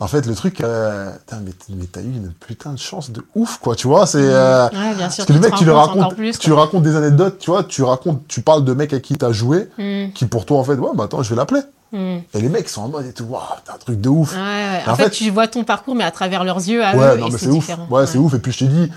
[0.00, 1.10] En fait, le truc, euh,
[1.44, 4.06] mais, t'as eu une putain de chance de ouf, quoi, tu vois.
[4.06, 4.18] C'est.
[4.22, 5.24] euh, Ouais, bien sûr.
[5.26, 7.50] parce que le tu te mec, tu encore racontes, plus, tu racontes des anecdotes, tu
[7.50, 10.58] vois, tu racontes, tu parles de mecs à qui t'as joué, Mm, qui pour toi,
[10.58, 11.62] en fait, ouais, bah attends, je vais l'appeler.
[11.92, 11.98] mm.
[12.32, 14.34] Et les mecs sont en mode et tout, waouh, t'as un truc de ouf.
[14.34, 14.82] Ouais, ouais.
[14.86, 17.14] En En fait, fait- tu vois ton parcours, mais à travers leurs yeux à Ouais,
[17.16, 17.68] eux, non, mais c'est ouf.
[17.90, 18.34] Ouais, c'est ouf.
[18.34, 18.94] Et puis je t'ai dit, peut-être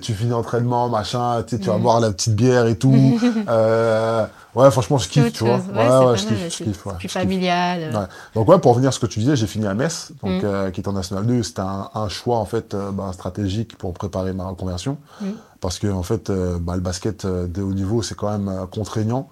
[0.00, 3.18] tu finis l'entraînement, machin, tu vas boire la petite bière et tout.
[3.48, 4.24] Euh,
[4.54, 5.56] ouais, franchement, je kiffe, tu vois.
[5.56, 6.86] Ouais, Ouais, je kiffe, je kiffe.
[6.98, 7.90] Plus familial.
[7.94, 8.06] euh.
[8.34, 10.46] Donc ouais, pour revenir à ce que tu disais, j'ai fini à Metz, donc Mm.
[10.46, 11.42] euh, qui est en National 2.
[11.42, 15.26] C'était un, un choix en fait euh, bah, stratégique pour préparer ma reconversion, Mm.
[15.60, 16.30] parce que en fait,
[16.60, 19.28] bah, le basket de haut niveau, c'est quand même contraignant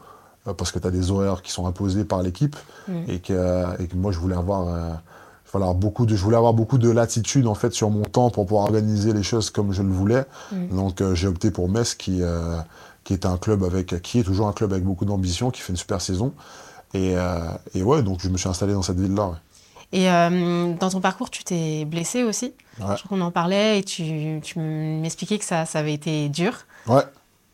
[0.57, 2.57] parce que tu as des horaires qui sont imposés par l'équipe
[2.89, 2.93] Mm.
[3.09, 4.67] et que et que moi je voulais avoir
[5.51, 8.03] je voulais avoir beaucoup de je voulais avoir beaucoup de latitude en fait sur mon
[8.05, 10.25] temps pour pouvoir organiser les choses comme je le voulais.
[10.53, 10.77] Mm.
[10.77, 12.57] Donc euh, j'ai opté pour Metz qui euh,
[13.03, 15.73] qui est un club avec qui est toujours un club avec beaucoup d'ambition, qui fait
[15.73, 16.33] une super saison.
[16.95, 17.41] Et, euh,
[17.75, 19.27] et ouais, donc je me suis installé dans cette ville-là.
[19.29, 19.37] ouais.
[19.93, 22.53] Et dans ton parcours, tu t'es blessé aussi?
[22.79, 22.97] Ouais.
[22.97, 26.53] Je crois qu'on en parlait et tu, tu m'expliquais que ça, ça avait été dur.
[26.87, 27.03] Ouais.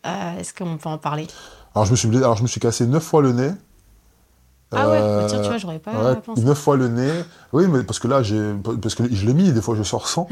[0.03, 1.25] Est-ce qu'on peut en parler?
[1.73, 3.51] Alors je me suis blessé- alors je me suis cassé neuf fois le nez.
[4.75, 6.41] Ah ouais, Euh, bah tiens, tu vois, j'aurais pas ouais, pensé.
[6.43, 7.11] neuf fois le nez.
[7.53, 10.07] Oui, mais parce que là, j'ai, parce que je l'ai mis, des fois je sors
[10.09, 10.27] sans.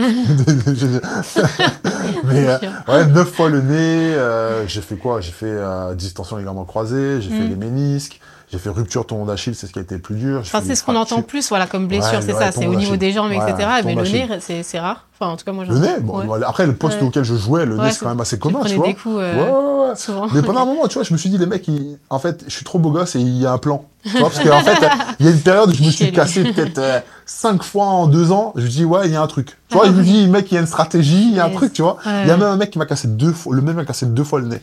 [2.26, 2.58] mais euh,
[2.88, 4.14] ouais, neuf fois le nez.
[4.16, 5.22] euh, j'ai fait quoi?
[5.22, 7.50] J'ai fait euh, distension ligaments croisés, j'ai fait Mm.
[7.50, 8.20] les ménisques,
[8.52, 10.40] j'ai fait rupture tendon d'Achille, c'est ce qui a été le plus dur.
[10.42, 12.52] Enfin, c'est ce qu'on entend plus, voilà, comme blessure, Ouais, c'est ça.
[12.52, 13.70] C'est au niveau des jambes, Ouais, etc.
[13.84, 14.28] Mais le nez,
[14.64, 15.08] c'est rare.
[15.20, 16.26] Enfin, en tout cas, moi, Le nez, bon, Ouais.
[16.26, 16.50] voilà.
[16.50, 18.88] après le poste auquel je jouais, le nez c'est- quand même assez commun, tu vois.
[18.88, 20.28] des coups euh, souvent.
[20.34, 22.44] Mais pendant un moment, tu vois, je me suis dit, les mecs, ils- en fait,
[22.46, 23.86] je suis trop beau gosse et il y a un plan.
[24.04, 24.78] Tu vois, parce qu'en fait,
[25.20, 28.08] il y a une période où je me suis cassé peut-être euh, cinq fois en
[28.08, 28.52] deux ans.
[28.58, 29.58] Je me dis, ouais, il y a un truc.
[29.70, 31.50] Tu vois, je me dis, mec, il y a une stratégie, il y a un
[31.50, 31.98] truc, tu vois.
[32.06, 34.06] Il y a même un mec qui m'a cassé deux fois, le même m'a cassé
[34.06, 34.62] deux fois le nez.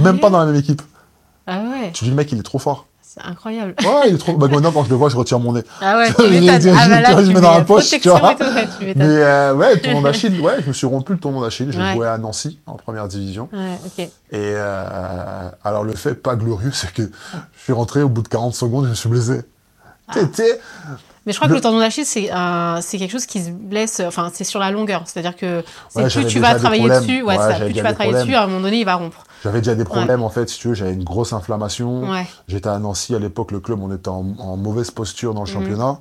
[0.00, 0.80] Même pas dans la même équipe.
[1.50, 2.86] Ah ouais, Tu dis, le mec, il est trop fort.
[3.14, 3.74] C'est incroyable.
[3.82, 4.36] Ouais, il est trop.
[4.36, 5.62] Bah, maintenant, quand je le vois, je retire mon nez.
[5.80, 8.34] Ah ouais, tu je- Ah bah là, je- mets dans la poche, tu vois.
[8.34, 11.40] tout, ouais, tu Mais euh, ouais, tendon d'Achille, ouais, je me suis rompu le tendon
[11.40, 11.72] d'Achille.
[11.72, 11.94] Je Ouais.
[11.94, 13.48] jouais à Nancy en première division.
[13.52, 13.98] Ouais, ok.
[14.00, 18.28] Et euh, alors le fait pas glorieux, c'est que je suis rentré au bout de
[18.28, 19.40] 40 secondes, je me suis blessé.
[20.08, 20.14] Ah.
[21.28, 24.30] Mais je crois que Le- tendon d'Achille, c'est un- quelque chose qui se blesse, enfin,
[24.32, 25.02] c'est sur la longueur.
[25.04, 25.62] C'est-à-dire que
[25.94, 28.46] Ouais, plus tu vas travailler dessus, ouais, ça, plus tu vas travailler dessus, à un
[28.46, 29.24] moment donné, il va rompre.
[29.44, 32.10] j'avais déjà des problèmes en fait, si tu veux, j'avais une grosse inflammation.
[32.10, 32.26] Ouais.
[32.48, 35.48] J'étais à Nancy à l'époque, le club, on était en, en mauvaise posture dans le
[35.48, 35.52] Mhm.
[35.54, 35.98] championnat.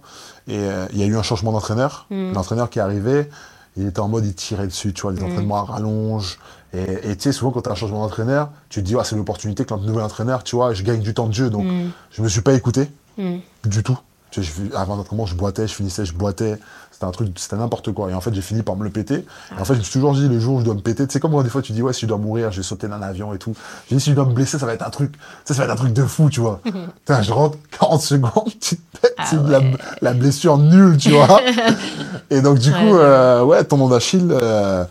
[0.47, 2.05] Et euh, il y a eu un changement d'entraîneur.
[2.09, 2.32] Mhm.
[2.34, 3.30] L'entraîneur qui est arrivé,
[3.75, 5.28] il était en mode, il tirait dessus, tu vois, les Mhm.
[5.30, 6.39] entraînements à rallonge.
[6.73, 9.15] Et tu sais, souvent quand tu as un changement d'entraîneur, tu te dis, ah, c'est
[9.17, 11.49] l'opportunité que le nouvel entraîneur, tu vois, je gagne du temps de jeu.
[11.49, 12.89] Donc Mm, je me suis pas écouté.
[13.17, 13.38] mm.
[13.65, 13.97] du tout.
[14.32, 16.59] Sais, je- avant l'entraînement, je boitais, je finissais, je boitais.
[16.91, 18.09] C'était un truc, c'était n'importe quoi.
[18.09, 19.23] Et en fait, j'ai fini par me le péter.
[19.55, 21.05] Et en fait, je me suis toujours dit, le jour où je dois me péter,
[21.07, 22.63] tu sais, comme quand des fois tu dis, ouais, si je dois mourir, je vais
[22.63, 23.53] sauter d'un avion et tout.
[23.89, 25.13] J'ai dit, si je dois me blesser, ça va être un truc,
[25.45, 26.59] ça, ça va être un truc de fou, tu vois.
[27.05, 29.78] Putain, je rentre 40 secondes, tu te pètes, Ah c'est de la, ouais.
[30.01, 31.39] la blessure nulle, tu vois.
[32.32, 32.99] et donc, du coup, ouais.
[32.99, 34.84] euh, ouais, tendon d'Achille, euh,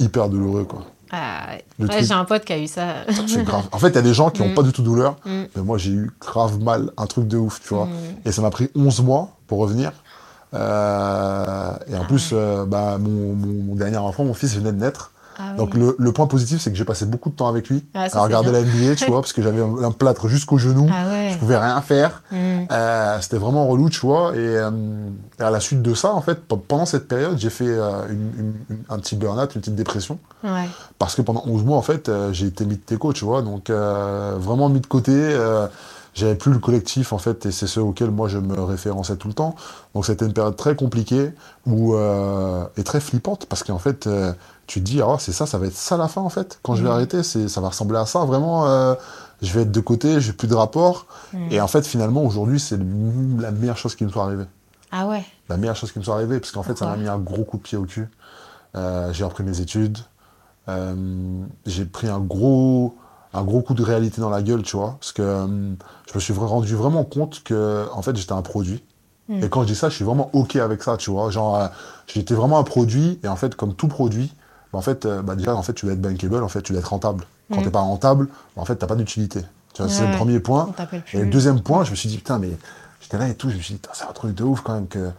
[0.00, 0.84] hyper douloureux, quoi.
[1.10, 1.46] Ah,
[1.78, 2.02] ouais.
[2.02, 3.04] J'ai un pote qui a eu ça.
[3.44, 3.64] Grave.
[3.72, 4.54] En fait, il y a des gens qui n'ont Mm.
[4.54, 5.42] pas du tout douleur, Mm.
[5.56, 7.86] mais moi, j'ai eu grave mal, un truc de ouf, tu vois.
[7.86, 7.90] Mm.
[8.26, 9.92] Et ça m'a pris 11 mois pour revenir.
[10.54, 14.72] Euh, et en Ah plus, euh, bah, mon, mon- mon dernier enfant, mon fils, venait
[14.72, 15.12] de naître.
[15.38, 17.84] Ah Donc le, le point positif, c'est que j'ai passé beaucoup de temps avec lui
[17.94, 20.58] Ah, ça, à regarder la NBA, tu vois, parce que j'avais un, un plâtre jusqu'au
[20.58, 20.90] genou.
[20.92, 21.30] Ah ouais.
[21.32, 22.22] Je pouvais rien faire.
[22.32, 22.36] Mm.
[22.72, 24.32] Euh, C'était vraiment relou, tu vois.
[24.34, 24.70] Et, euh,
[25.38, 28.02] et à la suite de ça, en fait, pe- pendant cette période, j'ai fait euh,
[28.10, 30.18] une- une- une- un petit burn-out, une petite dépression.
[30.42, 30.68] Ouais.
[30.98, 33.42] Parce que pendant 11 mois, en fait, j'ai été mis de teco, tu vois.
[33.42, 35.12] Donc, vraiment mis de côté.
[36.18, 39.28] J'avais plus le collectif, en fait, et c'est ceux auxquels moi je me référençais tout
[39.28, 39.54] le temps.
[39.94, 41.32] Donc, c'était une période très compliquée
[41.66, 44.32] où, euh, et très flippante parce qu'en fait, euh,
[44.66, 46.58] tu te dis, ah, c'est ça, ça va être ça la fin, en fait.
[46.62, 46.94] Quand je vais Mhm.
[46.94, 48.66] arrêter, ça va ressembler à ça, vraiment.
[48.66, 48.94] euh,
[49.40, 51.06] je vais être de côté, j'ai plus de rapport.
[51.32, 51.52] Mm.
[51.52, 52.76] Et en fait, finalement, aujourd'hui, c'est
[53.38, 54.46] la meilleure chose qui me soit arrivée.
[54.90, 55.24] Ah ouais.
[55.48, 57.44] La meilleure chose qui me soit arrivée, parce qu'en fait, ça m'a mis un gros
[57.44, 58.08] coup de pied au cul.
[58.74, 59.98] Euh, j'ai repris mes études.
[60.68, 60.94] Euh,
[61.66, 62.96] j'ai pris un gros,
[63.34, 64.96] un gros coup de réalité dans la gueule, tu vois.
[65.00, 65.46] Parce que euh,
[66.08, 68.82] je me suis rendu vraiment compte que, en fait, j'étais un produit.
[69.28, 69.42] Mm.
[69.44, 71.30] Et quand je dis ça, je suis vraiment OK avec ça, tu vois.
[71.30, 71.66] Genre, euh,
[72.06, 73.20] j'étais vraiment un produit.
[73.22, 74.32] Et en fait, comme tout produit,
[74.72, 76.72] bah, en fait, euh, bah, déjà, en fait, tu dois être bankable, en fait, tu
[76.72, 77.24] dois être rentable.
[77.52, 77.64] Quand Mm.
[77.64, 78.26] t'es pas rentable,
[78.56, 79.40] bah, en fait, t'as pas d'utilité.
[79.74, 80.72] Tu vois, c'est le premier point.
[81.12, 82.50] Et le deuxième point, je me suis dit, putain, mais
[83.00, 84.88] j'étais là et tout, je me suis dit, c'est un truc de ouf quand même
[84.88, 85.10] que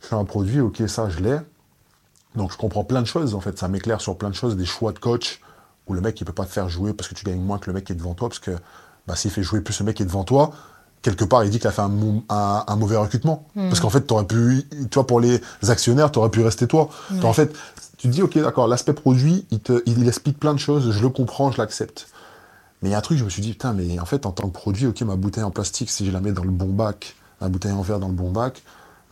[0.00, 1.38] je fais un produit, ok, ça, je l'ai.
[2.34, 4.64] Donc je comprends plein de choses, en fait, ça m'éclaire sur plein de choses, des
[4.64, 5.40] choix de coach,
[5.92, 7.68] où le mec, il peut pas te faire jouer parce que tu gagnes moins que
[7.70, 8.52] le mec qui est devant toi, parce que
[9.06, 10.50] bah, s'il fait jouer plus le mec qui est devant toi,
[11.02, 13.46] quelque part, il dit qu'il a fait un, mau- un- un mauvais recrutement.
[13.54, 13.68] Mm.
[13.68, 16.88] Parce qu'en fait, t'aurais pu, tu vois, pour les actionnaires, tu aurais pu rester toi.
[17.22, 17.52] En fait,
[17.98, 21.00] tu te dis, ok, d'accord, l'aspect produit, il, te, il explique plein de choses, je
[21.02, 22.08] le comprends, je l'accepte.
[22.82, 24.32] Mais il y a un truc, je me suis dit, putain, mais en fait, en
[24.32, 26.66] tant que produit, ok, ma bouteille en plastique, si je la mets dans le bon
[26.72, 28.62] bac, ma bouteille en verre dans le bon bac,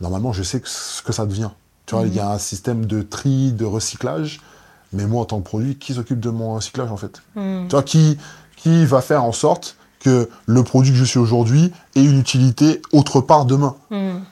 [0.01, 1.49] normalement, je sais ce que ça devient.
[1.85, 4.39] Tu vois, il y a un système de tri, de recyclage.
[4.93, 7.83] Mais moi, en tant que produit, qui s'occupe de mon recyclage, en fait Tu vois,
[7.83, 8.17] qui,
[8.57, 12.81] qui va faire en sorte que le produit que je suis aujourd'hui ait une utilité
[12.91, 13.75] autre part demain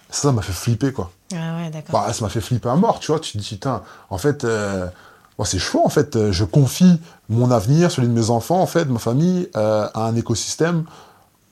[0.10, 1.12] Ça, ça m'a fait flipper, quoi.
[1.34, 2.01] Ah ouais, d'accord.
[2.05, 3.20] Bah, ça m'a fait flipper à mort, tu vois.
[3.20, 4.88] Tu te dis, putain, en fait, euh,
[5.45, 6.32] c'est chaud, en fait.
[6.32, 6.99] Je confie
[7.30, 10.86] mon avenir, celui de mes enfants, en fait, ma famille, euh, à un écosystème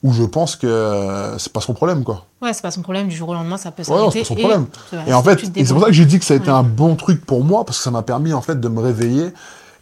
[0.02, 2.26] où je pense que c'est pas son problème, quoi.
[2.40, 4.04] Ouais, c'est pas son problème, du jour au lendemain, ça peut s'arrêter.
[4.04, 4.66] Ouais, c'est pas son problème.
[5.06, 6.94] Et, en fait, c'est pour ça que j'ai dit que ça a été un bon
[6.94, 9.32] truc pour moi, parce que ça m'a permis, en fait, de me réveiller.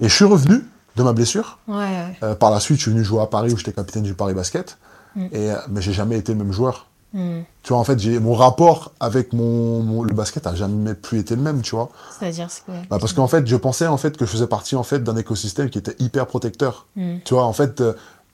[0.01, 0.64] Et je suis revenu
[0.97, 1.59] de ma blessure.
[1.69, 4.14] Ouais, euh, par la suite, je suis venu jouer à Paris, où j'étais capitaine du
[4.14, 4.79] Paris Basket.
[5.14, 5.27] Mm.
[5.33, 6.87] Et, euh, mais j'ai jamais été le même joueur.
[7.12, 7.41] Mm.
[7.62, 11.37] Tu vois, en fait, j'ai mon rapport avec mon, le basket a jamais plus été
[11.37, 11.91] le même, tu vois.
[12.19, 14.83] C'est-à-dire, c'est bah, Parce qu'en fait, je pensais en fait que je faisais partie en
[14.83, 16.87] fait d'un écosystème qui était hyper protecteur.
[16.97, 17.17] Mm.
[17.25, 17.83] Tu vois, en fait,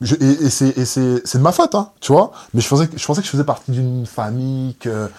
[0.03, 2.31] et, c'est de ma faute, hein, tu vois.
[2.53, 5.09] Mais je pensais, je pensais que je faisais partie d'une famille, que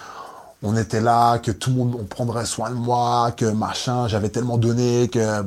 [0.62, 4.30] on était là, que tout le monde on prendrait soin de moi, que machin, j'avais
[4.30, 5.42] tellement donné, que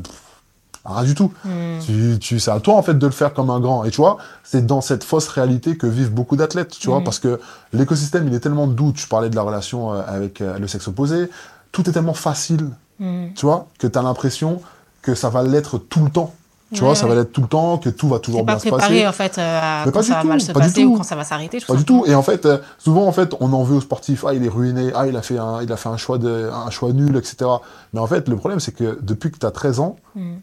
[0.86, 1.34] rien du tout.
[1.44, 1.80] Hmm.
[1.86, 3.84] Tu, tu, c'est à toi en fait de le faire comme un grand.
[3.84, 7.04] Et tu vois, c'est dans cette fausse réalité que vivent beaucoup d'athlètes, tu vois, Hmm.
[7.04, 7.40] parce que
[7.74, 8.92] l'écosystème il est tellement doux.
[8.94, 11.30] Tu parlais de la relation euh, avec euh, le sexe opposé,
[11.72, 12.70] tout est tellement facile,
[13.00, 13.28] Hmm.
[13.36, 14.62] tu vois, que tu as l'impression
[15.04, 16.34] que ça va l'être tout le temps.
[16.74, 18.68] Tu Ouais, vois, ça va l'être tout le temps, que tout va toujours bien se
[18.68, 19.08] passer.
[19.08, 20.98] en fait, euh, à Mais quand pas du ça va tout, mal se passer ou
[20.98, 22.04] quand ça va s'arrêter, Pas du tout.
[22.06, 24.26] Et en fait, euh, souvent, en fait, on en veut aux sportifs.
[24.28, 24.92] Ah, il est ruiné.
[24.94, 27.50] Ah, il a fait un, il a fait un choix de, un choix nul, etc.
[27.94, 30.36] Mais en fait, le problème, c'est que depuis que tu as 13 ans, Hmm.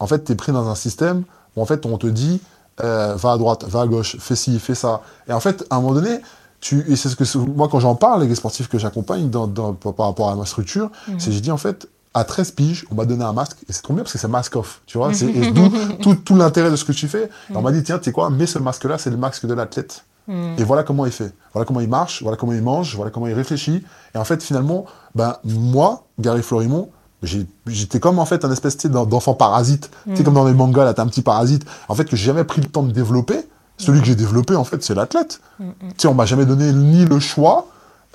[0.00, 1.22] en fait, tu es pris dans un système
[1.56, 2.40] où, en fait, on te dit,
[2.82, 5.02] euh, va à droite, va à gauche, fais ci, fais ça.
[5.28, 6.18] Et en fait, à un moment donné,
[6.60, 9.46] tu, et c'est ce que, moi, quand j'en parle avec les sportifs que j'accompagne dans,
[9.46, 11.20] dans- par rapport à ma structure, Mhm.
[11.20, 13.82] c'est, j'ai dit, en fait, à 13 piges, on m'a donné un masque, et c'est
[13.82, 15.68] trop bien parce que c'est mask off, tu vois, c'est, d'où
[16.02, 17.24] tout, tout l'intérêt de ce que tu fais.
[17.50, 19.54] Et on m'a dit, tiens, tu sais quoi, mets ce masque-là, c'est le masque de
[19.54, 20.04] l'athlète.
[20.26, 20.54] Hmm.
[20.58, 21.32] Et voilà comment il fait.
[21.54, 23.82] Voilà comment il marche, voilà comment il mange, voilà comment il réfléchit.
[24.14, 24.84] Et en fait, finalement,
[25.14, 26.90] ben, moi, Gary Florimont,
[27.22, 29.90] j'étais comme en fait un espèce d'enfant parasite.
[30.06, 31.64] Tu sais, comme dans les mangas, là, t'as un petit parasite.
[31.88, 33.40] En fait, que j'ai jamais pris le temps de développer.
[33.78, 35.40] Celui que j'ai développé, en fait, c'est l'athlète.
[35.58, 35.64] Tu
[35.98, 37.68] sais, on m'a jamais donné ni le choix,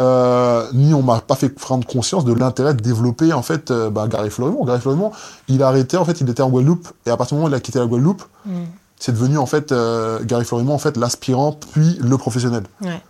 [0.03, 3.89] euh, ni on m'a pas fait prendre conscience de l'intérêt de développer, en fait, euh,
[3.89, 4.65] ben, Gary Florimont.
[4.65, 5.11] Gary Florimont,
[5.47, 6.87] il a arrêté, en fait, il était en Guadeloupe.
[7.05, 8.65] Et à partir du moment où il a quitté la Guadeloupe, Hmm.
[8.99, 12.63] c'est devenu, en fait, euh, Gary Florimont, en fait, l'aspirant, puis le professionnel.
[12.81, 13.01] Ouais.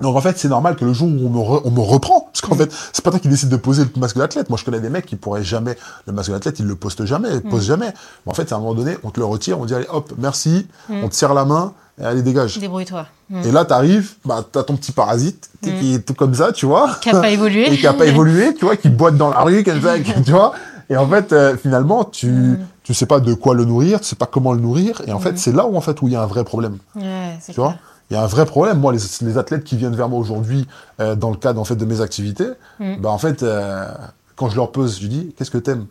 [0.00, 2.22] Donc en fait, c'est normal que le jour où on me, re- on me reprend,
[2.32, 4.48] parce qu'en fait, c'est pas toi qui décide de poser le masque d'athlète.
[4.48, 7.28] Moi, je connais des mecs qui pourraient jamais, le masque d'athlète, ils le postent jamais,
[7.34, 7.92] ils posent jamais.
[8.24, 10.10] Mais en fait, à un moment donné, on te le retire, on dit, allez, hop,
[10.16, 12.58] merci, on te serre la main, allez, dégage.
[12.58, 13.06] Débrouille-toi.
[13.30, 13.42] Hmm.
[13.44, 16.66] Et là, t'arrives, bah, t'as ton petit parasite, sais, qui est tout comme ça, tu
[16.66, 16.90] vois.
[17.00, 17.72] Qui a pas évolué.
[17.72, 19.62] et qui a pas évolué, tu vois, qui boite dans la rue,
[20.24, 20.52] tu vois.
[20.88, 24.16] Et en fait, euh, finalement, tu, tu sais pas de quoi le nourrir, tu sais
[24.16, 26.16] pas comment le nourrir, et en fait, c'est là où, en fait, où il y
[26.16, 26.78] a un vrai problème.
[26.96, 27.76] Ouais, Tu vois
[28.10, 28.80] il y a un vrai problème.
[28.80, 30.66] Moi, les, les athlètes qui viennent vers moi aujourd'hui
[31.00, 32.48] euh, dans le cadre en fait de mes activités,
[32.80, 32.96] Mm.
[33.00, 33.86] bah en fait, euh,
[34.34, 35.86] quand je leur pose, je dis, qu'est-ce que t'aimes?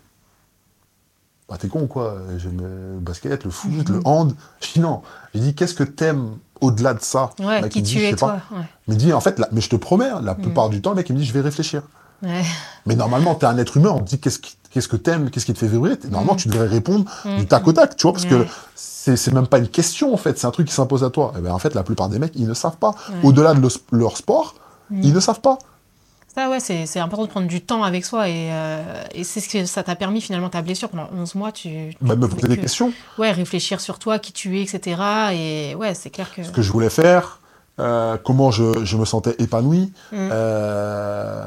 [1.49, 2.17] Bah t'es con ou quoi?
[2.37, 4.33] J'aime euh, le basket, le foot, le hand.
[4.61, 5.01] Je dis non.
[5.33, 7.31] Je dis, qu'est-ce que t'aimes au-delà de ça?
[7.39, 8.37] Ouais, mec, qui me dit, tu je es, toi.
[8.51, 8.57] Ouais.
[8.87, 10.41] Mais il dit, en fait, la- mais je te promets, la Mm.
[10.41, 11.81] plupart du temps, le mec, il me dit, je vais réfléchir.
[12.21, 12.43] Ouais.
[12.85, 15.45] Mais normalement, t'es un être humain, on te dit, qu'est-ce qui- qu'est-ce que t'aimes, qu'est-ce
[15.45, 16.37] qui te fait vibrer Normalement, Mm.
[16.37, 17.05] tu devrais répondre
[17.37, 18.45] du tac au tac, tu vois, parce que
[18.75, 21.33] c'est c'est même pas une question, en fait, c'est un truc qui s'impose à toi.
[21.37, 22.93] Et ben, en fait, la plupart des mecs, ils ne savent pas.
[23.23, 24.53] Au-delà de le- leur sport,
[24.91, 25.57] ils ne savent pas.
[26.35, 29.49] Ça, ouais, c'est important de prendre du temps avec soi et, euh, et c'est ce
[29.49, 31.51] que ça t'a permis finalement ta blessure pendant 11 mois.
[31.51, 32.93] Tu, tu Bah, me poser des que- questions.
[33.17, 35.01] Ouais, réfléchir sur toi, qui tu es, etc.
[35.33, 36.43] Et ouais, c'est clair que.
[36.43, 37.39] Ce que je voulais faire,
[37.79, 40.29] euh, comment je, je me sentais épanoui, Mm.
[40.31, 41.45] euh,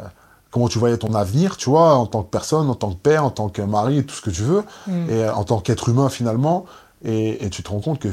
[0.51, 3.25] comment tu voyais ton avenir, tu vois, en tant que personne, en tant que père,
[3.25, 5.11] en tant que mari, tout ce que tu veux, Mm.
[5.11, 6.67] et en tant qu'être humain finalement.
[7.05, 8.09] Et, et tu te rends compte que,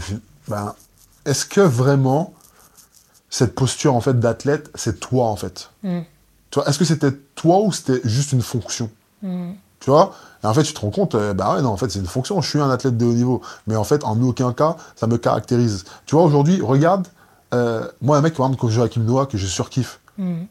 [0.48, 0.74] ben,
[1.26, 2.34] est-ce que vraiment
[3.32, 5.72] cette posture en fait d'athlète, c'est toi en fait?
[5.84, 6.00] Mm.
[6.52, 8.90] Tu vois, est-ce que c'était toi ou c'était juste une fonction
[9.22, 9.52] Mm.
[9.82, 11.90] Tu vois Et en fait, tu te rends compte, euh, bah ouais, non, en fait,
[11.90, 12.40] c'est une fonction.
[12.42, 13.42] Je suis un athlète de haut niveau.
[13.68, 15.84] Mais en fait, en aucun cas, ça me caractérise.
[16.06, 17.08] Tu vois, aujourd'hui, regarde,
[17.54, 20.00] euh, moi, un mec, par exemple, quand je joue avec Kim Noah, que je surkiffe,
[20.18, 20.44] Mm.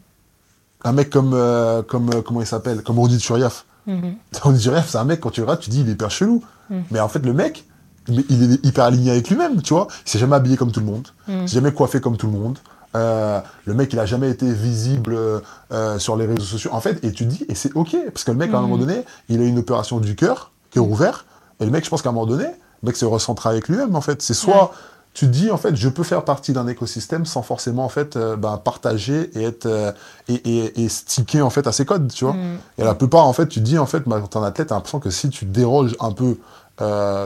[0.84, 3.64] un mec comme, euh, comme comment il s'appelle Comme Rudy Turiaf.
[3.86, 4.16] Mhm.
[4.42, 6.42] Rudy Turiaf, c'est un mec, quand tu le regardes, tu dis, il est hyper chelou.
[6.70, 6.76] Mm.
[6.90, 7.64] Mais en fait, le mec,
[8.08, 9.88] il est hyper aligné avec lui-même, tu vois.
[10.06, 11.08] Il s'est jamais habillé comme tout le monde.
[11.28, 12.58] Il s'est jamais coiffé comme tout le monde.
[12.96, 15.40] Euh, le mec, il a jamais été visible euh,
[15.72, 16.70] euh, sur les réseaux sociaux.
[16.72, 18.62] En fait, et tu te dis, et c'est ok, parce que le mec, à un
[18.62, 21.26] moment donné, il a une opération du cœur qui est ouverte,
[21.60, 23.94] et le mec, je pense qu'à un moment donné, le mec se recentre avec lui-même,
[23.94, 24.22] en fait.
[24.22, 24.70] C'est soit, Ouais.
[25.12, 28.16] tu te dis, en fait, je peux faire partie d'un écosystème sans forcément, en fait,
[28.16, 29.94] euh, ben, partager et être,
[30.28, 32.34] et, et, et sticker, en fait, à ses codes, tu vois.
[32.34, 32.58] Mm.
[32.78, 34.68] Et la plupart, en fait, tu te dis, en fait, bah, quand t'es un athlète,
[34.68, 36.38] t'as l'impression que si tu déroges un peu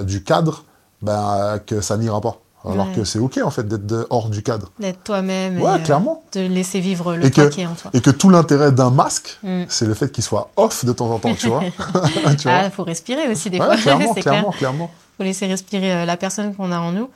[0.04, 0.64] du cadre,
[1.02, 2.38] ben, que ça n'ira pas.
[2.64, 4.70] Alors que c'est OK, en fait, d'être hors du cadre.
[4.78, 5.60] D'être toi-même.
[5.60, 6.22] Ouais, clairement.
[6.32, 7.90] de laisser vivre le temps qui est en toi.
[7.94, 9.64] Et que tout l'intérêt d'un masque, mm.
[9.68, 11.62] c'est le fait qu'il soit off de temps en temps, tu vois.
[12.38, 13.76] tu ah, faut respirer aussi, des fois.
[13.82, 14.90] Clairement, clairement, clairement.
[15.16, 17.08] faut laisser respirer la personne qu'on a en nous.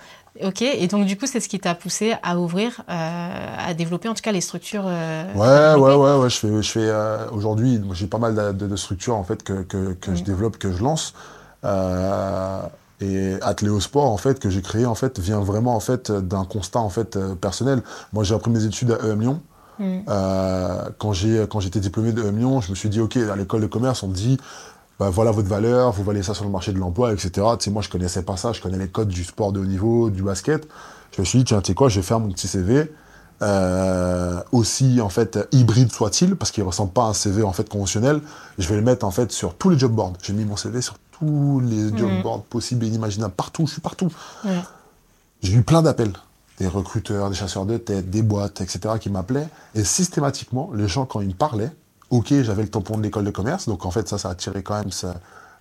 [0.45, 4.09] Ok, et donc du coup, c'est ce qui t'a poussé à ouvrir, euh, à développer
[4.09, 4.85] en tout cas les structures.
[4.87, 8.77] Euh, ouais, ouais, ouais, ouais, Je fais, je fais euh, aujourd'hui, j'ai pas mal de,
[8.77, 10.25] structures en fait que, que, que je mm.
[10.25, 11.15] développe, que je lance.
[13.01, 16.45] Et Atléo Sport en fait que j'ai créé en fait vient vraiment en fait d'un
[16.45, 17.83] constat en fait personnel.
[18.13, 19.41] Moi, j'ai appris mes études à EM Lyon.
[19.79, 20.05] Mm.
[20.99, 23.61] quand j'ai quand j'étais diplômé de EM Lyon, je me suis dit ok, à l'école
[23.61, 24.39] de commerce, on me dit
[24.99, 27.31] bah, voilà votre valeur, vous valez ça sur le marché de l'emploi, etc.
[27.59, 29.67] Tu sais, moi, je connaissais pas ça, je connais les codes du sport de haut
[29.67, 30.67] niveau, du basket.
[31.15, 32.91] Je me suis dit, tiens, tu sais quoi, je vais faire mon petit CV,
[33.43, 37.69] euh, aussi, en fait, hybride soit-il, parce qu'il ressemble pas à un CV, en fait,
[37.69, 38.21] conventionnel.
[38.59, 40.15] Je vais le mettre, en fait, sur tous les job boards.
[40.23, 43.81] J'ai mis mon CV sur tous les job boards possibles et inimaginables, partout, je suis
[43.81, 44.11] partout.
[45.43, 46.13] J'ai eu plein d'appels
[46.59, 49.49] des recruteurs, des chasseurs de tête, des boîtes, etc., qui m'appelaient.
[49.75, 51.71] Et systématiquement, les gens, quand ils me parlaient,
[52.11, 54.63] ok, j'avais le tampon de l'école de commerce, donc en fait, ça, ça a attiré
[54.63, 54.91] quand même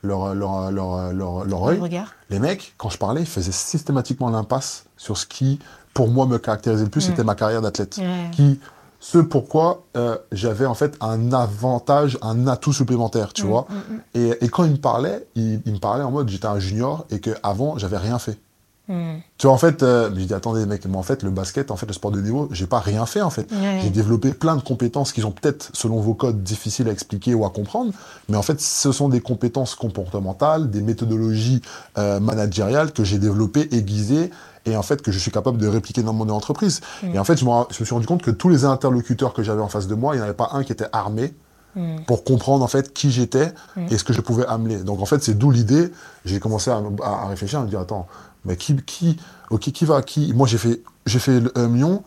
[0.04, 1.82] leur, leur, leur, leur, œil.
[2.30, 5.60] Les mecs, quand je parlais, ils faisaient systématiquement l'impasse sur ce qui,
[5.94, 7.10] pour moi, me caractérisait le plus, mm.
[7.10, 8.00] c'était ma carrière d'athlète.
[8.32, 8.60] Qui,
[9.06, 13.68] ce pourquoi euh, j'avais en fait un avantage, un atout supplémentaire, tu mm, vois.
[13.70, 16.58] Mm, et, et, quand ils me parlaient, ils, ils me parlaient en mode j'étais un
[16.58, 18.40] junior et qu'avant, j'avais rien fait.
[18.88, 21.76] Tu vois, en fait, euh, je dis attendez, mec, mais en fait, le basket, en
[21.76, 23.48] fait, le sport de niveau, j'ai pas rien fait, en fait.
[23.82, 27.46] J'ai développé plein de compétences qui sont peut-être, selon vos codes, difficiles à expliquer ou
[27.46, 27.94] à comprendre,
[28.30, 31.62] mais en fait, ce sont des compétences comportementales, des méthodologies
[31.98, 34.30] euh, managériales que j'ai développées, aiguisées,
[34.66, 36.82] et en fait, que je suis capable de répliquer dans mon entreprise.
[37.04, 37.16] Hmm.
[37.16, 39.70] Et en fait, je, me suis rendu compte que tous les interlocuteurs que j'avais en
[39.70, 41.34] face de moi, il n'y en avait pas un qui était armé
[41.76, 42.02] hmm.
[42.08, 43.54] pour comprendre en fait qui j'étais
[43.90, 44.78] et ce que je pouvais amener.
[44.78, 45.92] Donc en fait, c'est d'où l'idée.
[46.26, 48.08] J'ai commencé à, à, réfléchir, à me dire attends,
[48.44, 49.18] mais qui, qui,
[49.50, 52.04] ok, qui va, qui Moi, j'ai fait, j'ai fait un million,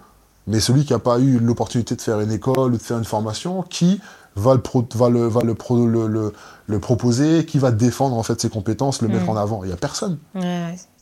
[0.47, 3.05] mais celui qui n'a pas eu l'opportunité de faire une école ou de faire une
[3.05, 4.01] formation, qui
[4.37, 4.63] va le,
[4.95, 6.33] va le, va le, le,
[6.67, 9.31] le, proposer, qui va défendre en fait ses compétences, le mettre mm.
[9.31, 10.19] en avant Il n'y a personne.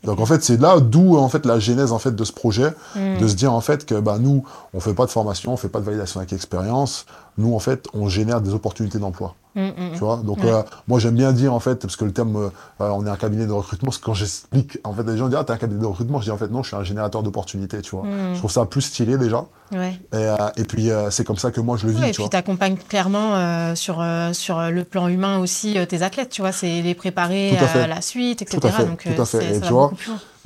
[0.07, 2.73] Donc en fait, c'est là d'où en fait la genèse en fait de ce projet,
[2.95, 3.19] mm.
[3.21, 5.69] de se dire en fait que bah, nous, on fait pas de formation, on fait
[5.69, 7.07] pas de validation avec expérience.
[7.39, 9.35] Nous, en fait, on génère des opportunités d'emploi.
[9.57, 9.73] Mm, mm.
[9.93, 10.17] Tu vois?
[10.25, 13.11] Donc, euh, moi, j'aime bien dire, en fait, parce que le terme, euh, on est
[13.11, 15.59] un cabinet de recrutement, c'est quand j'explique, en fait, les gens disent, ah, t'es un
[15.59, 16.19] cabinet de recrutement.
[16.21, 18.05] Je dis, en fait, non, je suis un générateur d'opportunités, tu vois?
[18.33, 19.45] Je trouve ça plus stylé, déjà.
[19.73, 19.99] Ouais.
[20.13, 22.37] Et, euh, et, puis, c'est comme ça que moi, je le vis, Et puis, tu
[22.37, 26.53] accompagnes clairement sur, sur le plan humain aussi tes athlètes, tu vois.
[26.53, 28.59] C'est les préparer à, la suite, etc.
[28.61, 28.85] Tout à fait.
[28.85, 29.57] Donc, tout à fait.
[29.57, 29.93] Et tu vois,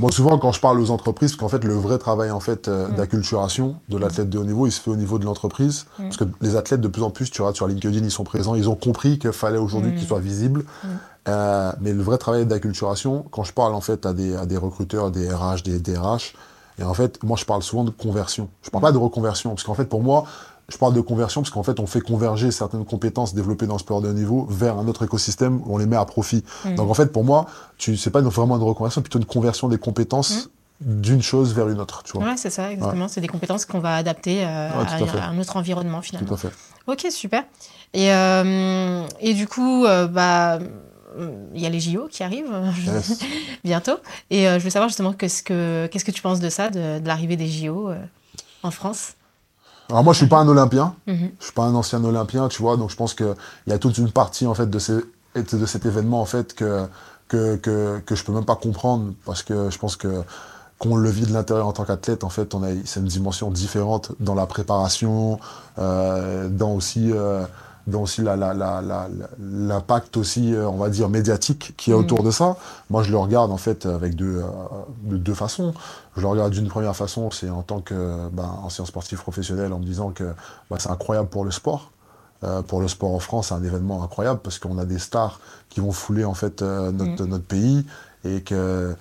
[0.01, 2.69] moi, souvent, quand je parle aux entreprises, parce qu'en fait, le vrai travail en fait
[2.69, 2.95] euh, mm.
[2.95, 6.05] d'acculturation de l'athlète de haut niveau, il se fait au niveau de l'entreprise, mm.
[6.05, 8.55] parce que les athlètes de plus en plus, tu vois, sur LinkedIn, ils sont présents,
[8.55, 10.09] ils ont compris qu'il fallait aujourd'hui qu'ils mm.
[10.09, 10.65] soient visibles.
[11.29, 14.57] Euh, mais le vrai travail d'acculturation, quand je parle en fait à des, à des
[14.57, 16.33] recruteurs, des RH, des DRH,
[16.81, 18.49] et en fait, moi, je parle souvent de conversion.
[18.63, 20.25] Je parle pas de reconversion, parce qu'en fait, pour moi,
[20.71, 23.81] je parle de conversion parce qu'en fait, on fait converger certaines compétences développées dans le
[23.81, 26.45] sport de niveau vers un autre écosystème où on les met à profit.
[26.65, 26.77] Mm.
[26.77, 29.79] Donc en fait, pour moi, tu c'est pas vraiment une reconversion, plutôt une conversion des
[29.79, 30.47] compétences.
[30.83, 31.01] Mm.
[31.03, 32.25] d'une chose vers une autre, tu vois.
[32.25, 33.09] Ouais, c'est ça, exactement.
[33.09, 36.29] C'est des compétences qu'on va adapter euh, à, un autre environnement, finalement.
[36.29, 36.53] Tout à fait.
[36.87, 37.45] Ok, super.
[37.93, 40.59] Et, euh, et du coup, euh, bah,
[41.55, 42.53] il y a les JO qui arrivent
[43.65, 43.99] bientôt.
[44.31, 47.07] Et je veux savoir justement qu'est-ce que, qu'est-ce que tu penses de ça, de, de
[47.07, 47.91] l'arrivée des JO
[48.63, 49.15] en France?
[49.91, 50.95] Alors moi, je suis pas un Olympien.
[51.07, 51.33] Mhm.
[51.39, 52.77] Je suis pas un ancien Olympien, tu vois.
[52.77, 53.35] Donc je pense qu'il
[53.67, 55.01] y a toute une partie en fait de, ces,
[55.35, 56.87] de cet événement en fait que
[57.29, 60.23] que, que que je peux même pas comprendre parce que je pense que
[60.79, 63.51] qu'on le vit de l'intérieur en tant qu'athlète, en fait, on a c'est une dimension
[63.51, 65.39] différente dans la préparation,
[65.79, 67.45] euh, dans aussi euh,
[67.87, 71.99] dans aussi l'impact aussi, euh, on va dire, médiatique qui est mm.
[71.99, 72.57] autour de ça.
[72.89, 74.45] Moi, je le regarde en fait avec deux, euh,
[75.03, 75.75] de deux façons.
[76.17, 79.79] Je le regarde d'une première façon, c'est en tant que ben, ancien sportif professionnel, en
[79.79, 80.33] me disant que
[80.71, 81.91] ben, c'est incroyable pour le sport.
[82.43, 85.41] Euh, pour le sport en France, c'est un événement incroyable parce qu'on a des stars
[85.69, 87.29] qui vont fouler en fait notre, mm.
[87.29, 87.87] notre pays
[88.25, 88.95] et que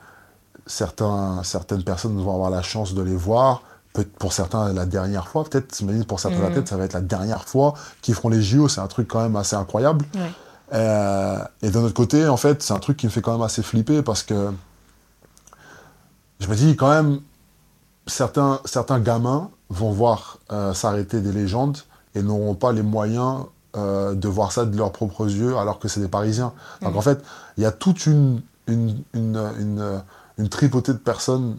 [0.65, 3.63] certains, certaines personnes vont avoir la chance de les voir
[3.93, 7.73] pour certains la dernière fois, peut-être, pour certains athlètes, ça va être la dernière fois
[8.01, 10.05] qu'ils feront les JO, c'est un truc quand même assez incroyable.
[10.73, 13.41] Euh, et d'un autre côté, en fait, c'est un truc qui me fait quand même
[13.41, 14.51] assez flipper parce que
[16.39, 17.21] je me dis quand même,
[18.05, 21.79] certains, certains gamins vont voir euh, s'arrêter des légendes
[22.15, 23.45] et n'auront pas les moyens
[23.75, 26.53] euh, de voir ça de leurs propres yeux alors que c'est des Parisiens.
[26.81, 27.23] Donc en fait,
[27.57, 30.01] il y a toute une, une, une,
[30.37, 31.57] une tripotée de personnes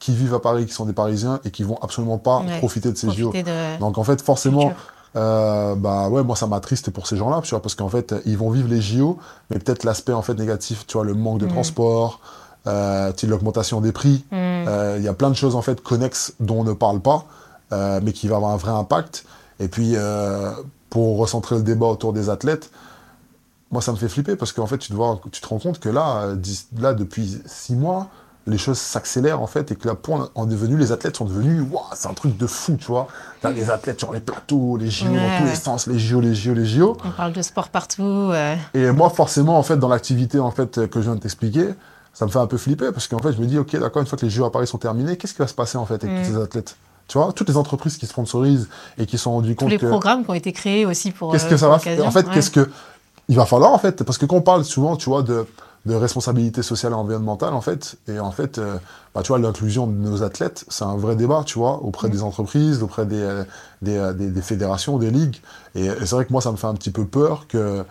[0.00, 2.96] qui vivent à Paris, qui sont des Parisiens et qui vont absolument pas profiter de
[2.96, 3.32] ces JO.
[3.78, 4.72] Donc en fait, forcément,
[5.14, 8.38] euh, bah ouais, moi ça m'attriste pour ces gens-là, tu vois, parce qu'en fait, ils
[8.38, 9.18] vont vivre les JO,
[9.50, 11.50] mais peut-être l'aspect en fait négatif, tu vois, le manque de mm.
[11.50, 12.20] transport,
[12.66, 14.50] euh, l'augmentation des prix, mm.
[14.60, 17.26] Euh, il y a plein de choses en fait connexes dont on ne parle pas,
[18.02, 19.24] mais qui va avoir un vrai impact.
[19.58, 19.94] Et puis,
[20.88, 22.70] pour recentrer le débat autour des athlètes,
[23.70, 25.78] moi, ça me fait flipper parce qu'en fait, tu te, vois, tu te rends compte
[25.78, 26.34] que là,
[26.78, 28.08] là depuis six mois,
[28.46, 31.64] les choses s'accélèrent en fait et que là, pour en devenu, les athlètes sont devenus,
[31.70, 33.06] waouh, c'est un truc de fou, tu vois.
[33.40, 36.34] T'as des athlètes sur les plateaux, les JO dans tous les sens, les JO, les
[36.34, 36.96] JO, les JO.
[37.04, 38.32] On parle de sport partout.
[38.74, 41.74] Et moi, forcément, en fait, dans l'activité en fait que je viens de t'expliquer,
[42.12, 44.08] ça me fait un peu flipper parce qu'en fait, je me dis, ok, d'accord, une
[44.08, 46.02] fois que les Jeux à Paris sont terminés, qu'est-ce qui va se passer en fait
[46.04, 46.34] avec tous mm.
[46.34, 46.76] ces athlètes?
[47.08, 50.24] Tu vois, toutes les entreprises qui sponsorisent et qui sont rendues compte Tous les programmes
[50.24, 51.32] qui ont été créés aussi pour.
[51.32, 52.04] Qu'est-ce que ça va faire?
[52.06, 52.70] En fait, qu'est-ce que
[53.28, 54.04] il va falloir en fait?
[54.04, 55.46] Parce que quand on parle souvent, tu vois, de,
[55.86, 58.76] de responsabilité sociale et environnementale, en fait, et en fait, euh,
[59.14, 62.10] bah, tu vois, l'inclusion de nos athlètes, c'est un vrai débat, tu vois, auprès mm.
[62.10, 63.44] des entreprises, auprès des, euh,
[63.86, 65.40] euh, des, des, fédérations, des ligues.
[65.74, 67.84] Et, et c'est vrai que moi, ça me fait un petit peu peur que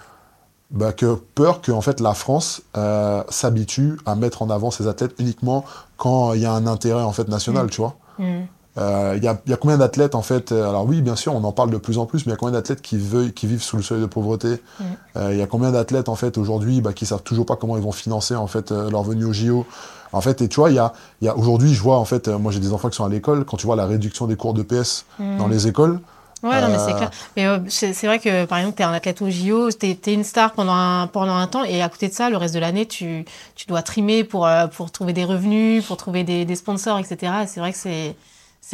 [0.71, 2.61] bah, que peur que en fait la France
[3.29, 5.65] s'habitue à mettre en avant ses athlètes uniquement
[5.97, 7.69] quand il y a un intérêt en fait national, mm.
[7.71, 7.95] tu vois.
[8.79, 11.35] Euh, il y, a, y, a, combien d'athlètes en fait euh, Alors oui, bien sûr,
[11.35, 12.97] on en parle de plus en plus, mais il y a combien d'athlètes qui,
[13.35, 14.83] qui vivent sous le seuil de pauvreté mm.
[15.31, 17.83] Il y a combien d'athlètes en fait aujourd'hui bah, qui savent toujours pas comment ils
[17.83, 19.65] vont financer en fait leur venue au JO
[20.11, 22.29] en fait, et tu vois, il y a, y a aujourd'hui, je vois en fait,
[22.29, 24.55] moi j'ai des enfants qui sont à l'école, quand tu vois la réduction des cours
[24.55, 25.99] de PS dans les écoles,
[26.41, 26.97] Ouais, non, mais c'est euh.
[26.97, 27.11] clair.
[27.35, 30.13] Mais euh, c'est vrai que, par exemple, tu es un athlète au JO, tu es,
[30.13, 32.59] une star pendant un, pendant un temps, et à côté de ça, le reste de
[32.59, 33.25] l'année, tu,
[33.55, 37.33] tu dois trimer pour, euh, pour trouver des revenus, pour trouver des, des sponsors, etc.
[37.45, 38.15] C'est vrai que c'est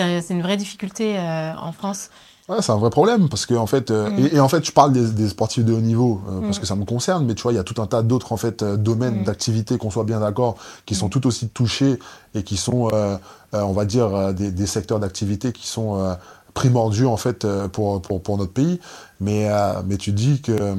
[0.03, 2.09] une vraie difficulté en France.
[2.47, 4.29] Ouais, c'est un vrai problème parce que en fait, mm.
[4.33, 6.61] et, en fait, je parle des, des sportifs de haut niveau parce mm.
[6.61, 8.37] que ça me concerne, mais tu vois, il y a tout un tas d'autres en
[8.37, 9.23] fait domaines mm.
[9.23, 10.55] d'activité qu'on soit bien d'accord,
[10.85, 11.97] qui sont tout aussi touchés
[12.35, 12.89] et qui sont,
[13.51, 16.15] on va dire, des, des secteurs d'activité qui sont
[16.55, 18.79] primordiaux en fait euh, pour, pour, pour notre pays.
[19.19, 20.75] Mais, euh, mais tu dis que euh,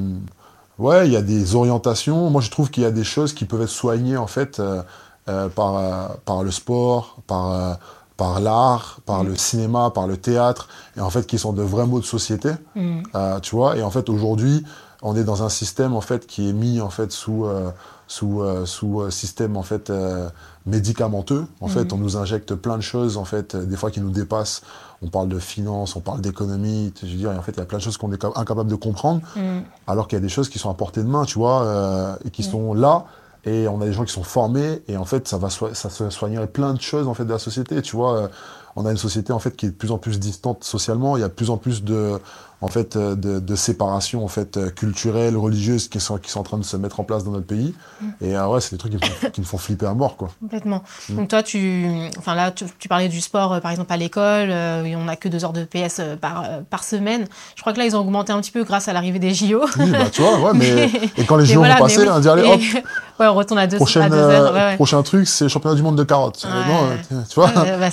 [0.79, 2.29] ouais, il y a des orientations.
[2.29, 4.61] Moi, je trouve qu'il y a des choses qui peuvent être soignées en fait
[5.55, 7.79] par, par le sport, par
[8.17, 10.67] par l'art, par le cinéma, par le théâtre,
[10.97, 13.03] et en fait qui sont de vrais mots de société, mm.
[13.41, 13.77] tu vois.
[13.77, 14.63] Et en fait aujourd'hui,
[15.01, 17.45] on est dans un système en fait qui est mis en fait sous
[18.07, 19.91] sous sous système en fait
[20.65, 21.45] médicamenteux.
[21.61, 21.95] En fait, mm.
[21.95, 24.63] on nous injecte plein de choses en fait, des fois qui nous dépassent
[25.01, 27.65] on parle de finance, on parle d'économie, je veux dire, en fait, il y a
[27.65, 29.59] plein de choses qu'on est incapable de comprendre, mm.
[29.87, 32.15] alors qu'il y a des choses qui sont à portée de main, tu vois, euh,
[32.25, 32.51] et qui mm.
[32.51, 33.05] sont là,
[33.47, 36.09] et on a des gens qui sont formés, et en fait, ça va ça se
[36.09, 38.17] soignerait plein de choses, en fait, de la société, tu vois.
[38.17, 38.27] Euh,
[38.75, 41.21] on a une société, en fait, qui est de plus en plus distante socialement, il
[41.21, 42.19] y a de plus en plus de,
[42.61, 46.39] en fait, euh, de, de séparation en fait, euh, culturelle, religieuse qui sont, qui sont
[46.39, 47.75] en train de se mettre en place dans notre pays.
[48.01, 48.05] Mm.
[48.21, 50.17] Et euh, ouais, c'est des trucs qui me, font, qui me, font, flipper à mort.
[50.17, 50.29] Quoi.
[50.39, 50.83] Complètement.
[51.09, 51.15] Mm.
[51.15, 55.03] Donc toi, tu, enfin là, tu, parlais du sport, par exemple, à l'école, et on
[55.03, 57.25] n'a que deux heures de PS par, par semaine.
[57.55, 59.65] Je crois que là, ils ont augmenté un petit peu grâce à l'arrivée des JO.
[59.77, 60.89] Oui, bah, tu vois, ouais, mais...
[61.17, 62.61] et quand les JO vont passer, on dit allez, hop
[63.19, 64.53] Ouais, on retourne à deux, à heures.
[64.53, 66.45] Ouais, Prochain truc, c'est championnat du monde de carottes.
[66.45, 67.89] Non, tu vois, bah,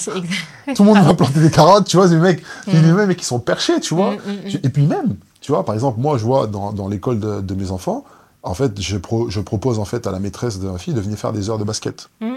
[0.75, 2.73] tout le monde va planter des carottes, tu vois, les mecs, mm.
[2.73, 4.15] les mecs qui sont perchés, tu vois.
[4.63, 7.55] Et puis même, tu vois, par exemple, moi, je vois dans, dans l'école de, de,
[7.55, 8.05] mes enfants,
[8.43, 8.97] en fait, je,
[9.29, 11.59] je, propose en fait à la maîtresse de ma fille de venir faire des heures
[11.59, 12.09] de basket.
[12.21, 12.35] Mmh.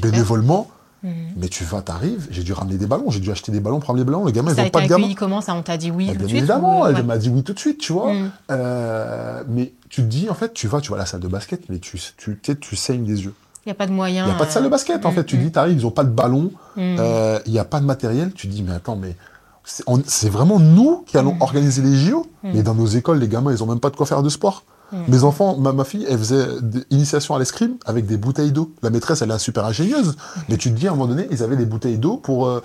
[0.00, 0.68] Bénévolement.
[1.02, 1.08] Mmh.
[1.36, 4.04] Mais tu vas, t'arrives, j'ai dû ramener des ballons, j'ai dû acheter des ballons ramener
[4.04, 4.24] des ballons.
[4.24, 5.12] Les gamins, ils n'ont pas de gamins.
[5.16, 7.54] comment ça On t'a dit oui tout de suite Évidemment, elle m'a dit oui tout
[7.54, 8.12] de suite, tu vois.
[8.12, 8.30] Mmh.
[8.52, 11.68] Euh, mais tu te dis, en fait, tu vas, tu à la salle de basket,
[11.68, 13.34] mais tu, tu, tu saignes des yeux.
[13.64, 14.26] Il n'y a pas de moyens.
[14.26, 15.24] Il n'y a pas de salle de basket, en fait.
[15.24, 18.32] Tu dis, t'arrives, ils n'ont pas de ballon, euh, il n'y a pas de matériel.
[18.32, 19.16] Tu dis, mais attends, mais
[19.64, 21.42] c'est vraiment nous qui allons mm.
[21.42, 22.26] organiser les JO.
[22.42, 22.50] Mm.
[22.54, 24.64] Mais dans nos écoles, les gamins, ils ont même pas de quoi faire de sport.
[24.92, 24.96] Mm.
[25.08, 26.46] Mes enfants, ma, fille, elle faisait
[26.90, 28.72] initiation à l'escrime avec des bouteilles d'eau.
[28.82, 30.16] La maîtresse, elle est super ingénieuse.
[30.48, 32.46] Mais tu te dis, à un moment donné, ils avaient des bouteilles d'eau pour.
[32.46, 32.62] Euh,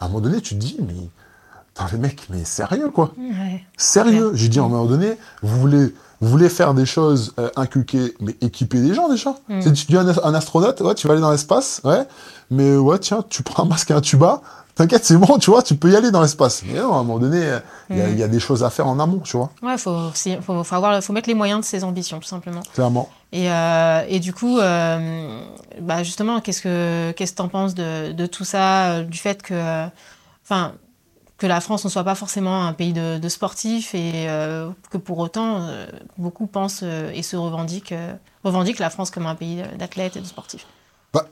[0.00, 0.94] à un moment donné, tu te dis, mais.
[1.74, 3.12] Attends, les mecs, mais sérieux, quoi?
[3.78, 4.32] Sérieux?
[4.34, 5.94] J'ai dit, à un moment donné, vous voulez.
[6.20, 9.34] Vous voulez faire des choses euh, inculquées, mais équiper des gens déjà?
[9.60, 12.06] Si tu dis un, un astronaute, ouais, tu vas aller dans l'espace, ouais,
[12.48, 14.40] mais ouais, tiens, tu prends un masque et un tuba,
[14.74, 16.62] T'inquiète, c'est bon, tu vois, tu peux y aller dans l'espace.
[16.66, 17.58] Mais non, à un moment donné,
[17.90, 19.50] il y, a des choses à faire en amont, tu vois.
[19.62, 22.62] Ouais, faut, faut, faut, avoir, faut mettre les moyens de ses ambitions, tout simplement.
[22.72, 23.08] Clairement.
[23.32, 25.42] Et, euh, et du coup, euh,
[25.80, 29.42] bah justement, qu'est-ce que qu'est-ce que t'en penses de, de, tout ça, euh, du fait
[29.42, 29.86] que,
[30.44, 30.74] enfin,
[31.38, 34.26] que la France ne soit pas forcément un pays de, de sportifs et
[34.90, 35.66] que pour autant,
[36.18, 37.94] beaucoup pensent et se revendiquent,
[38.44, 40.66] revendiquent la France comme un pays d'athlètes et de sportifs?
[41.12, 41.26] Bah,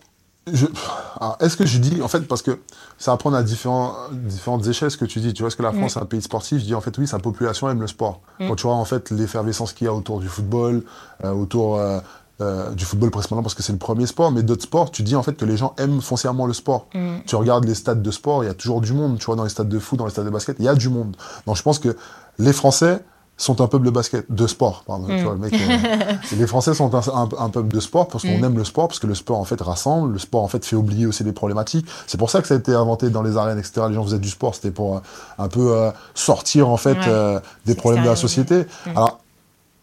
[0.46, 2.58] est-ce que je dis, en fait, parce que
[2.98, 5.34] ça va prendre à différents, différentes échelles ce que tu dis.
[5.34, 6.58] Tu vois, est-ce que la France est un pays sportif?
[6.58, 8.20] Je dis, en fait, oui, sa population aime le sport.
[8.38, 8.48] Mm.
[8.48, 10.82] Quand tu vois, en fait, l'effervescence qu'il y a autour du football,
[11.24, 12.00] euh, autour euh,
[12.40, 15.14] euh, du football principalement parce que c'est le premier sport, mais d'autres sports, tu dis,
[15.14, 16.88] en fait, que les gens aiment foncièrement le sport.
[16.94, 17.18] Mm.
[17.26, 19.18] Tu regardes les stades de sport, il y a toujours du monde.
[19.18, 20.74] Tu vois, dans les stades de foot, dans les stades de basket, il y a
[20.74, 21.16] du monde.
[21.46, 21.96] Donc, je pense que
[22.38, 23.04] les Français
[23.42, 25.06] sont un peuple de basket, de sport, pardon.
[25.06, 25.22] Tu Mm.
[25.22, 25.56] vois, le mec, euh,
[26.36, 28.44] les Français sont un, un- un peuple de sport parce qu'on Mm.
[28.44, 30.76] aime le sport, parce que le sport en fait rassemble, le sport en fait fait
[30.76, 31.86] oublier aussi des problématiques.
[32.06, 33.82] C'est pour ça que ça a été inventé dans les arènes, etc.
[33.88, 35.00] Les gens faisaient du sport, c'était pour euh,
[35.38, 37.38] un peu euh, sortir en fait Ouais.
[37.66, 38.66] des problèmes de la société.
[38.86, 38.90] Mm.
[38.96, 39.20] Alors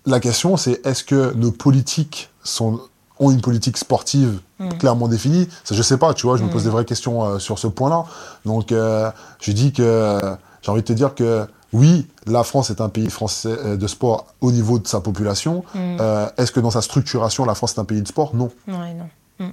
[0.05, 2.79] la question c'est est-ce que nos politiques sont
[3.19, 4.39] ont une politique sportive
[4.77, 5.49] clairement définie?
[5.63, 7.65] Ça, je sais pas, tu vois, je me pose des vraies questions euh, sur ce
[7.65, 8.05] point-là.
[8.45, 9.09] Donc, euh,
[9.41, 10.19] je dis que
[10.61, 13.87] j'ai envie de te dire que oui, la France est un pays français euh, de
[13.87, 15.63] sport au niveau de sa population.
[15.75, 15.97] Mm.
[15.99, 18.35] Euh, Est-ce que dans sa structuration, la France est un pays de sport?
[18.35, 18.51] Non.
[18.67, 19.09] Ouais, non.
[19.39, 19.49] Mm.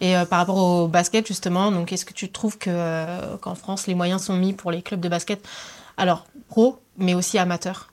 [0.00, 3.54] Et euh, par rapport au basket, justement, donc est-ce que tu trouves que, euh, qu'en
[3.54, 5.44] France, les moyens sont mis pour les clubs de basket,
[5.96, 7.88] alors pro, mais aussi amateurs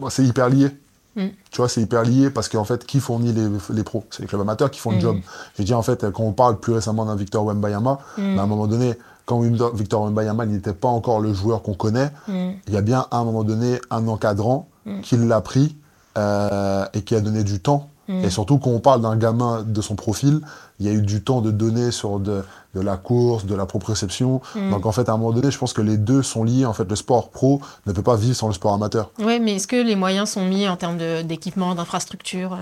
[0.00, 0.68] Bon, C'est hyper lié.
[1.16, 1.26] Mm.
[1.50, 4.04] Tu vois, c'est hyper lié parce qu'en fait, qui fournit les, les pros?
[4.10, 5.18] C'est les clubs amateurs qui font le job.
[5.54, 8.34] Je veux dire, en fait, quand on parle plus récemment d'un Victor Wembayama, Mm.
[8.36, 8.94] bah, à un moment donné,
[9.26, 12.50] quand Victor Wembayama n'était pas encore le joueur qu'on connaît, Mm.
[12.68, 15.00] il y a bien à un moment donné un encadrant Mm.
[15.00, 15.76] qui l'a pris
[16.18, 17.88] euh, et qui a donné du temps.
[18.06, 18.24] Mm.
[18.24, 20.40] Et surtout, quand on parle d'un gamin de son profil,
[20.78, 22.44] il y a eu du temps de donner sur de,
[22.74, 24.42] de la course, de la proprioception.
[24.70, 26.66] Donc en fait, à un moment donné, je pense que les deux sont liés.
[26.66, 29.10] En fait, le sport pro ne peut pas vivre sans le sport amateur.
[29.20, 32.56] Ouais, mais est-ce que les moyens sont mis en termes d'équipement, d'infrastructure euh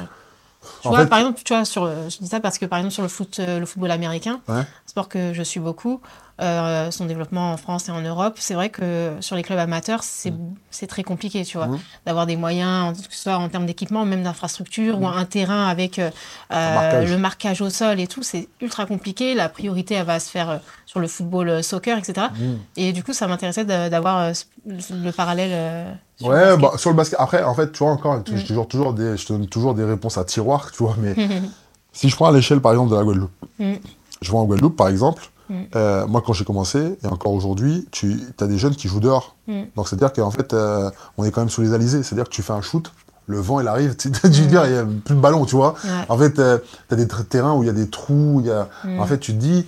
[0.80, 2.78] Tu En vois, fait- par exemple, tu vois, sur, je dis ça parce que par
[2.78, 4.62] exemple sur le foot, euh, le football américain, Ouais.
[4.86, 6.00] sport que je suis beaucoup,
[6.40, 10.02] euh, son développement en France et en Europe, c'est vrai que sur les clubs amateurs,
[10.02, 10.32] c'est
[10.70, 11.78] c'est très compliqué, tu vois, Mhm.
[12.06, 15.98] d'avoir des moyens, que ce soit en termes d'équipement, même d'infrastructure, ou un terrain avec
[15.98, 16.10] euh,
[16.52, 17.10] euh, marquage.
[17.10, 19.34] le marquage au sol et tout, c'est ultra compliqué.
[19.34, 20.58] La priorité, elle va se faire euh,
[20.92, 22.26] sur le football euh, soccer, etc.
[22.38, 22.44] Mm.
[22.76, 24.32] Et du coup, ça m'intéressait d'avoir euh,
[24.66, 25.50] le parallèle.
[25.52, 26.60] euh, sur le Ouais, basket.
[26.60, 27.18] bah, sur le basket.
[27.18, 29.74] Après, en fait, tu vois, encore, je, te toujours, toujours des, je te donne toujours
[29.74, 31.14] des réponses à tiroir, tu vois, mais
[31.94, 33.72] si je prends à l'échelle, par exemple, de la Guadeloupe, Mm.
[34.20, 35.54] je vois en Guadeloupe, par exemple, Mm.
[35.76, 39.34] euh, moi, quand j'ai commencé, et encore aujourd'hui, tu as des jeunes qui jouent dehors.
[39.48, 39.62] Mm.
[39.76, 42.02] Donc, c'est-à-dire qu'en fait, euh, on est quand même sous les alizés.
[42.02, 42.92] C'est-à-dire que tu fais un shoot,
[43.26, 45.74] le vent, il arrive, tu veux dire, il n'y a plus de ballon, tu vois.
[45.84, 45.90] Ouais.
[46.10, 48.68] En fait, tu as des terrains où il y a des trous, il y a...
[48.84, 49.00] Mm.
[49.00, 49.66] En fait, tu te dis...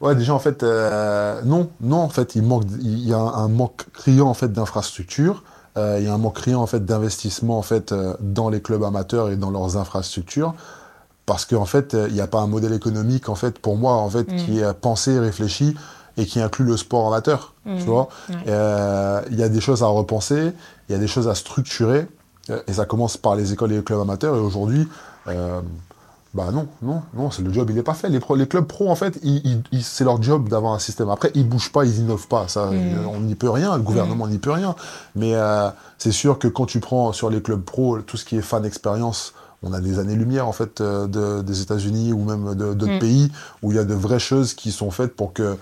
[0.00, 3.32] Ouais, déjà, en fait, euh, non, non, en fait, il manque, il y a un,
[3.44, 5.42] un manque criant, en fait, d'infrastructures.
[5.78, 8.60] Euh, il y a un manque criant, en fait, d'investissement, en fait, euh, dans les
[8.60, 10.54] clubs amateurs et dans leurs infrastructures.
[11.24, 14.08] Parce qu'en fait, il n'y a pas un modèle économique, en fait, pour moi, en
[14.10, 14.36] fait, Mm.
[14.36, 15.74] qui est pensé, réfléchi
[16.18, 17.54] et qui inclut le sport amateur.
[17.64, 17.78] Mm.
[17.78, 18.36] Tu vois Ouais.
[19.30, 20.52] Il y a des choses à repenser,
[20.88, 22.06] il y a des choses à structurer.
[22.68, 24.36] et ça commence par les écoles et les clubs amateurs.
[24.36, 24.86] Et aujourd'hui,
[26.36, 28.08] bah non, non, non, c'est le job, il n'est pas fait.
[28.10, 29.18] Les, pro- les clubs pro, en fait,
[29.82, 31.08] c'est leur job d'avoir un système.
[31.08, 32.46] Après, ils bougent pas, ils innovent pas.
[32.48, 33.06] Ça, Mm.
[33.12, 33.74] on n'y peut rien.
[33.76, 34.74] Le gouvernement n'y peut rien.
[35.14, 35.68] Mais euh,
[35.98, 38.64] c'est sûr que quand tu prends sur les clubs pro tout ce qui est fan
[38.64, 39.32] expérience,
[39.62, 42.98] on a des années-lumière en fait euh, de- des États-Unis ou même de- d'autres Mm.
[43.00, 43.32] pays
[43.62, 45.56] où il y a de vraies choses qui sont faites pour que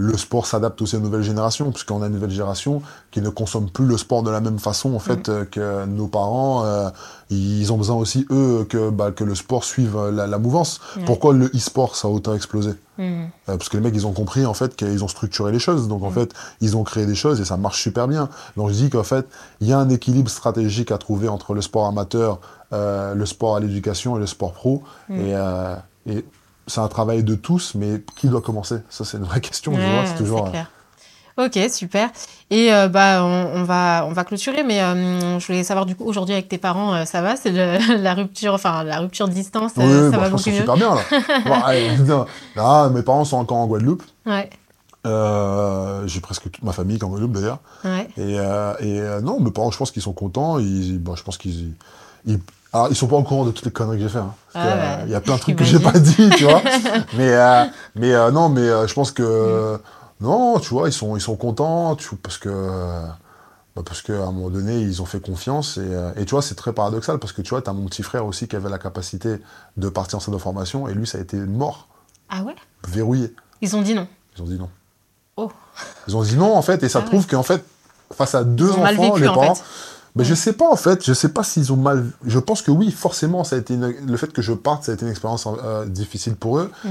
[0.00, 3.68] le sport s'adapte aussi aux nouvelles générations, puisqu'on a une nouvelle génération qui ne consomme
[3.70, 6.64] plus le sport de la même façon en fait euh, que nos parents.
[6.64, 6.90] euh,
[7.32, 10.80] ils ont besoin aussi eux que, bah, que le sport suive euh, la, la mouvance.
[11.06, 12.72] Pourquoi le e-sport ça a autant explosé?
[12.98, 13.02] Mm.
[13.02, 15.86] euh, parce que les mecs, ils ont compris en fait qu'ils ont structuré les choses.
[15.88, 16.14] Donc en Mm.
[16.14, 18.28] fait, ils ont créé des choses et ça marche super bien.
[18.56, 19.26] Donc je dis qu'en fait,
[19.60, 22.40] il y a un équilibre stratégique à trouver entre le sport amateur,
[22.72, 24.82] euh, le sport à l'éducation et le sport pro.
[25.08, 25.20] Mm.
[25.20, 26.24] Et, et
[26.66, 28.76] c'est un travail de tous, mais qui doit commencer?
[28.88, 29.72] Ça, c'est une vraie question.
[29.72, 30.46] Ouais, vois, c'est toujours.
[30.46, 30.70] euh, clair.
[31.36, 32.10] Ok, super.
[32.50, 35.94] Et euh, bah, on, on va, on va clôturer, mais euh, je voulais savoir du
[35.94, 37.36] coup, aujourd'hui avec tes parents, euh, ça va?
[37.36, 37.50] C'est
[37.98, 40.52] la rupture, enfin la rupture de distance, Oui, ça bah, va je pense mieux?
[40.54, 41.00] super bien là.
[41.46, 42.26] Bon, allez, non,
[42.56, 44.02] non, mes parents sont encore en Guadeloupe.
[44.26, 44.50] Ouais,
[46.06, 47.58] J'ai presque toute ma famille qui est en Guadeloupe d'ailleurs.
[47.84, 48.08] ouais.
[48.18, 48.34] Et,
[48.86, 50.58] et non, mes parents, je pense qu'ils sont contents.
[50.58, 51.74] Ils, bon, je pense qu'ils.
[52.26, 52.38] Ils,
[52.72, 54.18] alors, ils sont pas au courant de toutes les conneries que j'ai fait.
[54.18, 54.34] hein.
[54.52, 56.30] Parce Ah que, ouais, euh, il y a plein de trucs que j'ai pas dit,
[56.36, 56.62] tu vois.
[57.16, 57.64] mais euh,
[57.96, 59.78] mais euh, non, mais euh, je pense que.
[60.20, 61.96] Non, tu vois, ils sont, ils sont contents.
[61.96, 62.48] Tu, parce que.
[63.74, 65.78] bah, parce qu'à un moment donné, ils ont fait confiance.
[65.78, 68.26] Et, et tu vois, c'est très paradoxal parce que tu vois, as mon petit frère
[68.26, 69.36] aussi qui avait la capacité
[69.76, 70.86] de partir en centre de formation.
[70.88, 71.88] Et lui, ça a été mort,
[72.28, 72.54] Ah ouais?
[72.88, 73.34] Verrouillé.
[73.62, 74.06] Ils ont dit non?
[74.36, 74.68] Ils ont dit non.
[75.36, 75.50] Oh.
[76.06, 77.64] Ils ont dit non, en fait, et ça Ah prouve qu'en fait,
[78.12, 78.84] face à deux enfants,
[79.14, 79.54] vécu, les en parents.
[79.54, 79.64] fait.
[80.16, 82.04] Ben, Je sais pas, en fait, je sais pas s'ils ont mal.
[82.26, 84.92] Je pense que oui, forcément, ça a été une- le fait que je parte, ça
[84.92, 86.70] a été une expérience euh, difficile pour eux.
[86.84, 86.88] Mm.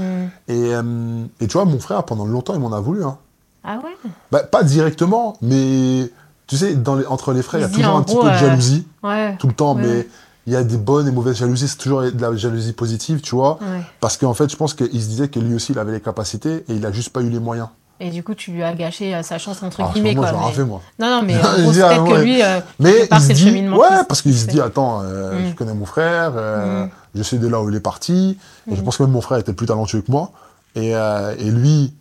[0.48, 3.04] Et, euh, et tu vois, mon frère, pendant longtemps, il m'en a voulu.
[3.04, 3.18] Hein.
[3.62, 4.10] Ah ouais?
[4.32, 6.10] Bah, pas directement, mais
[6.46, 8.28] tu sais, dans les- entre les frères, il y a toujours un petit peu de
[8.28, 9.36] euh, jalousie, Ouais.
[9.38, 9.82] tout le temps, ouais.
[9.82, 10.08] mais
[10.46, 13.34] il y a des bonnes et mauvaises jalousies, c'est toujours de la jalousie positive, tu
[13.34, 13.58] vois.
[13.60, 13.82] Ouais.
[14.00, 16.64] Parce qu'en fait, je pense qu'il se disait que lui aussi, il avait les capacités
[16.68, 17.68] et il a juste pas eu les moyens.
[18.02, 20.40] Et du coup, tu lui as gâché euh, sa chance entre Alors, guillemets moi, quoi.
[20.46, 20.80] mais- fait, moi.
[20.98, 23.38] Non, non, mais ah, peut-être que lui, euh, Mais quelque part, il se c'est le
[23.38, 25.50] dit, cheminement ouais, parce qu'il se dit, attends, euh, Mm.
[25.50, 26.90] je connais mon frère, euh, Mm.
[27.14, 28.38] je sais de là où il est parti,
[28.70, 28.84] et je Mm.
[28.84, 30.30] pense que même mon frère était plus talentueux que moi,
[30.76, 31.92] et, et lui,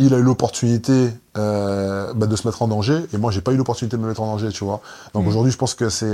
[0.00, 3.56] il a eu l'opportunité bah, de se mettre en danger, et moi, j'ai pas eu
[3.56, 4.80] l'opportunité de me mettre en danger, tu vois.
[5.14, 5.28] Donc Mm.
[5.28, 6.12] aujourd'hui, je pense que c'est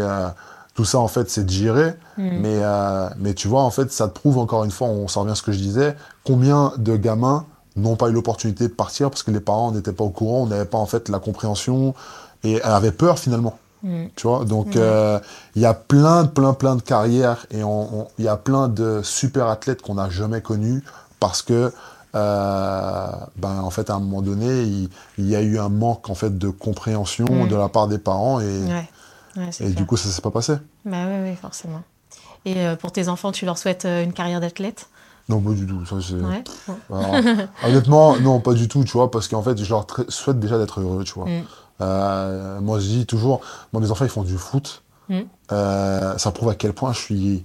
[0.75, 1.95] tout ça, en fait, c'est digéré.
[2.17, 2.29] Mm.
[2.41, 5.21] Mais, euh, mais tu vois, en fait, ça te prouve encore une fois, on s'en
[5.23, 7.45] revient à ce que je disais, combien de gamins
[7.77, 10.47] n'ont pas eu l'opportunité de partir parce que les parents n'étaient pas au courant, on
[10.47, 11.95] n'avait pas en fait la compréhension
[12.45, 13.59] et avaient peur finalement.
[13.83, 14.07] Mm.
[14.17, 14.73] Tu vois, donc Ouais.
[14.77, 15.19] euh,
[15.57, 17.61] il y a plein, plein, plein de carrières et
[18.19, 20.83] il y a plein de super athlètes qu'on n'a jamais connus
[21.19, 21.73] parce que,
[22.15, 23.07] euh,
[23.37, 24.89] ben, en fait, à un moment donné, il,
[25.19, 27.49] il y a eu un manque en fait de compréhension Mm.
[27.49, 28.89] de la part des parents et, Ouais.
[29.37, 29.77] Ouais, c'est et clair.
[29.77, 30.55] du coup, ça s'est pas passé.
[30.85, 31.83] Bah oui, oui, forcément.
[32.45, 34.89] Et euh, pour tes enfants, tu leur souhaites une carrière d'athlète?
[35.31, 35.87] Non, pas du tout.
[35.87, 36.45] Ça, c'est- Ouais.
[36.91, 37.15] Alors,
[37.65, 40.81] honnêtement, non, pas du tout, tu vois, parce qu'en fait, je leur souhaite déjà d'être
[40.81, 41.27] heureux, tu vois.
[41.27, 41.43] Mm.
[41.83, 43.41] Euh, moi, je dis toujours,
[43.73, 44.83] moi, mes enfants, ils font du foot.
[45.09, 45.21] Mm.
[45.53, 47.43] Euh, ça prouve à quel point je suis,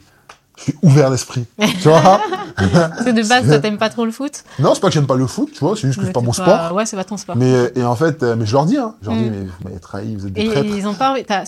[0.58, 1.46] je suis ouvert d'esprit,
[1.82, 2.20] tu vois.
[2.58, 4.44] Parce que de base, toi, t'aimes pas trop le foot?
[4.60, 6.22] Non, c'est pas que j'aime pas le foot, tu vois, c'est juste que c'est pas
[6.22, 6.74] mon sport.
[6.74, 7.36] Ouais, c'est pas ton sport.
[7.36, 9.32] Mais, et en fait, euh, mais je leur dis, hein, je leur dis, Mm.
[9.32, 10.70] mais vous m'avez trahi, vous êtes des Et traîtres.
[10.76, 11.24] ils ont pas envie.
[11.26, 11.44] T'as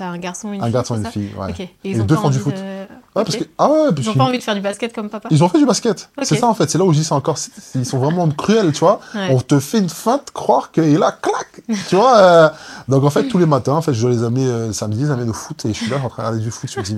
[0.00, 1.50] un garçon et une Un fille garçon et une fille, ouais.
[1.50, 1.60] Ok.
[1.60, 2.54] Et Et ils les ont deux pas font du foot.
[2.54, 2.81] de-
[3.14, 3.26] Ouais, Ok.
[3.26, 5.10] parce que, ah ouais, parce Ils ont qu'ils- pas envie de faire du basket comme
[5.10, 6.08] papa Ils ont fait du basket.
[6.22, 6.70] C'est ça, en fait.
[6.70, 7.36] C'est là où je dis, c'est encore,
[7.74, 9.00] ils sont vraiment cruels, tu vois.
[9.14, 9.28] Ouais.
[9.30, 12.16] On te fait une feinte, croire qu'il là, clac, tu vois.
[12.16, 12.48] euh,
[12.88, 15.10] donc, en fait, tous les matins, en fait, je dois les amener euh, samedi, les
[15.10, 16.70] amène au foot et je suis là, en train de regarder du foot.
[16.72, 16.96] Je me dis,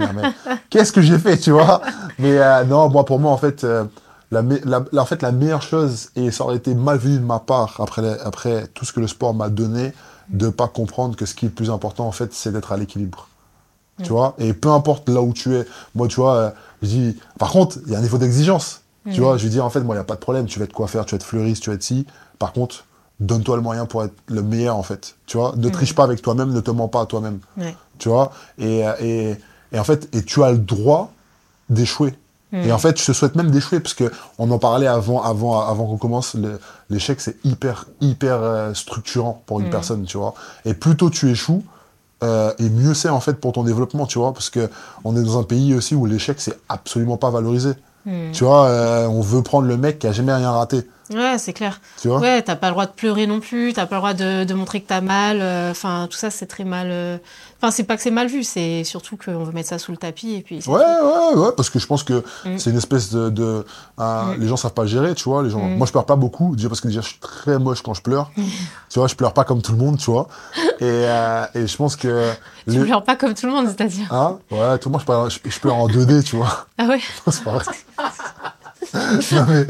[0.70, 1.80] qu'est-ce que j'ai fait, tu vois.
[2.20, 3.66] Mais euh, non, moi, pour moi, en fait,
[4.30, 4.42] la,
[4.96, 8.02] en fait, la meilleure chose, et ça aurait été mal vu de ma part, après,
[8.02, 9.92] la- après tout ce que le sport m'a donné,
[10.28, 12.76] de pas comprendre que ce qui est le plus important, en fait, c'est d'être à
[12.76, 13.26] l'équilibre.
[14.02, 15.64] Tu vois, et peu importe là où tu es.
[15.94, 16.50] Moi, tu vois, euh,
[16.82, 18.80] je dis, par contre, il y a un niveau d'exigence.
[19.12, 20.46] Tu vois, je lui dis, en fait, moi, il n'y a pas de problème.
[20.46, 22.06] Tu vas être coiffeur, tu vas être fleuriste, tu vas être ci.
[22.38, 22.86] Par contre,
[23.20, 25.14] donne-toi le moyen pour être le meilleur, en fait.
[25.26, 27.38] Tu vois, ne triche pas avec toi-même, ne te mens pas à toi-même.
[27.56, 27.76] Ouais.
[27.98, 29.36] Tu vois, et, euh, et,
[29.72, 31.12] et en fait, et tu as le droit
[31.68, 32.14] d'échouer.
[32.52, 35.60] Et en fait, je te souhaite même d'échouer, parce que on en parlait avant, avant,
[35.60, 36.36] avant qu'on commence.
[36.88, 40.34] L'échec, c'est hyper, hyper euh, structurant pour une personne, tu vois.
[40.64, 41.64] Et plus tôt tu échoues,
[42.22, 44.70] euh, et mieux c'est en fait pour ton développement, tu vois, parce que
[45.04, 47.72] on est dans un pays aussi où l'échec c'est absolument pas valorisé.
[48.06, 48.32] Hmm.
[48.32, 51.52] Tu vois, euh, on veut prendre le mec qui a jamais rien raté, Ouais, c'est
[51.52, 51.80] clair.
[52.00, 52.18] tu vois.
[52.18, 54.54] Ouais, t'as pas le droit de pleurer non plus, t'as pas le droit de, de
[54.54, 55.38] montrer que t'as mal.
[55.42, 56.88] euh, Enfin, tout ça, c'est très mal.
[56.90, 57.18] euh,
[57.60, 59.96] Enfin, c'est pas que c'est mal vu, c'est surtout qu'on veut mettre ça sous le
[59.96, 60.60] tapis et puis.
[60.66, 62.58] Ouais, ouais, ouais, parce que je pense que Mm.
[62.58, 63.64] c'est une espèce de, de
[63.96, 64.40] un- Mm.
[64.40, 65.42] les gens savent pas gérer, tu vois.
[65.42, 65.76] Les gens, Mm.
[65.76, 68.02] moi je pleure pas beaucoup, déjà parce que déjà je suis très moche quand je
[68.02, 68.30] pleure.
[68.90, 70.28] tu vois, je pleure pas comme tout le monde, tu vois.
[70.80, 72.32] Et, euh, et je pense que
[72.68, 74.12] Tu les- pleures pas comme tout le monde, c'est-à-dire.
[74.12, 76.66] Hein ouais, tout le monde je pleure, je, je pleure en 2D, tu vois.
[76.76, 77.00] Ah ouais
[77.30, 77.64] c'est pas vrai.
[78.92, 79.66] non, mais,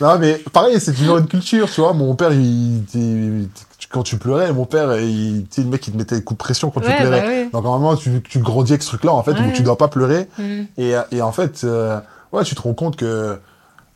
[0.00, 1.92] non, mais pareil, c'est toujours une culture, tu vois.
[1.92, 3.48] Mon père, il, il-
[3.90, 6.70] quand tu pleurais, mon père, il, le mec, il te mettait des coups de pression
[6.70, 7.44] quand tu pleurais.
[7.44, 7.50] bah.
[7.52, 9.88] Donc, normalement, tu, tu grandis avec ce truc-là, en fait, Ouais, où tu dois pas
[9.88, 10.28] pleurer.
[10.38, 10.62] Hmm.
[10.76, 11.98] Et, et en fait, euh,
[12.32, 13.38] ouais, tu te rends compte que,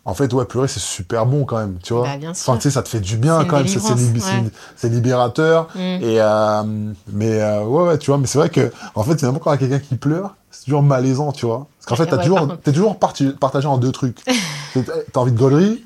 [0.05, 2.05] en fait, ouais, pleurer, c'est super bon quand même, tu vois.
[2.05, 2.49] Bah, bien sûr.
[2.51, 4.91] Enfin, tu sais, ça te fait du bien quand même, c'est- ouais.
[4.91, 5.69] libérateur.
[5.75, 5.79] Hmm.
[5.79, 6.63] Et, euh,
[7.13, 9.53] mais, euh, ouais, ouais, tu vois, mais c'est vrai que, en fait, c'est n'importe quand
[9.55, 11.67] il y a quelqu'un qui pleure, c'est toujours malaisant, tu vois.
[11.81, 14.19] Parce qu'en fait, t'as Ouais, toujours, par t'es toujours partagé en deux trucs.
[15.13, 15.85] T'as envie de gaulerie,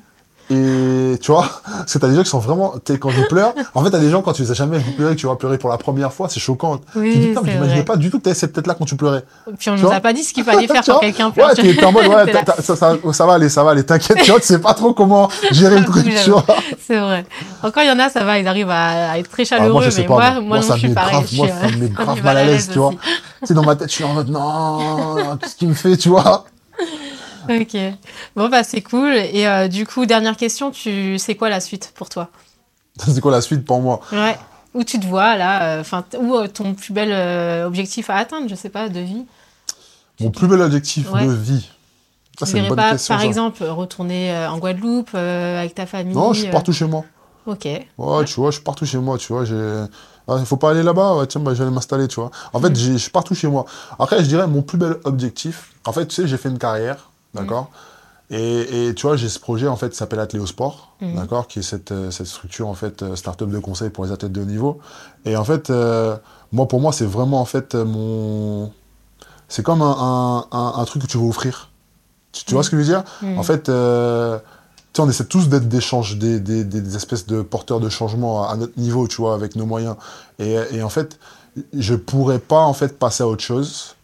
[0.49, 3.83] et tu vois, parce que t'as des gens qui sont vraiment, quand ils pleurent, en
[3.83, 5.57] fait, t'as des gens quand tu les as jamais vus pleurer, que tu vas pleurer
[5.57, 6.79] pour la première fois, c'est choquant.
[6.95, 8.75] Oui, tu te dis, putain, mais c'est j'imaginais pas du tout que t'avais cette tête-là
[8.77, 9.23] quand tu pleurais.
[9.57, 11.47] Puis on Tu nous a pas dit ce qu'il fallait faire quand quelqu'un pleure.
[11.49, 12.43] Ouais, t'es en mode, ouais, là.
[12.61, 14.93] ça, ça, ça va aller, ça va aller, t'inquiète, tu vois, tu sais pas trop
[14.93, 16.45] comment gérer le truc, tu vois.
[16.85, 17.25] C'est vrai.
[17.63, 19.71] Encore, il y en a, ça va, ils arrivent à, à être très Ah, chaleureux,
[19.73, 20.57] moi, mais moi, moi.
[20.57, 21.25] non, ça je suis pareil.
[21.33, 22.91] moi, ça me met euh, grave mal à l'aise, tu vois.
[22.91, 26.09] Tu sais, dans ma tête, je suis en mode, non, qu'est-ce qu'il me fait, tu
[26.09, 26.45] vois.
[27.49, 27.77] Ok.
[28.35, 29.13] Bon, bah, c'est cool.
[29.15, 32.29] Et euh, du coup, dernière question, tu sais quoi la suite pour toi?
[33.07, 33.99] C'est quoi la suite pour moi?
[34.11, 34.37] Ouais.
[34.73, 38.47] Où tu te vois, là, enfin, où euh, ton plus bel euh, objectif à atteindre,
[38.49, 39.25] je sais pas, de vie?
[40.19, 41.25] Mon plus bel objectif Ouais.
[41.25, 41.69] de vie.
[42.39, 43.13] Ça, Tu c'est bonne pas, question.
[43.13, 43.27] par ça.
[43.27, 46.85] exemple, retourner euh, en Guadeloupe euh, avec ta famille Non, je suis euh, partout chez
[46.85, 47.05] moi.
[47.45, 47.65] Ok.
[47.65, 49.45] Ouais, tu vois, je suis partout chez moi, tu vois.
[49.45, 49.83] j'ai-
[50.27, 52.31] Ah, Il faut pas aller là-bas, ouais, tiens, bah, je vais aller m'installer, tu vois.
[52.51, 52.75] En fait, Mm.
[52.75, 53.65] je suis partout chez moi.
[53.99, 55.73] Après, je dirais mon plus bel objectif.
[55.85, 57.39] En fait, tu sais, j'ai fait une carrière, Mm.
[57.39, 57.69] d'accord
[58.31, 61.15] et, et tu vois, j'ai ce projet, en fait, qui s'appelle Atléosport, Mhm.
[61.15, 64.11] d'accord Qui est cette, euh, cette structure, en fait, euh, start-up de conseil pour les
[64.11, 64.79] athlètes de haut niveau.
[65.25, 66.17] Et en fait, euh,
[66.51, 68.71] moi, pour moi, c'est vraiment, en fait, mon.
[69.47, 69.95] C'est comme un,
[70.51, 71.69] un, un- un truc que tu veux offrir.
[72.31, 73.03] Tu, tu vois ce que je veux dire?
[73.21, 73.37] Mhm.
[73.37, 74.43] En fait, euh, tu
[74.95, 77.89] sais, on essaie tous d'être des, change- des, des, des- des espèces de porteurs de
[77.89, 79.97] changement à, à notre niveau, tu vois, avec nos moyens.
[80.39, 81.19] Et, et en fait,
[81.77, 83.94] je pourrais pas en fait passer à autre chose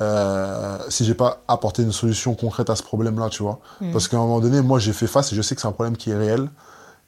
[0.00, 3.60] euh, si j'ai pas apporté une solution concrète à ce problème-là, tu vois.
[3.80, 3.92] Mhm.
[3.92, 5.72] Parce qu'à un moment donné, moi, j'ai fait face et je sais que c'est un
[5.72, 6.48] problème qui est réel.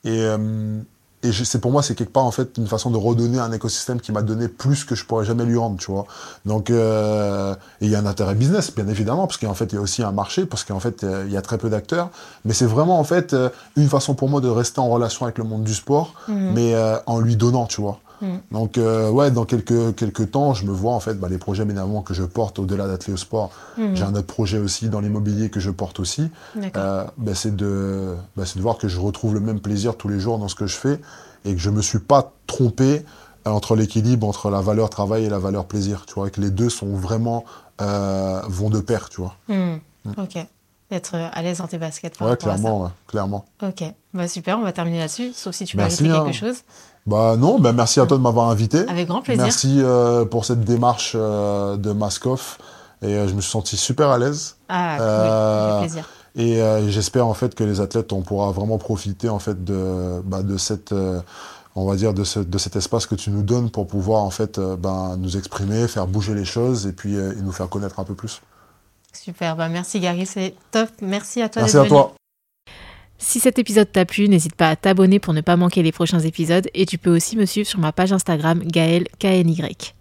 [0.05, 0.79] Et, euh,
[1.23, 4.01] et c'est pour moi c'est quelque part en fait une façon de redonner un écosystème
[4.01, 6.05] qui m'a donné plus que je pourrais jamais lui rendre tu vois
[6.45, 9.79] donc euh, il y a un intérêt business bien évidemment parce qu'en fait il y
[9.79, 12.11] a aussi un marché parce qu'en fait il y a très peu d'acteurs
[12.45, 13.35] mais c'est vraiment en fait
[13.77, 16.53] une façon pour moi de rester en relation avec le monde du sport mhm.
[16.53, 16.75] mais
[17.07, 18.37] en lui donnant tu vois Mm.
[18.51, 21.63] Donc, euh, ouais, dans quelques, quelques temps, je me vois, en fait, bah, les projets
[21.63, 23.51] évidemment que je porte au-delà d'Atléosport.
[23.77, 23.95] Mm.
[23.95, 26.31] J'ai un autre projet aussi dans l'immobilier que je porte aussi.
[26.77, 30.21] Euh, bah, c'est de, bah, de voir que je retrouve le même plaisir tous les
[30.21, 31.01] jours dans ce que je fais
[31.45, 33.05] et que je me suis pas trompé
[33.45, 36.05] entre l'équilibre entre la valeur travail et la valeur plaisir.
[36.07, 37.45] Tu vois, que les deux sont vraiment,
[37.81, 39.37] euh, vont de pair, tu vois.
[39.49, 39.77] Mm.
[40.19, 40.47] Ok.
[40.91, 42.21] Être à l'aise dans tes baskets.
[42.21, 43.45] ouais, clairement, clairement.
[43.61, 43.83] Ok,
[44.15, 46.33] bah, super, on va terminer là-dessus, sauf si tu veux ajouter quelque hein.
[46.33, 46.59] chose.
[47.07, 48.89] Bah non, bah merci à toi de m'avoir invité.
[48.89, 49.45] Avec grand plaisir.
[49.45, 52.59] Merci euh, pour cette démarche euh, de Maskoff.
[53.03, 54.57] Et euh, je me suis senti super à l'aise.
[54.69, 56.09] Ah, oui, avec plaisir.
[56.39, 60.43] Et j'espère en fait que les athlètes, on pourra vraiment profiter en fait de, bah,
[60.43, 60.93] de cette,
[61.75, 64.29] on va dire de, ce, de, cet espace que tu nous donnes pour pouvoir en
[64.29, 68.15] fait bah, nous exprimer, faire bouger les choses et puis nous faire connaître un peu
[68.15, 68.43] plus.
[69.15, 70.91] Super, bah merci Gary, c'est top.
[71.01, 71.63] Merci à toi.
[71.63, 72.13] Merci à toi.
[73.19, 76.21] Si cet épisode t'a plu, n'hésite pas à t'abonner pour ne pas manquer les prochains
[76.21, 79.96] épisodes et tu peux aussi me suivre sur ma page Instagram Gaël KNY.